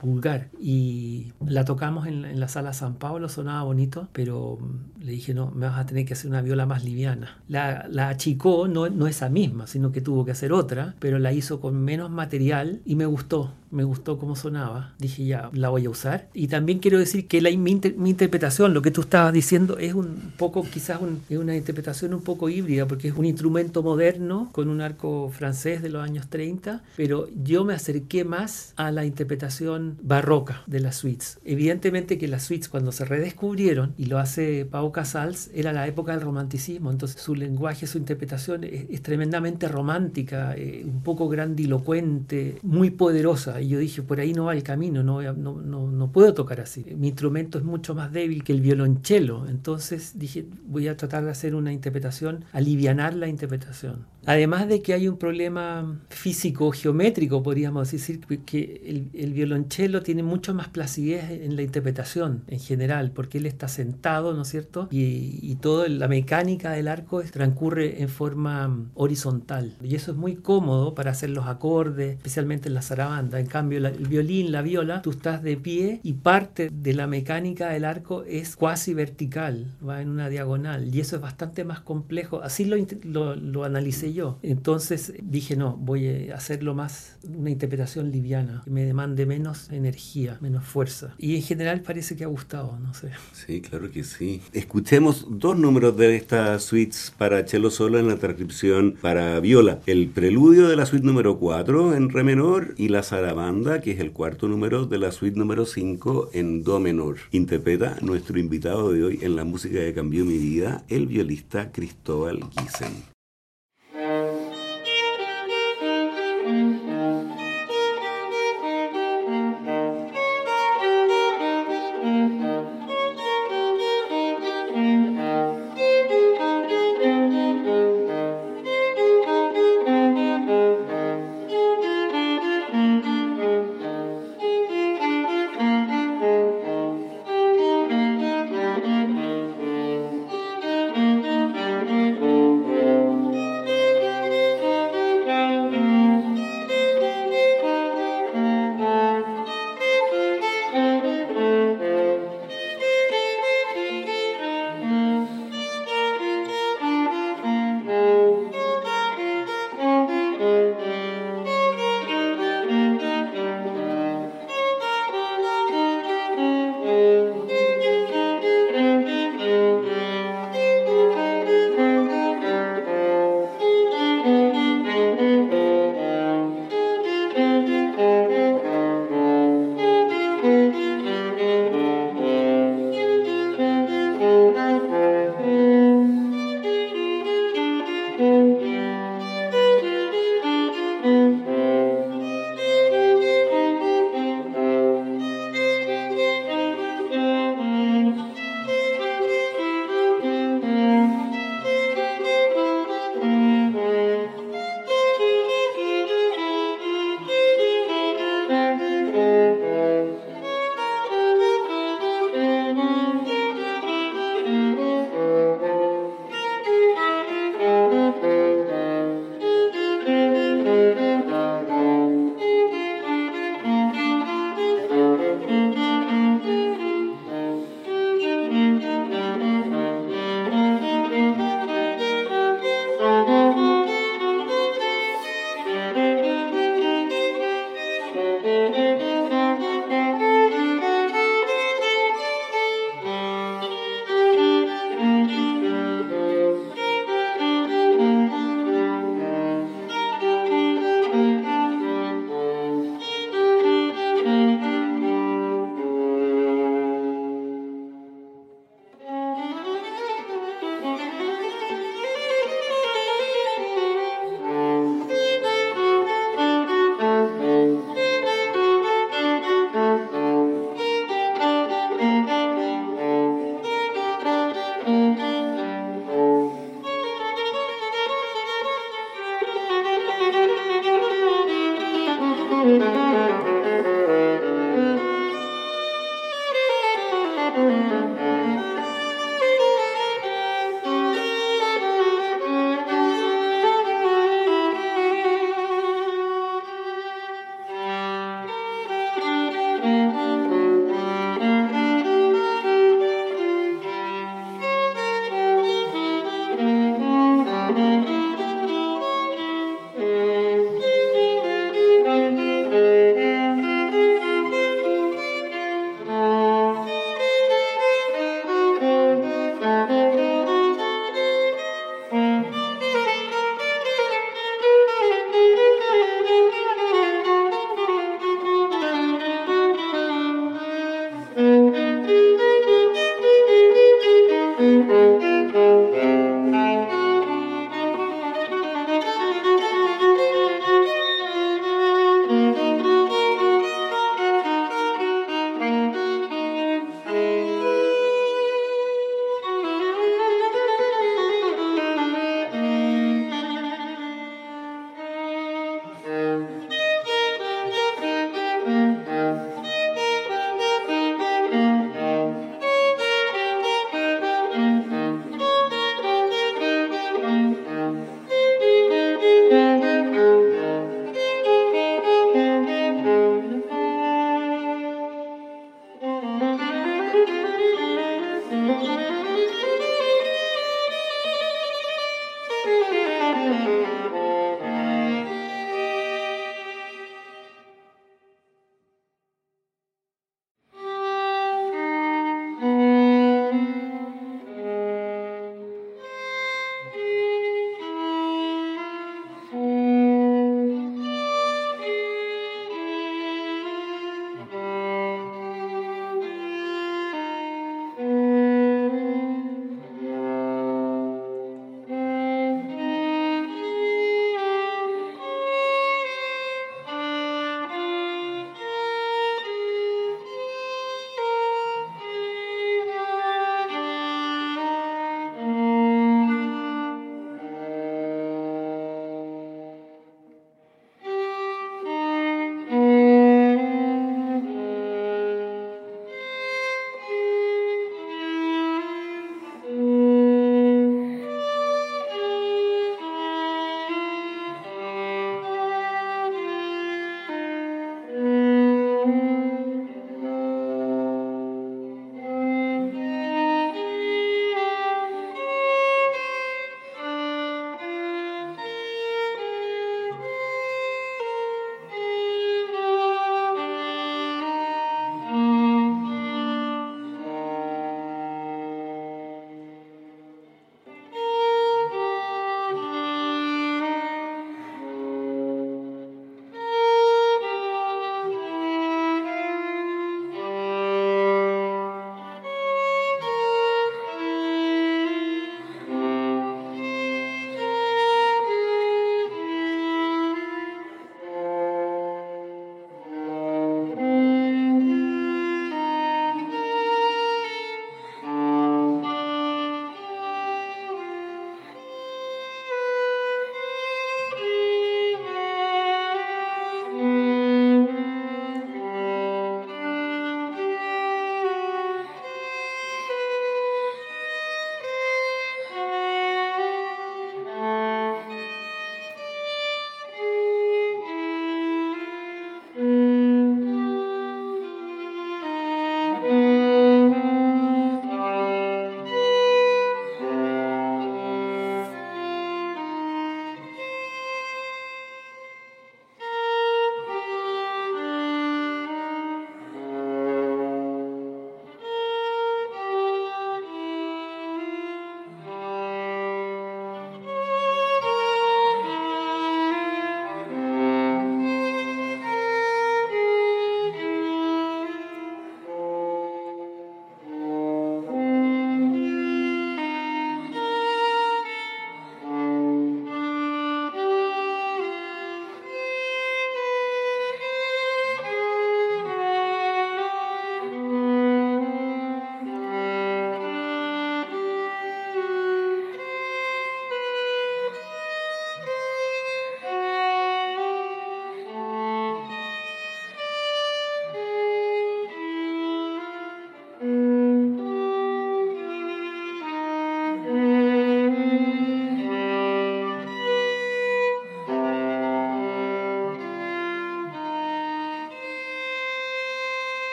pulgar 0.00 0.48
y 0.60 1.32
la 1.46 1.64
tocamos 1.64 2.06
en, 2.06 2.38
la 2.38 2.48
sala 2.48 2.72
San 2.72 2.96
Pablo, 2.96 3.28
sonaba 3.28 3.62
bonito, 3.62 4.08
pero 4.12 4.58
le 5.00 5.12
dije, 5.12 5.34
no, 5.34 5.50
me 5.50 5.66
vas 5.66 5.78
a 5.78 5.86
tener 5.86 6.04
que 6.04 6.14
hacer 6.14 6.30
una 6.30 6.42
viola 6.42 6.66
más 6.66 6.84
liviana. 6.84 7.38
La, 7.48 7.86
la 7.90 8.08
achicó, 8.08 8.68
no, 8.68 8.88
no 8.96 9.06
esa 9.06 9.28
misma, 9.28 9.66
sino 9.66 9.92
que 9.92 10.00
tuvo 10.00 10.24
que 10.24 10.32
hacer 10.32 10.52
otra, 10.52 10.94
pero 10.98 11.18
la 11.18 11.32
hizo 11.32 11.60
con 11.60 11.76
menos 11.76 12.10
material 12.10 12.80
y 12.84 12.96
me 12.96 13.06
gustó 13.06 13.52
me 13.70 13.84
gustó 13.84 14.18
cómo 14.18 14.36
sonaba, 14.36 14.94
dije 14.98 15.24
ya, 15.24 15.50
la 15.52 15.68
voy 15.68 15.86
a 15.86 15.90
usar. 15.90 16.28
Y 16.32 16.48
también 16.48 16.78
quiero 16.78 16.98
decir 16.98 17.26
que 17.26 17.40
mi, 17.56 17.70
interpretación, 17.72 18.74
lo 18.74 18.82
que 18.82 18.90
tú 18.90 19.02
estabas 19.02 19.32
diciendo, 19.32 19.78
es 19.78 19.94
un 19.94 20.32
poco, 20.36 20.62
quizás 20.62 21.00
es 21.28 21.38
una 21.38 21.56
interpretación 21.56 22.14
un 22.14 22.22
poco 22.22 22.48
híbrida, 22.48 22.86
porque 22.86 23.08
es 23.08 23.14
un 23.14 23.24
instrumento 23.24 23.82
moderno 23.82 24.50
con 24.52 24.68
un 24.68 24.80
arco 24.80 25.30
francés 25.30 25.82
de 25.82 25.90
los 25.90 26.02
años 26.02 26.28
30, 26.28 26.82
pero 26.96 27.28
yo 27.42 27.64
me 27.64 27.74
acerqué 27.74 28.24
más 28.24 28.72
a 28.76 28.90
la 28.90 29.04
interpretación 29.04 29.98
barroca 30.02 30.62
de 30.66 30.80
las 30.80 30.96
suites. 30.96 31.38
Evidentemente 31.44 32.18
que 32.18 32.28
las 32.28 32.44
suites 32.44 32.68
cuando 32.68 32.92
se 32.92 33.04
redescubrieron, 33.04 33.94
y 33.98 34.06
lo 34.06 34.18
hace 34.18 34.64
Pau 34.64 34.92
Casals, 34.92 35.50
era 35.54 35.72
la 35.72 35.86
época 35.86 36.12
del 36.12 36.22
romanticismo, 36.22 36.90
entonces 36.90 37.20
su 37.20 37.34
lenguaje, 37.34 37.86
su 37.86 37.98
interpretación 37.98 38.64
es, 38.64 38.85
tremendamente 39.02 39.68
romántica, 39.68 40.54
eh, 40.56 40.82
un 40.84 41.02
poco 41.02 41.28
grandilocuente, 41.28 42.58
muy 42.62 42.90
poderosa 42.90 43.60
y 43.60 43.68
yo 43.68 43.78
dije, 43.78 44.02
por 44.02 44.20
ahí 44.20 44.32
no 44.32 44.46
va 44.46 44.54
el 44.54 44.62
camino, 44.62 45.02
no, 45.02 45.22
no, 45.34 45.60
no, 45.60 45.90
no, 45.90 46.12
puedo 46.12 46.34
tocar 46.34 46.60
así. 46.60 46.84
Mi 46.96 47.08
instrumento 47.08 47.58
es 47.58 47.64
mucho 47.64 47.94
más 47.94 48.12
débil 48.12 48.44
que 48.44 48.52
el 48.52 48.60
violonchelo. 48.60 49.48
Entonces 49.48 50.18
dije, 50.18 50.46
voy 50.66 50.88
a 50.88 50.96
tratar 50.96 51.24
de 51.24 51.30
hacer 51.30 51.54
una 51.54 51.72
interpretación, 51.72 52.44
alivianar 52.52 53.14
la 53.14 53.28
interpretación. 53.28 54.06
Además 54.26 54.66
de 54.66 54.82
que 54.82 54.92
hay 54.92 55.06
un 55.06 55.18
problema 55.18 56.00
físico, 56.10 56.72
geométrico, 56.72 57.42
podríamos 57.42 57.90
decir, 57.92 58.20
que 58.44 58.82
el, 58.84 59.10
el 59.14 59.32
violonchelo 59.32 60.02
tiene 60.02 60.24
mucho 60.24 60.52
más 60.52 60.68
placidez 60.68 61.30
en 61.30 61.54
la 61.54 61.62
interpretación 61.62 62.42
en 62.48 62.58
general, 62.58 63.12
porque 63.12 63.38
él 63.38 63.46
está 63.46 63.68
sentado, 63.68 64.34
¿no 64.34 64.42
es 64.42 64.48
cierto? 64.48 64.88
Y, 64.90 65.38
y 65.42 65.54
toda 65.56 65.88
la 65.88 66.08
mecánica 66.08 66.72
del 66.72 66.88
arco 66.88 67.22
transcurre 67.22 68.02
en 68.02 68.08
forma 68.08 68.90
horizontal. 68.94 69.76
Y 69.82 69.94
eso 69.94 70.10
es 70.10 70.16
muy 70.16 70.34
cómodo 70.34 70.94
para 70.94 71.12
hacer 71.12 71.30
los 71.30 71.46
acordes, 71.46 72.16
especialmente 72.16 72.68
en 72.68 72.74
la 72.74 72.82
zarabanda. 72.82 73.38
En 73.38 73.46
cambio, 73.46 73.78
el 73.86 74.08
violín, 74.08 74.50
la 74.50 74.62
viola, 74.62 75.02
tú 75.02 75.10
estás 75.10 75.42
de 75.42 75.56
pie 75.56 76.00
y 76.02 76.14
parte 76.14 76.68
de 76.72 76.94
la 76.94 77.06
mecánica 77.06 77.68
del 77.68 77.84
arco 77.84 78.24
es 78.24 78.56
cuasi 78.56 78.92
vertical, 78.92 79.72
va 79.86 80.02
en 80.02 80.08
una 80.08 80.28
diagonal. 80.28 80.92
Y 80.92 80.98
eso 80.98 81.14
es 81.14 81.22
bastante 81.22 81.64
más 81.64 81.78
complejo. 81.78 82.42
Así 82.42 82.64
lo, 82.64 82.76
lo, 83.04 83.36
lo 83.36 83.64
analicé 83.64 84.15
yo. 84.16 84.40
Entonces 84.42 85.12
dije, 85.22 85.56
no, 85.56 85.76
voy 85.76 86.30
a 86.30 86.34
hacerlo 86.34 86.74
más, 86.74 87.18
una 87.22 87.50
interpretación 87.50 88.10
liviana, 88.10 88.62
que 88.64 88.70
me 88.70 88.84
demande 88.84 89.26
menos 89.26 89.70
energía, 89.70 90.38
menos 90.40 90.64
fuerza. 90.64 91.14
Y 91.18 91.36
en 91.36 91.42
general 91.42 91.82
parece 91.82 92.16
que 92.16 92.24
ha 92.24 92.28
gustado, 92.28 92.76
no 92.80 92.92
sé. 92.94 93.10
Sí, 93.32 93.60
claro 93.60 93.90
que 93.90 94.02
sí. 94.02 94.42
Escuchemos 94.52 95.26
dos 95.30 95.56
números 95.56 95.96
de 95.96 96.16
estas 96.16 96.64
suites 96.64 97.14
para 97.16 97.46
cello 97.46 97.70
solo 97.70 98.00
en 98.00 98.08
la 98.08 98.16
transcripción 98.16 98.96
para 99.00 99.38
viola. 99.38 99.80
El 99.86 100.08
preludio 100.08 100.66
de 100.68 100.74
la 100.74 100.86
suite 100.86 101.06
número 101.06 101.38
4 101.38 101.94
en 101.94 102.10
re 102.10 102.24
menor 102.24 102.74
y 102.76 102.88
la 102.88 103.04
zarabanda 103.04 103.36
banda, 103.36 103.80
que 103.80 103.92
es 103.92 104.00
el 104.00 104.12
cuarto 104.12 104.48
número 104.48 104.86
de 104.86 104.98
la 104.98 105.12
suite 105.12 105.38
número 105.38 105.66
5 105.66 106.30
en 106.32 106.64
Do 106.64 106.80
menor. 106.80 107.18
Interpreta 107.30 107.98
nuestro 108.00 108.38
invitado 108.40 108.90
de 108.90 109.04
hoy 109.04 109.18
en 109.22 109.36
la 109.36 109.44
música 109.44 109.78
que 109.78 109.94
cambió 109.94 110.24
mi 110.24 110.38
vida, 110.38 110.84
el 110.88 111.06
violista 111.06 111.70
Cristóbal 111.70 112.40
Giesen. 112.50 113.15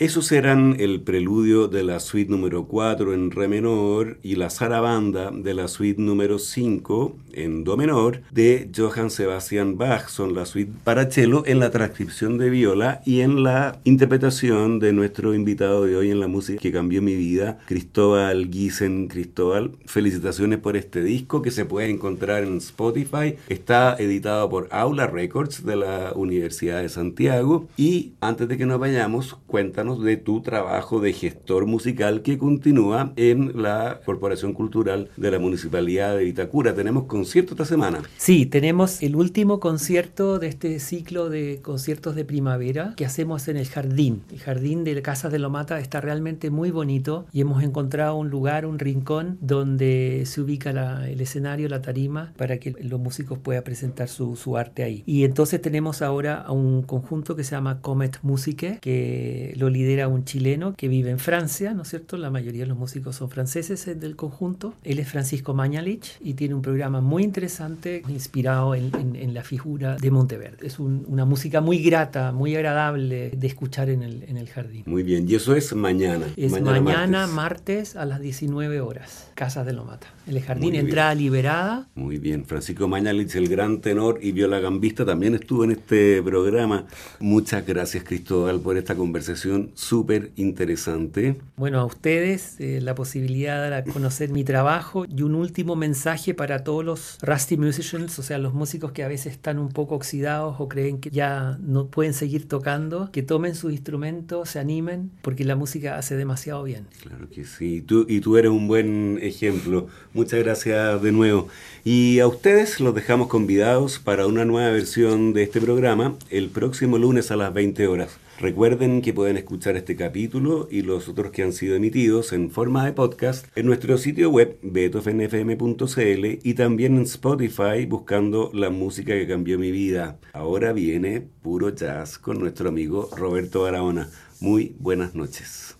Esos 0.00 0.32
eran 0.32 0.74
el 0.80 1.02
preludio 1.02 1.68
de 1.68 1.84
la 1.84 2.00
suite 2.00 2.28
número 2.28 2.66
4 2.66 3.14
en 3.14 3.30
re 3.30 3.46
menor 3.46 4.18
y 4.24 4.34
la 4.34 4.50
zarabanda 4.50 5.30
de 5.30 5.54
la 5.54 5.68
suite 5.68 6.02
número 6.02 6.40
5 6.40 7.16
en 7.36 7.64
do 7.64 7.76
menor 7.76 8.22
de 8.30 8.70
Johann 8.74 9.10
Sebastian 9.10 9.76
Bach. 9.76 10.08
Son 10.08 10.34
la 10.34 10.46
suite 10.46 10.72
para 10.84 11.10
cello 11.10 11.44
en 11.46 11.58
la 11.60 11.70
transcripción 11.70 12.38
de 12.38 12.50
viola 12.50 13.00
y 13.04 13.20
en 13.20 13.42
la 13.42 13.80
interpretación 13.84 14.78
de 14.78 14.92
nuestro 14.92 15.34
invitado 15.34 15.84
de 15.84 15.96
hoy 15.96 16.10
en 16.10 16.20
la 16.20 16.28
música 16.28 16.60
que 16.60 16.72
cambió 16.72 17.02
mi 17.02 17.14
vida, 17.14 17.58
Cristóbal 17.66 18.50
Giesen 18.50 19.08
Cristóbal. 19.08 19.72
Felicitaciones 19.86 20.58
por 20.58 20.76
este 20.76 21.02
disco 21.02 21.42
que 21.42 21.50
se 21.50 21.64
puede 21.64 21.90
encontrar 21.90 22.44
en 22.44 22.58
Spotify. 22.58 23.36
Está 23.48 23.96
editado 23.98 24.48
por 24.48 24.68
Aula 24.70 25.06
Records 25.06 25.64
de 25.64 25.76
la 25.76 26.12
Universidad 26.14 26.82
de 26.82 26.88
Santiago. 26.88 27.68
Y 27.76 28.12
antes 28.20 28.48
de 28.48 28.56
que 28.56 28.66
nos 28.66 28.78
vayamos, 28.78 29.38
cuéntanos 29.46 30.02
de 30.02 30.16
tu 30.16 30.42
trabajo 30.42 31.00
de 31.00 31.12
gestor 31.12 31.66
musical 31.66 32.22
que 32.22 32.38
continúa 32.38 33.12
en 33.16 33.62
la 33.62 34.00
Corporación 34.04 34.52
Cultural 34.52 35.10
de 35.16 35.30
la 35.30 35.38
Municipalidad 35.38 36.16
de 36.16 36.24
Vitacura. 36.24 36.74
Tenemos 36.74 37.04
concierto 37.24 37.54
esta 37.54 37.64
semana. 37.64 38.02
Sí, 38.18 38.44
tenemos 38.44 39.02
el 39.02 39.16
último 39.16 39.58
concierto 39.58 40.38
de 40.38 40.48
este 40.48 40.78
ciclo 40.78 41.30
de 41.30 41.60
conciertos 41.62 42.14
de 42.14 42.26
primavera 42.26 42.92
que 42.98 43.06
hacemos 43.06 43.48
en 43.48 43.56
el 43.56 43.66
jardín. 43.66 44.22
El 44.30 44.40
jardín 44.40 44.84
de 44.84 45.00
Casas 45.00 45.32
de 45.32 45.38
Lomata 45.38 45.80
está 45.80 46.02
realmente 46.02 46.50
muy 46.50 46.70
bonito 46.70 47.24
y 47.32 47.40
hemos 47.40 47.62
encontrado 47.62 48.16
un 48.16 48.28
lugar, 48.28 48.66
un 48.66 48.78
rincón 48.78 49.38
donde 49.40 50.24
se 50.26 50.42
ubica 50.42 50.70
el 51.06 51.18
escenario, 51.18 51.66
la 51.70 51.80
tarima, 51.80 52.34
para 52.36 52.58
que 52.58 52.72
los 52.82 53.00
músicos 53.00 53.38
puedan 53.38 53.64
presentar 53.64 54.08
su, 54.08 54.36
su 54.36 54.58
arte 54.58 54.82
ahí. 54.82 55.02
Y 55.06 55.24
entonces 55.24 55.62
tenemos 55.62 56.02
ahora 56.02 56.42
a 56.42 56.52
un 56.52 56.82
conjunto 56.82 57.36
que 57.36 57.42
se 57.42 57.52
llama 57.52 57.80
Comet 57.80 58.18
Musique, 58.22 58.78
que 58.82 59.54
lo 59.56 59.70
lidera 59.70 60.08
un 60.08 60.26
chileno 60.26 60.74
que 60.76 60.88
vive 60.88 61.10
en 61.10 61.18
Francia, 61.18 61.72
¿no 61.72 61.82
es 61.82 61.88
cierto? 61.88 62.18
La 62.18 62.28
mayoría 62.28 62.64
de 62.64 62.68
los 62.68 62.76
músicos 62.76 63.16
son 63.16 63.30
franceses 63.30 63.86
del 63.98 64.14
conjunto. 64.14 64.74
Él 64.82 64.98
es 64.98 65.08
Francisco 65.08 65.54
Mañalich 65.54 66.18
y 66.20 66.34
tiene 66.34 66.54
un 66.54 66.60
programa 66.60 67.00
muy 67.00 67.13
interesante 67.22 68.02
inspirado 68.08 68.74
en, 68.74 69.34
la 69.34 69.42
figura 69.42 69.96
de 69.96 70.10
Monteverde. 70.10 70.66
Es 70.66 70.78
una 70.78 71.24
música 71.24 71.60
muy 71.60 71.78
grata, 71.78 72.32
muy 72.32 72.54
agradable 72.54 73.30
de 73.30 73.46
escuchar 73.46 73.90
en 73.90 74.02
el, 74.02 74.24
en 74.24 74.36
el 74.36 74.48
jardín. 74.48 74.82
Muy 74.86 75.02
bien, 75.02 75.28
y 75.28 75.34
eso 75.34 75.54
es 75.54 75.74
mañana. 75.74 76.26
Es 76.36 76.52
mañana, 76.60 77.26
martes. 77.26 77.96
a 77.96 78.04
las 78.04 78.20
19 78.20 78.80
horas, 78.80 79.30
Casas 79.34 79.66
de 79.66 79.72
Lomata. 79.72 80.06
El 80.26 80.40
jardín, 80.40 80.74
entrada 80.74 81.14
liberada. 81.14 81.88
Muy 81.94 82.18
bien, 82.18 82.44
Francisco 82.44 82.88
Mañalich, 82.88 83.34
el 83.36 83.48
gran 83.48 83.80
tenor 83.80 84.18
y 84.22 84.32
viola 84.32 84.58
gambista, 84.60 85.04
también 85.04 85.34
estuvo 85.34 85.64
en 85.64 85.72
este 85.72 86.22
programa. 86.22 86.86
Muchas 87.20 87.66
gracias, 87.66 88.04
Cristóbal, 88.04 88.60
por 88.60 88.76
esta 88.76 88.94
conversación 88.94 89.70
súper 89.74 90.32
interesante. 90.36 91.36
Bueno, 91.56 91.80
a 91.80 91.84
ustedes 91.84 92.60
eh, 92.60 92.80
la 92.80 92.94
posibilidad 92.94 93.84
de 93.84 93.92
conocer 93.92 94.30
mi 94.30 94.44
trabajo 94.44 95.04
y 95.04 95.22
un 95.22 95.34
último 95.34 95.76
mensaje 95.76 96.34
para 96.34 96.64
todos 96.64 96.84
los 96.84 97.03
rusty 97.22 97.56
musicians, 97.56 98.18
o 98.18 98.22
sea, 98.22 98.38
los 98.38 98.54
músicos 98.54 98.92
que 98.92 99.02
a 99.02 99.08
veces 99.08 99.32
están 99.32 99.58
un 99.58 99.68
poco 99.68 99.94
oxidados 99.94 100.56
o 100.58 100.68
creen 100.68 101.00
que 101.00 101.10
ya 101.10 101.58
no 101.60 101.88
pueden 101.88 102.14
seguir 102.14 102.48
tocando, 102.48 103.10
que 103.12 103.22
tomen 103.22 103.54
su 103.54 103.70
instrumento, 103.70 104.46
se 104.46 104.58
animen, 104.58 105.10
porque 105.22 105.44
la 105.44 105.56
música 105.56 105.96
hace 105.96 106.16
demasiado 106.16 106.62
bien. 106.64 106.86
Claro 107.02 107.28
que 107.30 107.44
sí, 107.44 107.82
tú, 107.82 108.06
y 108.08 108.20
tú 108.20 108.36
eres 108.36 108.50
un 108.50 108.68
buen 108.68 109.18
ejemplo. 109.22 109.88
Muchas 110.12 110.40
gracias 110.40 111.02
de 111.02 111.12
nuevo. 111.12 111.48
Y 111.84 112.20
a 112.20 112.26
ustedes 112.26 112.80
los 112.80 112.94
dejamos 112.94 113.28
convidados 113.28 113.98
para 113.98 114.26
una 114.26 114.44
nueva 114.44 114.70
versión 114.70 115.32
de 115.32 115.42
este 115.42 115.60
programa 115.60 116.16
el 116.30 116.48
próximo 116.50 116.98
lunes 116.98 117.30
a 117.30 117.36
las 117.36 117.52
20 117.52 117.86
horas. 117.86 118.23
Recuerden 118.40 119.00
que 119.00 119.12
pueden 119.12 119.36
escuchar 119.36 119.76
este 119.76 119.94
capítulo 119.94 120.66
y 120.70 120.82
los 120.82 121.08
otros 121.08 121.30
que 121.30 121.42
han 121.42 121.52
sido 121.52 121.76
emitidos 121.76 122.32
en 122.32 122.50
forma 122.50 122.84
de 122.84 122.92
podcast 122.92 123.46
en 123.56 123.66
nuestro 123.66 123.96
sitio 123.96 124.30
web 124.30 124.58
betofnfm.cl 124.62 126.38
y 126.42 126.54
también 126.54 126.96
en 126.96 127.02
Spotify 127.02 127.86
buscando 127.88 128.50
la 128.52 128.70
música 128.70 129.12
que 129.12 129.28
cambió 129.28 129.58
mi 129.58 129.70
vida. 129.70 130.18
Ahora 130.32 130.72
viene 130.72 131.20
puro 131.20 131.70
jazz 131.70 132.18
con 132.18 132.40
nuestro 132.40 132.68
amigo 132.68 133.08
Roberto 133.16 133.62
Barahona. 133.62 134.08
Muy 134.40 134.74
buenas 134.78 135.14
noches. 135.14 135.76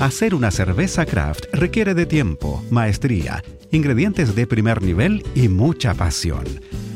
Hacer 0.00 0.34
una 0.34 0.50
cerveza 0.50 1.06
craft 1.06 1.46
requiere 1.52 1.94
de 1.94 2.04
tiempo, 2.04 2.62
maestría, 2.70 3.42
ingredientes 3.70 4.34
de 4.34 4.46
primer 4.46 4.82
nivel 4.82 5.24
y 5.34 5.48
mucha 5.48 5.94
pasión. 5.94 6.44